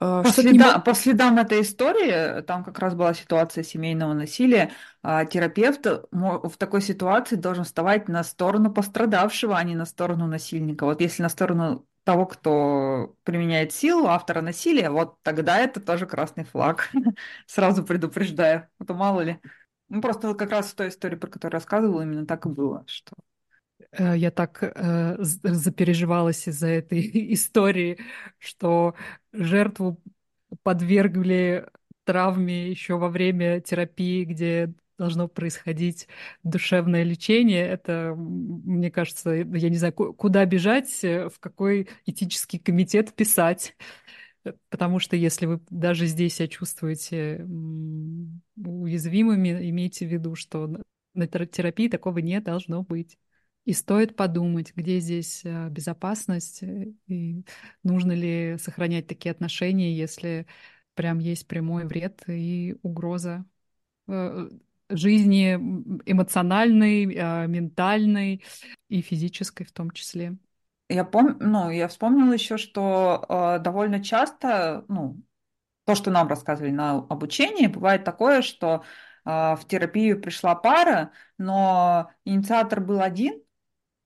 А, 0.00 0.22
по, 0.24 0.30
следа, 0.30 0.74
не... 0.74 0.80
по 0.80 0.94
следам 0.94 1.38
этой 1.38 1.60
истории, 1.60 2.42
там 2.42 2.64
как 2.64 2.78
раз 2.80 2.94
была 2.94 3.14
ситуация 3.14 3.62
семейного 3.62 4.14
насилия, 4.14 4.72
а, 5.02 5.24
терапевт 5.24 5.86
в 6.10 6.56
такой 6.58 6.82
ситуации 6.82 7.36
должен 7.36 7.62
вставать 7.62 8.08
на 8.08 8.24
сторону 8.24 8.72
пострадавшего, 8.72 9.56
а 9.56 9.62
не 9.62 9.76
на 9.76 9.84
сторону 9.84 10.26
насильника. 10.26 10.86
Вот 10.86 11.00
если 11.00 11.22
на 11.22 11.28
сторону 11.28 11.86
того, 12.02 12.26
кто 12.26 13.14
применяет 13.22 13.72
силу, 13.72 14.08
автора 14.08 14.40
насилия, 14.40 14.90
вот 14.90 15.22
тогда 15.22 15.58
это 15.58 15.80
тоже 15.80 16.06
красный 16.06 16.44
флаг. 16.44 16.90
Сразу 17.46 17.84
предупреждаю, 17.84 18.68
а 18.80 18.84
то 18.84 18.94
мало 18.94 19.20
ли. 19.20 19.38
Ну, 19.88 20.00
просто 20.00 20.34
как 20.34 20.50
раз 20.50 20.72
в 20.72 20.74
той 20.74 20.88
истории, 20.88 21.14
про 21.14 21.28
которую 21.28 21.52
рассказывала, 21.60 22.02
именно 22.02 22.26
так 22.26 22.46
и 22.46 22.48
было, 22.48 22.84
что 22.88 23.12
Э, 23.14 23.31
я 23.98 24.30
так 24.30 24.58
э, 24.62 25.16
запереживалась 25.20 26.48
из-за 26.48 26.68
этой 26.68 27.00
истории, 27.34 27.98
что 28.38 28.94
жертву 29.32 30.02
подвергли 30.62 31.66
травме 32.04 32.70
еще 32.70 32.96
во 32.96 33.08
время 33.08 33.60
терапии, 33.60 34.24
где 34.24 34.74
должно 34.98 35.28
происходить 35.28 36.08
душевное 36.42 37.02
лечение. 37.02 37.66
Это, 37.66 38.14
мне 38.16 38.90
кажется, 38.90 39.30
я 39.30 39.68
не 39.68 39.76
знаю, 39.76 39.92
куда 39.92 40.44
бежать, 40.44 41.02
э, 41.02 41.28
в 41.28 41.38
какой 41.40 41.88
этический 42.06 42.58
комитет 42.58 43.14
писать. 43.14 43.76
Потому 44.70 44.98
что 44.98 45.14
если 45.16 45.46
вы 45.46 45.60
даже 45.70 46.06
здесь 46.06 46.34
себя 46.34 46.48
чувствуете 46.48 47.46
уязвимыми, 48.56 49.70
имейте 49.70 50.06
в 50.06 50.12
виду, 50.12 50.34
что 50.34 50.82
на 51.14 51.26
терапии 51.28 51.88
такого 51.88 52.18
не 52.18 52.40
должно 52.40 52.82
быть. 52.82 53.18
И 53.64 53.72
стоит 53.72 54.16
подумать, 54.16 54.74
где 54.74 54.98
здесь 54.98 55.42
э, 55.44 55.68
безопасность 55.68 56.62
э, 56.62 56.92
и 57.06 57.44
нужно 57.84 58.12
ли 58.12 58.56
сохранять 58.58 59.06
такие 59.06 59.30
отношения, 59.30 59.94
если 59.94 60.46
прям 60.94 61.20
есть 61.20 61.46
прямой 61.46 61.86
вред 61.86 62.22
и 62.26 62.76
угроза 62.82 63.44
э, 64.08 64.48
жизни 64.88 65.54
эмоциональной, 66.04 67.06
ментальной 67.46 68.44
и 68.88 69.00
физической 69.00 69.64
в 69.64 69.72
том 69.72 69.90
числе. 69.92 70.36
Я 70.92 71.04
помню, 71.04 71.36
ну, 71.40 71.70
я 71.70 71.88
вспомнила 71.88 72.34
еще, 72.34 72.58
что 72.58 73.24
э, 73.26 73.58
довольно 73.60 74.04
часто, 74.04 74.84
ну, 74.88 75.22
то, 75.86 75.94
что 75.94 76.10
нам 76.10 76.28
рассказывали 76.28 76.70
на 76.70 76.98
обучении, 76.98 77.66
бывает 77.66 78.04
такое, 78.04 78.42
что 78.42 78.84
э, 79.24 79.30
в 79.56 79.60
терапию 79.66 80.20
пришла 80.20 80.54
пара, 80.54 81.12
но 81.38 82.10
инициатор 82.26 82.82
был 82.82 83.00
один, 83.00 83.41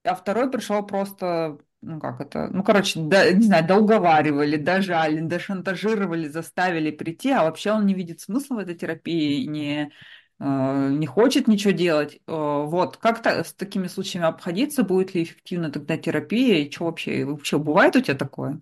а 0.07 0.15
второй 0.15 0.51
пришел 0.51 0.85
просто, 0.87 1.59
ну 1.83 2.01
как 2.01 2.21
это, 2.21 2.49
ну 2.53 2.63
короче, 2.63 3.01
да, 3.01 3.31
не 3.33 3.43
знаю, 3.43 3.67
доуговаривали, 3.67 4.57
дожали, 4.57 5.21
дошантажировали, 5.21 6.29
заставили 6.29 6.91
прийти, 6.91 7.31
а 7.31 7.43
вообще 7.43 7.73
он 7.73 7.87
не 7.87 7.95
видит 7.95 8.21
смысла 8.21 8.57
в 8.57 8.59
этой 8.59 8.77
терапии, 8.77 9.45
не, 9.47 9.93
э, 10.39 10.89
не 10.91 11.07
хочет 11.07 11.49
ничего 11.49 11.73
делать. 11.73 12.21
Э, 12.27 12.65
вот, 12.67 12.99
как 12.99 13.21
то 13.21 13.43
с 13.43 13.53
такими 13.53 13.89
случаями 13.89 14.29
обходиться, 14.29 14.85
будет 14.85 15.15
ли 15.15 15.25
эффективна 15.25 15.71
тогда 15.71 15.99
терапия, 15.99 16.59
и 16.59 16.71
что 16.71 16.85
вообще, 16.85 17.25
вообще 17.25 17.59
бывает 17.59 17.97
у 17.97 18.01
тебя 18.01 18.17
такое? 18.17 18.61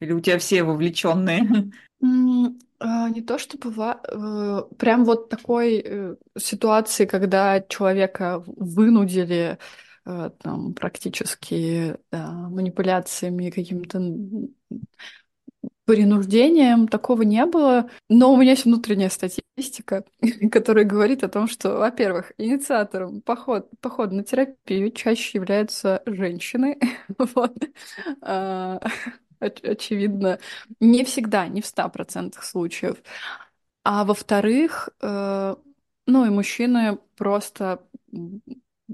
Или 0.00 0.12
у 0.12 0.20
тебя 0.20 0.38
все 0.38 0.62
вовлеченные? 0.62 1.72
А, 2.82 3.10
не 3.10 3.20
то 3.20 3.36
чтобы 3.36 3.74
э, 3.78 4.62
прям 4.78 5.04
вот 5.04 5.28
такой 5.28 6.16
ситуации, 6.38 7.04
когда 7.04 7.60
человека 7.60 8.42
вынудили 8.46 9.58
там, 10.04 10.74
практически 10.74 11.96
да, 12.10 12.30
манипуляциями, 12.30 13.50
каким-то 13.50 14.00
принуждением 15.90 16.86
такого 16.86 17.22
не 17.22 17.44
было. 17.46 17.90
Но 18.08 18.32
у 18.32 18.36
меня 18.36 18.52
есть 18.52 18.64
внутренняя 18.64 19.08
статистика, 19.08 20.04
которая 20.52 20.84
говорит 20.84 21.24
о 21.24 21.28
том, 21.28 21.48
что, 21.48 21.78
во-первых, 21.78 22.32
инициатором 22.38 23.20
поход, 23.22 23.68
похода 23.80 24.14
на 24.14 24.22
терапию 24.22 24.92
чаще 24.92 25.38
являются 25.38 26.02
женщины. 26.06 26.78
вот. 27.18 27.56
а, 28.22 28.80
очевидно, 29.40 30.38
не 30.78 31.04
всегда, 31.04 31.48
не 31.48 31.60
в 31.60 31.64
100% 31.64 32.34
случаев. 32.40 32.98
А 33.82 34.04
во-вторых, 34.04 34.90
э, 35.00 35.56
ну 36.06 36.24
и 36.24 36.30
мужчины 36.30 36.98
просто 37.16 37.82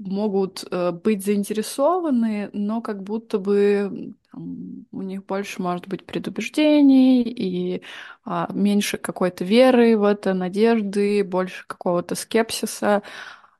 могут 0.05 0.65
э, 0.69 0.91
быть 0.91 1.25
заинтересованы, 1.25 2.49
но 2.53 2.81
как 2.81 3.03
будто 3.03 3.39
бы 3.39 4.13
у 4.91 5.01
них 5.01 5.25
больше 5.25 5.61
может 5.61 5.87
быть 5.87 6.05
предубеждений 6.05 7.23
и 7.23 7.81
а, 8.25 8.49
меньше 8.53 8.97
какой-то 8.97 9.43
веры 9.43 9.97
в 9.97 10.03
это, 10.03 10.33
надежды, 10.33 11.23
больше 11.23 11.65
какого-то 11.67 12.15
скепсиса. 12.15 13.01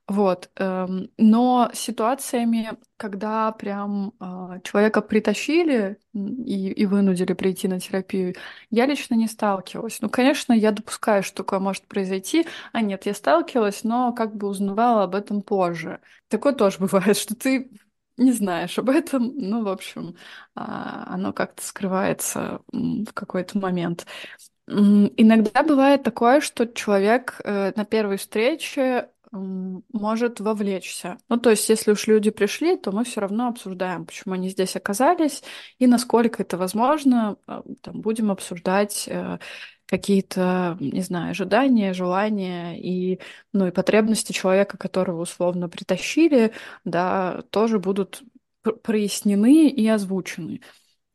Вот, 0.08 0.50
эм, 0.56 1.10
но 1.18 1.70
ситуациями, 1.74 2.72
когда 2.96 3.52
прям 3.52 4.14
э, 4.22 4.62
человека 4.64 5.02
притащили 5.02 6.00
и, 6.14 6.72
и 6.72 6.86
вынудили 6.86 7.34
прийти 7.34 7.68
на 7.68 7.82
терапию, 7.82 8.34
я 8.70 8.86
лично 8.86 9.16
не 9.16 9.28
сталкивалась. 9.28 10.00
Ну, 10.00 10.10
конечно, 10.10 10.54
я 10.54 10.72
допускаю, 10.72 11.24
что 11.24 11.44
такое 11.44 11.60
может 11.60 11.88
произойти. 11.88 12.48
А 12.72 12.82
нет, 12.82 13.06
я 13.06 13.14
сталкивалась, 13.14 13.84
но 13.84 14.14
как 14.14 14.34
бы 14.38 14.48
узнавала 14.48 15.04
об 15.04 15.16
этом 15.16 15.42
позже. 15.42 16.00
Такое 16.30 16.54
тоже 16.54 16.78
бывает, 16.80 17.18
что 17.18 17.36
ты 17.36 17.70
не 18.16 18.32
знаешь 18.32 18.80
об 18.80 18.90
этом. 18.90 19.34
Ну, 19.36 19.64
в 19.66 19.68
общем, 19.68 20.16
э, 20.56 20.62
оно 20.62 21.34
как-то 21.34 21.62
скрывается 21.66 22.62
в 22.72 23.12
какой-то 23.14 23.58
момент. 23.60 24.06
Иногда 24.70 25.64
бывает 25.64 26.04
такое, 26.04 26.42
что 26.42 26.66
человек 26.68 27.40
э, 27.44 27.72
на 27.76 27.86
первой 27.86 28.18
встрече 28.18 29.10
может 29.32 30.40
вовлечься. 30.40 31.18
Ну, 31.30 31.38
то 31.38 31.50
есть, 31.50 31.70
если 31.70 31.92
уж 31.92 32.08
люди 32.08 32.32
пришли, 32.32 32.78
то 32.78 32.92
мы 32.92 33.04
все 33.04 33.22
равно 33.22 33.48
обсуждаем, 33.50 34.06
почему 34.06 34.34
они 34.36 34.50
здесь 34.50 34.76
оказались, 34.76 35.44
и 35.80 35.88
насколько 35.88 36.42
это 36.44 36.58
возможно, 36.58 37.38
а, 37.46 37.64
там, 37.82 38.02
будем 38.02 38.32
обсуждать 38.32 39.06
э, 39.08 39.40
какие-то, 39.86 40.78
не 40.80 41.02
знаю, 41.02 41.32
ожидания, 41.32 41.94
желания 41.94 42.80
и, 42.80 43.20
ну, 43.54 43.68
и 43.68 43.72
потребности 43.72 44.32
человека, 44.34 44.78
которого 44.78 45.22
условно 45.22 45.70
притащили, 45.70 46.54
да, 46.86 47.42
тоже 47.50 47.80
будут 47.80 48.22
прояснены 48.84 49.70
и 49.70 49.88
озвучены. 49.88 50.62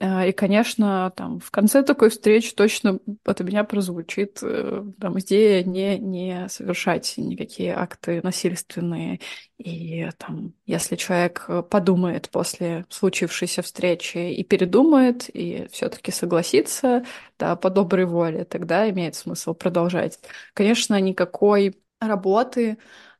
А, 0.04 0.26
и, 0.26 0.32
конечно, 0.32 1.12
там 1.14 1.38
в 1.38 1.52
конце 1.52 1.84
такой 1.84 2.10
встречи 2.10 2.56
точно 2.56 2.98
от 3.24 3.38
меня 3.38 3.62
прозвучит 3.62 4.40
э, 4.42 4.84
там, 5.00 5.20
идея 5.20 5.62
не, 5.62 5.96
не 5.96 6.48
совершать 6.48 7.14
никакие 7.18 7.72
акты 7.72 8.20
насильственные. 8.20 9.20
И 9.58 10.08
там, 10.18 10.54
если 10.66 10.96
человек 10.96 11.48
подумает 11.70 12.30
после 12.30 12.84
случившейся 12.88 13.62
встречи 13.62 14.18
и 14.18 14.42
передумает, 14.42 15.30
и 15.32 15.68
все-таки 15.70 16.10
согласится 16.10 17.04
да, 17.38 17.54
по 17.54 17.70
доброй 17.70 18.06
воле, 18.06 18.44
тогда 18.44 18.90
имеет 18.90 19.14
смысл 19.14 19.54
продолжать. 19.54 20.18
Конечно, 20.52 21.00
никакой 21.00 21.76
работы 22.00 22.78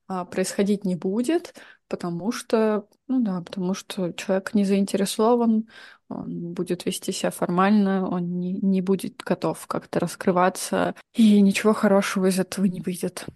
а, 0.09 0.25
происходить 0.25 0.85
не 0.85 0.97
будет, 0.97 1.55
потому 1.93 2.33
что, 2.33 2.89
ну 3.07 3.21
да, 3.21 3.43
потому 3.43 3.75
что 3.75 4.13
человек 4.15 4.55
не 4.55 4.65
заинтересован, 4.65 5.69
он 6.09 6.55
будет 6.55 6.87
вести 6.87 7.13
себя 7.13 7.31
формально, 7.31 8.09
он 8.09 8.39
не, 8.39 8.55
не 8.55 8.81
будет 8.81 9.19
готов 9.19 9.67
как-то 9.67 10.01
раскрываться, 10.01 10.95
и 11.13 11.39
ничего 11.43 11.75
хорошего 11.75 12.29
из 12.29 12.39
этого 12.39 12.65
не 12.65 12.81
выйдет. 12.81 13.27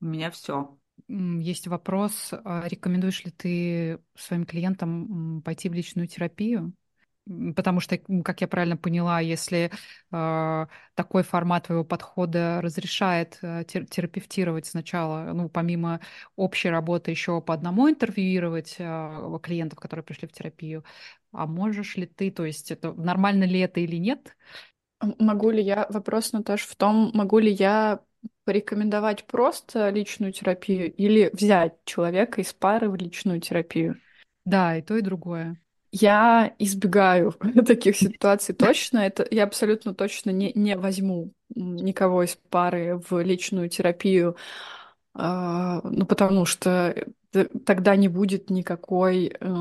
У 0.00 0.06
меня 0.06 0.32
все. 0.32 0.76
Есть 1.06 1.68
вопрос, 1.68 2.30
а 2.32 2.66
рекомендуешь 2.66 3.24
ли 3.24 3.30
ты 3.30 4.00
своим 4.16 4.44
клиентам 4.44 5.40
пойти 5.42 5.68
в 5.68 5.72
личную 5.72 6.08
терапию? 6.08 6.72
Потому 7.56 7.80
что, 7.80 7.98
как 8.22 8.42
я 8.42 8.48
правильно 8.48 8.76
поняла, 8.76 9.20
если 9.20 9.70
э, 10.12 10.66
такой 10.94 11.22
формат 11.22 11.66
твоего 11.66 11.82
подхода 11.82 12.60
разрешает 12.60 13.38
э, 13.40 13.64
терапевтировать 13.64 14.66
сначала, 14.66 15.32
ну, 15.32 15.48
помимо 15.48 16.00
общей 16.36 16.68
работы, 16.68 17.12
еще 17.12 17.40
по 17.40 17.54
одному 17.54 17.88
интервьюировать 17.88 18.76
э, 18.78 19.38
клиентов, 19.42 19.80
которые 19.80 20.04
пришли 20.04 20.28
в 20.28 20.32
терапию, 20.32 20.84
а 21.32 21.46
можешь 21.46 21.96
ли 21.96 22.06
ты, 22.06 22.30
то 22.30 22.44
есть 22.44 22.70
это 22.70 22.92
нормально 22.92 23.44
ли 23.44 23.60
это 23.60 23.80
или 23.80 23.96
нет? 23.96 24.36
Могу 25.18 25.50
ли 25.50 25.62
я, 25.62 25.86
вопрос, 25.88 26.32
Наташ, 26.32 26.62
в 26.62 26.76
том, 26.76 27.10
могу 27.14 27.38
ли 27.38 27.50
я 27.50 28.00
порекомендовать 28.44 29.26
просто 29.26 29.88
личную 29.88 30.32
терапию 30.32 30.92
или 30.92 31.30
взять 31.32 31.76
человека 31.84 32.40
из 32.40 32.52
пары 32.52 32.90
в 32.90 32.96
личную 32.96 33.40
терапию? 33.40 33.96
Да, 34.44 34.76
и 34.76 34.82
то, 34.82 34.96
и 34.96 35.00
другое. 35.00 35.58
Я 35.96 36.52
избегаю 36.58 37.32
таких 37.66 37.96
ситуаций 37.96 38.52
точно. 38.52 38.98
Это 38.98 39.24
я 39.30 39.44
абсолютно 39.44 39.94
точно 39.94 40.30
не, 40.30 40.50
не 40.56 40.76
возьму 40.76 41.32
никого 41.54 42.24
из 42.24 42.36
пары 42.50 43.00
в 43.08 43.22
личную 43.22 43.68
терапию, 43.68 44.36
э, 45.16 45.80
ну 45.84 46.04
потому 46.04 46.46
что 46.46 46.96
тогда 47.64 47.94
не 47.94 48.08
будет 48.08 48.50
никакой 48.50 49.36
э, 49.38 49.56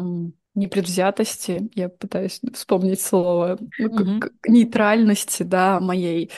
непредвзятости. 0.55 1.69
Я 1.75 1.89
пытаюсь 1.89 2.41
вспомнить 2.55 3.01
слово 3.01 3.59
mm-hmm. 3.79 4.31
нейтральности, 4.47 5.43
да, 5.43 5.79
моей. 5.79 6.31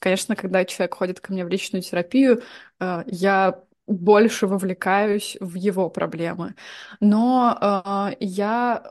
Конечно, 0.00 0.34
когда 0.34 0.64
человек 0.64 0.94
ходит 0.94 1.20
ко 1.20 1.32
мне 1.32 1.44
в 1.44 1.48
личную 1.48 1.82
терапию, 1.82 2.42
э, 2.80 3.04
я 3.06 3.60
больше 3.86 4.48
вовлекаюсь 4.48 5.36
в 5.38 5.54
его 5.54 5.88
проблемы. 5.88 6.56
Но 6.98 7.56
э, 7.60 8.16
я 8.18 8.90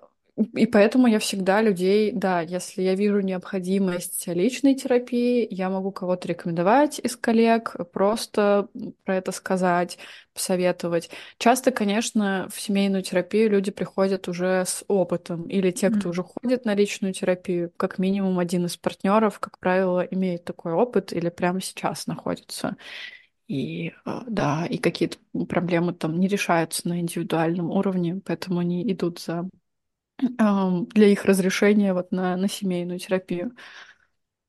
и 0.54 0.66
поэтому 0.68 1.08
я 1.08 1.20
всегда 1.20 1.62
людей, 1.62 2.14
да, 2.14 2.40
если 2.40 2.82
я 2.82 2.96
вижу 2.96 3.20
необходимость 3.20 4.26
личной 4.28 4.74
терапии, 4.74 5.46
я 5.50 5.70
могу 5.70 5.92
кого-то 5.92 6.30
рекомендовать 6.30 6.98
из 7.00 7.18
коллег, 7.18 7.76
просто 7.92 8.70
про 9.04 9.18
это 9.18 9.34
сказать, 9.34 9.98
посоветовать. 10.34 11.10
Часто, 11.40 11.72
конечно, 11.72 12.48
в 12.54 12.62
семейную 12.62 13.04
терапию 13.04 13.50
люди 13.50 13.72
приходят 13.72 14.30
уже 14.30 14.64
с 14.66 14.86
опытом, 14.88 15.44
или 15.44 15.72
те, 15.72 15.90
кто 15.90 16.08
mm. 16.08 16.12
уже 16.12 16.24
ходит 16.24 16.64
на 16.64 16.74
личную 16.74 17.14
терапию, 17.14 17.74
как 17.76 18.00
минимум 18.00 18.40
один 18.40 18.66
из 18.66 18.78
партнеров, 18.78 19.40
как 19.40 19.60
правило, 19.60 20.00
имеет 20.00 20.46
такой 20.46 20.72
опыт 20.72 21.12
или 21.12 21.28
прямо 21.28 21.60
сейчас 21.60 22.08
находится. 22.08 22.78
И 23.50 23.94
э, 24.06 24.20
да, 24.28 24.66
и 24.70 24.78
какие-то 24.78 25.18
проблемы 25.50 25.94
там 25.94 26.18
не 26.18 26.30
решаются 26.30 26.88
на 26.88 27.02
индивидуальном 27.02 27.72
уровне, 27.72 28.22
поэтому 28.24 28.60
они 28.60 28.90
идут 28.90 29.20
за 29.20 29.50
для 30.20 31.08
их 31.08 31.26
разрешения 31.26 31.94
вот 31.94 32.12
на, 32.12 32.36
на 32.38 32.48
семейную 32.48 33.00
терапию. 33.00 33.56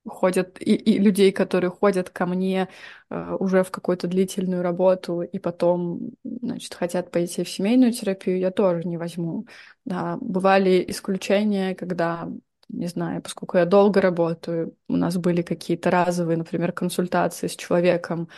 Ходят 0.07 0.61
и, 0.61 0.75
и 0.75 0.99
людей, 0.99 1.31
которые 1.31 1.71
ходят 1.71 2.09
ко 2.09 2.25
мне 2.25 2.69
uh, 3.11 3.37
уже 3.37 3.63
в 3.63 3.71
какую-то 3.71 4.09
длительную 4.09 4.63
работу 4.63 5.21
и 5.21 5.39
потом, 5.39 6.13
значит, 6.25 6.75
хотят 6.75 7.11
пойти 7.11 7.45
в 7.45 7.51
семейную 7.51 7.93
терапию, 7.93 8.39
я 8.39 8.51
тоже 8.51 8.89
не 8.89 8.97
возьму. 8.97 9.47
Да, 9.85 10.17
бывали 10.21 10.83
исключения, 10.89 11.75
когда 11.75 12.31
не 12.73 12.87
знаю, 12.89 13.23
поскольку 13.23 13.59
я 13.59 13.67
долго 13.67 14.01
работаю, 14.01 14.77
у 14.89 14.97
нас 14.97 15.17
были 15.17 15.43
какие-то 15.43 15.91
разовые, 15.91 16.37
например, 16.39 16.73
консультации 16.73 17.47
с 17.49 17.57
человеком 17.57 18.29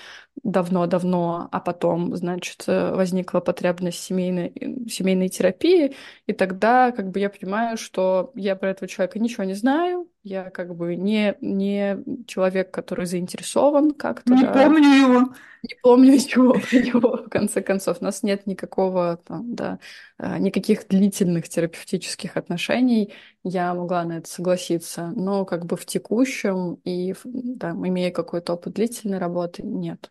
давно-давно, 0.43 1.49
а 1.53 1.61
потом, 1.61 2.15
значит, 2.17 2.65
э, 2.67 2.95
возникла 2.95 3.41
потребность 3.41 4.01
семейной, 4.01 4.53
семейной 4.89 5.29
терапии, 5.29 5.95
и 6.27 6.33
тогда 6.33 6.93
как 6.93 7.11
бы 7.11 7.21
я 7.21 7.31
понимаю, 7.31 7.77
что 7.77 8.33
я 8.35 8.57
про 8.57 8.71
этого 8.71 8.89
человека 8.89 9.19
ничего 9.19 9.45
не 9.45 9.55
знаю, 9.55 10.09
я 10.25 10.51
как 10.51 10.77
бы 10.77 10.95
не, 10.95 11.37
не 11.41 11.99
человек, 12.27 12.71
который 12.71 13.07
заинтересован 13.07 13.93
как-то. 13.93 14.35
Не 14.35 14.43
да. 14.43 14.53
помню 14.53 14.89
его. 14.89 15.35
Не 15.63 15.77
помню 15.83 16.13
ничего 16.13 16.55
про 16.55 16.77
него, 16.79 17.17
в 17.25 17.29
конце 17.29 17.63
концов. 17.63 17.99
У 18.01 18.05
нас 18.05 18.23
нет 18.23 18.47
никакого, 18.47 19.21
там, 19.25 19.55
да, 19.55 19.79
э, 20.19 20.39
никаких 20.39 20.89
длительных 20.89 21.49
терапевтических 21.49 22.37
отношений. 22.37 23.13
Я 23.45 23.75
могла 23.75 24.05
на 24.05 24.19
это 24.19 24.29
согласиться. 24.29 25.13
Но 25.15 25.45
как 25.45 25.67
бы 25.67 25.77
в 25.77 25.87
текущем 25.87 26.75
и, 26.85 27.15
да, 27.25 27.71
имея 27.71 28.11
какой-то 28.11 28.55
опыт 28.55 28.75
длительной 28.75 29.19
работы, 29.19 29.63
нет. 29.63 30.11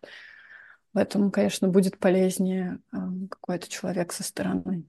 Поэтому, 0.92 1.30
конечно, 1.30 1.68
будет 1.68 1.98
полезнее 1.98 2.78
э, 2.92 2.96
какой-то 3.30 3.68
человек 3.68 4.12
со 4.12 4.22
стороны. 4.22 4.84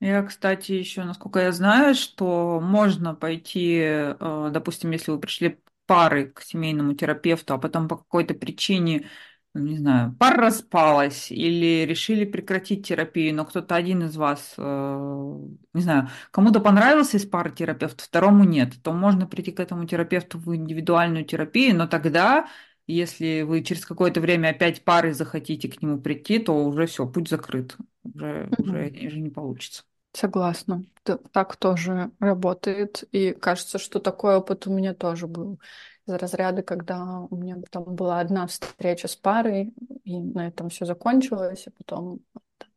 Я, 0.00 0.22
кстати, 0.22 0.72
еще, 0.72 1.04
насколько 1.04 1.40
я 1.40 1.52
знаю, 1.52 1.94
что 1.94 2.58
можно 2.60 3.14
пойти, 3.14 3.80
э, 3.82 4.50
допустим, 4.50 4.90
если 4.92 5.10
вы 5.10 5.20
пришли 5.20 5.60
парой 5.86 6.30
к 6.30 6.40
семейному 6.40 6.94
терапевту, 6.94 7.52
а 7.52 7.58
потом 7.58 7.86
по 7.86 7.98
какой-то 7.98 8.32
причине, 8.32 9.10
ну, 9.52 9.66
не 9.66 9.76
знаю, 9.76 10.16
пара 10.18 10.36
распалась 10.46 11.30
или 11.30 11.84
решили 11.84 12.24
прекратить 12.24 12.86
терапию, 12.86 13.34
но 13.34 13.44
кто-то 13.44 13.74
один 13.74 14.04
из 14.04 14.16
вас, 14.16 14.54
э, 14.56 15.34
не 15.74 15.82
знаю, 15.82 16.08
кому-то 16.30 16.60
понравился 16.60 17.18
из 17.18 17.26
пары 17.26 17.50
терапевтов, 17.50 18.06
второму 18.06 18.44
нет, 18.44 18.82
то 18.82 18.94
можно 18.94 19.26
прийти 19.26 19.52
к 19.52 19.60
этому 19.60 19.84
терапевту 19.86 20.38
в 20.38 20.54
индивидуальную 20.56 21.26
терапию, 21.26 21.76
но 21.76 21.86
тогда 21.86 22.48
если 22.86 23.42
вы 23.42 23.62
через 23.62 23.84
какое-то 23.84 24.20
время 24.20 24.48
опять 24.48 24.82
парой 24.82 25.12
захотите 25.12 25.68
к 25.68 25.80
нему 25.82 26.00
прийти, 26.00 26.38
то 26.38 26.64
уже 26.64 26.86
все, 26.86 27.06
путь 27.06 27.28
закрыт. 27.28 27.76
Уже, 28.02 28.48
mm-hmm. 28.50 28.62
уже, 28.62 29.06
уже 29.06 29.20
не 29.20 29.30
получится. 29.30 29.84
Согласна. 30.12 30.84
Так 31.32 31.56
тоже 31.56 32.10
работает. 32.18 33.04
И 33.12 33.32
кажется, 33.32 33.78
что 33.78 34.00
такой 34.00 34.36
опыт 34.36 34.66
у 34.66 34.72
меня 34.72 34.94
тоже 34.94 35.26
был. 35.26 35.60
Из 36.06 36.14
разряда, 36.14 36.62
когда 36.62 37.20
у 37.20 37.36
меня 37.36 37.56
там 37.70 37.84
была 37.84 38.20
одна 38.20 38.46
встреча 38.46 39.06
с 39.06 39.14
парой, 39.16 39.72
и 40.04 40.18
на 40.18 40.48
этом 40.48 40.68
все 40.68 40.84
закончилось, 40.84 41.66
и 41.66 41.70
потом 41.70 42.20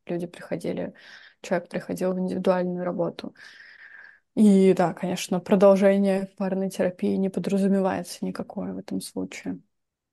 люди 0.06 0.28
приходили, 0.28 0.94
человек 1.42 1.70
приходил 1.70 2.14
в 2.14 2.20
индивидуальную 2.20 2.84
работу. 2.84 3.34
И 4.36 4.74
да, 4.74 4.94
конечно, 4.94 5.40
продолжение 5.40 6.28
парной 6.38 6.70
терапии 6.70 7.16
не 7.16 7.30
подразумевается 7.30 8.26
никакое 8.26 8.74
в 8.74 8.78
этом 8.78 9.00
случае. 9.02 9.60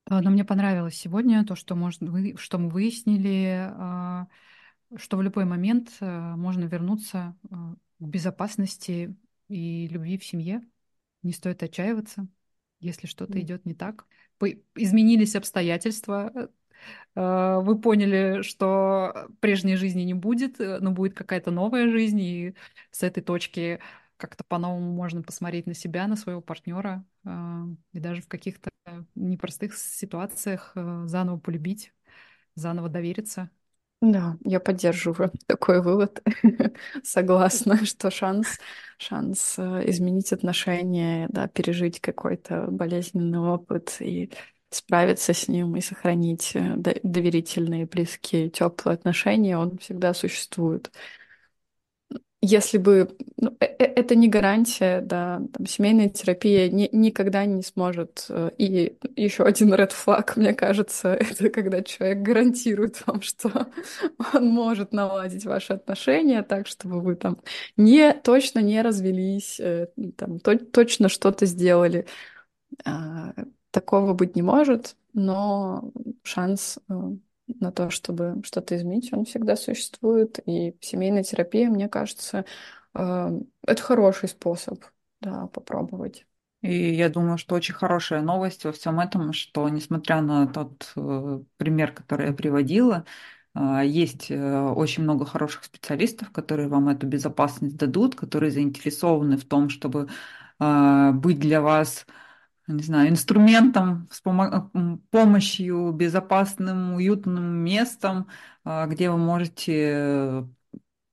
Но 0.08 0.30
мне 0.30 0.44
понравилось 0.44 0.96
сегодня 0.96 1.44
то, 1.44 1.54
что, 1.54 1.74
может, 1.74 2.00
вы, 2.02 2.34
что 2.36 2.58
мы 2.58 2.68
выяснили, 2.68 3.70
а, 3.72 4.26
что 4.97 5.16
в 5.16 5.22
любой 5.22 5.45
момент 5.45 5.97
а, 6.01 6.36
можно 6.36 6.64
вернуться 6.64 7.36
а, 7.51 7.74
к 7.99 8.05
безопасности 8.05 9.16
и 9.49 9.88
любви 9.88 10.18
в 10.18 10.24
семье. 10.24 10.62
Не 11.22 11.32
стоит 11.32 11.62
отчаиваться, 11.62 12.28
если 12.80 13.07
что-то 13.07 13.41
идет 13.41 13.66
не 13.66 13.74
так. 13.74 14.07
Изменились 14.74 15.36
обстоятельства, 15.36 16.51
э, 17.14 17.61
вы 17.62 17.78
поняли, 17.78 18.41
что 18.43 19.28
прежней 19.41 19.76
жизни 19.76 20.03
не 20.03 20.14
будет, 20.14 20.61
э, 20.61 20.78
но 20.80 20.93
будет 20.93 21.14
какая-то 21.14 21.51
новая 21.51 21.91
жизнь, 21.91 22.20
и 22.20 22.55
с 22.91 23.03
этой 23.03 23.22
точки 23.22 23.80
как-то 24.16 24.45
по-новому 24.45 24.93
можно 24.93 25.22
посмотреть 25.22 25.66
на 25.66 25.74
себя, 25.74 26.07
на 26.07 26.16
своего 26.16 26.41
партнера, 26.41 27.05
э, 27.24 27.30
и 27.93 28.01
даже 28.01 28.22
в 28.22 28.28
каких-то 28.28 28.70
непростых 29.14 29.76
ситуациях 29.76 30.72
э, 30.74 31.03
заново 31.07 31.38
полюбить, 31.38 31.93
заново 32.55 32.88
довериться. 32.88 33.51
Да, 34.01 34.36
я 34.44 34.61
поддерживаю 34.61 35.30
такой 35.46 35.82
вывод. 35.82 36.22
Согласна, 37.05 37.84
что 37.84 38.11
шанс, 38.11 38.59
шанс 38.98 39.57
э, 39.59 39.82
изменить 39.90 40.32
отношения, 40.32 41.26
да, 41.30 41.48
пережить 41.48 42.01
какой-то 42.01 42.66
болезненный 42.70 43.38
опыт 43.40 43.96
и 44.01 44.30
справиться 44.70 45.34
с 45.34 45.48
ним 45.48 45.76
и 45.76 45.82
сохранить 45.82 46.53
э, 46.55 46.76
до- 46.76 46.98
доверительные, 47.03 47.84
близкие, 47.84 48.48
теплые 48.48 48.94
отношения, 48.94 49.59
он 49.59 49.76
всегда 49.78 50.14
существует. 50.14 50.90
Если 52.43 52.78
бы... 52.78 53.14
ну, 53.36 53.55
э- 53.61 53.66
э- 53.66 53.84
это 53.97 54.14
не 54.14 54.26
гарантия, 54.28 55.03
да, 55.03 55.43
там, 55.53 55.66
семейная 55.66 56.09
терапия 56.09 56.70
ни- 56.70 56.88
никогда 56.91 57.45
не 57.45 57.62
сможет. 57.62 58.24
э, 58.30 58.51
И 58.57 58.97
еще 59.14 59.45
один 59.45 59.74
red 59.74 59.91
flag, 59.93 60.32
мне 60.36 60.55
кажется, 60.55 61.09
это 61.20 61.51
когда 61.51 61.82
человек 61.82 62.18
гарантирует 62.22 63.07
вам, 63.07 63.20
что 63.22 63.66
он 64.34 64.47
может 64.49 64.93
наладить 64.93 65.45
ваши 65.45 65.74
отношения 65.74 66.43
так, 66.43 66.66
чтобы 66.66 67.01
вы 67.03 67.14
там 67.14 67.38
не, 67.76 68.14
точно 68.14 68.61
не 68.61 68.80
развелись, 68.80 69.61
там, 70.16 70.41
то- 70.41 70.59
точно 70.59 71.11
что-то 71.11 71.45
сделали. 71.45 72.07
А, 72.84 73.34
Такого 73.70 74.14
быть 74.14 74.36
не 74.36 74.43
может, 74.43 74.97
но 75.14 75.93
шанс 76.24 76.78
на 77.61 77.72
то, 77.72 77.90
чтобы 77.90 78.40
что-то 78.44 78.76
изменить, 78.76 79.12
он 79.12 79.24
всегда 79.24 79.57
существует. 79.57 80.38
И 80.46 80.76
семейная 80.80 81.22
терапия, 81.22 81.68
мне 81.68 81.88
кажется, 81.88 82.44
э, 82.94 83.40
это 83.66 83.82
хороший 83.82 84.28
способ, 84.28 84.84
да, 85.20 85.46
попробовать. 85.48 86.26
И 86.62 86.94
я 86.94 87.09
думаю, 87.09 87.38
что 87.38 87.55
очень 87.55 87.74
хорошая 87.74 88.22
новость 88.22 88.64
во 88.64 88.72
всем 88.72 89.01
этом, 89.01 89.32
что 89.32 89.68
несмотря 89.68 90.20
на 90.20 90.46
тот 90.46 90.92
э, 90.96 91.40
пример, 91.57 91.92
который 91.92 92.28
я 92.28 92.32
приводила, 92.32 93.05
э, 93.55 93.82
есть 93.84 94.30
очень 94.30 95.03
много 95.03 95.24
хороших 95.24 95.64
специалистов, 95.64 96.30
которые 96.32 96.68
вам 96.68 96.88
эту 96.88 97.07
безопасность 97.07 97.76
дадут, 97.76 98.14
которые 98.14 98.51
заинтересованы 98.51 99.36
в 99.36 99.44
том, 99.44 99.68
чтобы 99.70 100.09
быть 100.59 101.38
для 101.38 101.62
вас, 101.62 102.05
не 102.76 102.82
знаю, 102.82 103.10
инструментом, 103.10 104.08
с 104.10 104.20
помощью, 105.10 105.92
безопасным, 105.92 106.94
уютным 106.94 107.44
местом, 107.64 108.28
э, 108.64 108.86
где 108.88 109.10
вы 109.10 109.18
можете 109.18 110.48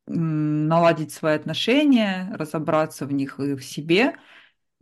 наладить 0.07 1.11
свои 1.11 1.35
отношения, 1.35 2.33
разобраться 2.33 3.05
в 3.05 3.11
них 3.11 3.39
и 3.39 3.55
в 3.55 3.63
себе. 3.63 4.15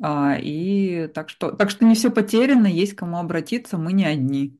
А, 0.01 0.37
и 0.39 1.07
так 1.07 1.29
что, 1.29 1.51
так 1.51 1.69
что 1.69 1.85
не 1.85 1.95
все 1.95 2.11
потеряно, 2.11 2.67
есть 2.67 2.95
кому 2.95 3.17
обратиться, 3.17 3.77
мы 3.77 3.93
не 3.93 4.05
одни. 4.05 4.59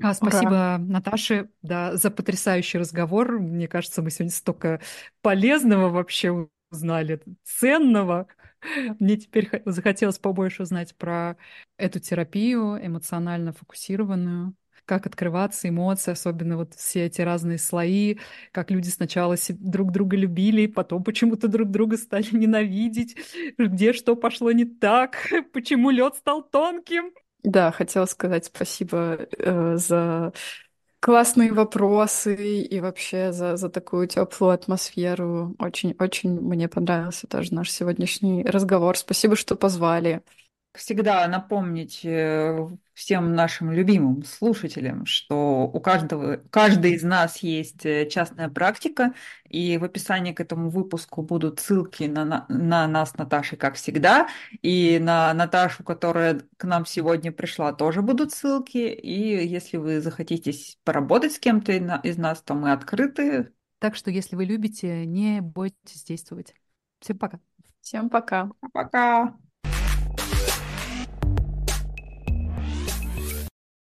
А, 0.00 0.06
Ура! 0.06 0.14
Спасибо, 0.14 0.76
Наташе, 0.78 1.50
да, 1.62 1.96
за 1.96 2.10
потрясающий 2.10 2.78
разговор. 2.78 3.40
Мне 3.40 3.66
кажется, 3.68 4.02
мы 4.02 4.10
сегодня 4.10 4.32
столько 4.32 4.80
полезного 5.20 5.88
вообще 5.90 6.48
узнали, 6.70 7.20
ценного. 7.44 8.28
Мне 8.98 9.16
теперь 9.16 9.50
захотелось 9.64 10.18
побольше 10.18 10.62
узнать 10.62 10.94
про 10.96 11.36
эту 11.76 12.00
терапию 12.00 12.78
эмоционально 12.84 13.52
фокусированную, 13.52 14.54
как 14.84 15.06
открываться, 15.06 15.68
эмоции, 15.68 16.12
особенно 16.12 16.56
вот 16.56 16.74
все 16.74 17.06
эти 17.06 17.20
разные 17.20 17.58
слои, 17.58 18.16
как 18.52 18.70
люди 18.70 18.88
сначала 18.88 19.36
друг 19.50 19.92
друга 19.92 20.16
любили, 20.16 20.66
потом 20.66 21.04
почему-то 21.04 21.46
друг 21.48 21.70
друга 21.70 21.96
стали 21.96 22.28
ненавидеть, 22.32 23.16
где 23.58 23.92
что 23.92 24.16
пошло 24.16 24.50
не 24.52 24.64
так, 24.64 25.16
почему 25.52 25.90
лед 25.90 26.16
стал 26.16 26.42
тонким. 26.42 27.12
Да, 27.44 27.70
хотела 27.70 28.06
сказать 28.06 28.46
спасибо 28.46 29.28
э, 29.38 29.76
за 29.76 30.32
классные 31.00 31.52
вопросы 31.52 32.34
и 32.62 32.80
вообще 32.80 33.32
за, 33.32 33.56
за 33.56 33.68
такую 33.70 34.08
теплую 34.08 34.52
атмосферу. 34.52 35.54
Очень-очень 35.58 36.40
мне 36.40 36.68
понравился 36.68 37.26
тоже 37.26 37.54
наш 37.54 37.70
сегодняшний 37.70 38.44
разговор. 38.44 38.96
Спасибо, 38.96 39.36
что 39.36 39.56
позвали. 39.56 40.22
Всегда 40.74 41.26
напомнить 41.26 42.04
э, 42.04 42.68
всем 42.92 43.34
нашим 43.34 43.72
любимым 43.72 44.22
слушателям, 44.22 45.06
что 45.06 45.62
у 45.72 45.80
каждого, 45.80 46.36
каждый 46.50 46.92
из 46.92 47.02
нас 47.02 47.38
есть 47.38 47.84
э, 47.86 48.06
частная 48.08 48.48
практика, 48.48 49.14
и 49.48 49.78
в 49.78 49.84
описании 49.84 50.32
к 50.32 50.40
этому 50.40 50.68
выпуску 50.68 51.22
будут 51.22 51.58
ссылки 51.58 52.04
на, 52.04 52.24
на, 52.24 52.46
на 52.48 52.86
нас, 52.86 53.16
Наташей, 53.16 53.56
как 53.56 53.74
всегда, 53.74 54.28
и 54.62 54.98
на 55.00 55.32
Наташу, 55.32 55.82
которая 55.84 56.42
к 56.58 56.64
нам 56.64 56.84
сегодня 56.84 57.32
пришла, 57.32 57.72
тоже 57.72 58.02
будут 58.02 58.32
ссылки, 58.32 58.76
и 58.76 59.46
если 59.46 59.78
вы 59.78 60.00
захотите 60.00 60.52
поработать 60.84 61.32
с 61.32 61.38
кем-то 61.38 61.72
из 61.72 62.18
нас, 62.18 62.42
то 62.42 62.54
мы 62.54 62.72
открыты. 62.72 63.52
Так 63.78 63.96
что, 63.96 64.10
если 64.10 64.36
вы 64.36 64.44
любите, 64.44 65.06
не 65.06 65.40
бойтесь 65.40 66.04
действовать. 66.04 66.54
Всем 67.00 67.18
пока. 67.18 67.40
Всем 67.80 68.10
пока. 68.10 68.50
Пока! 68.72 69.34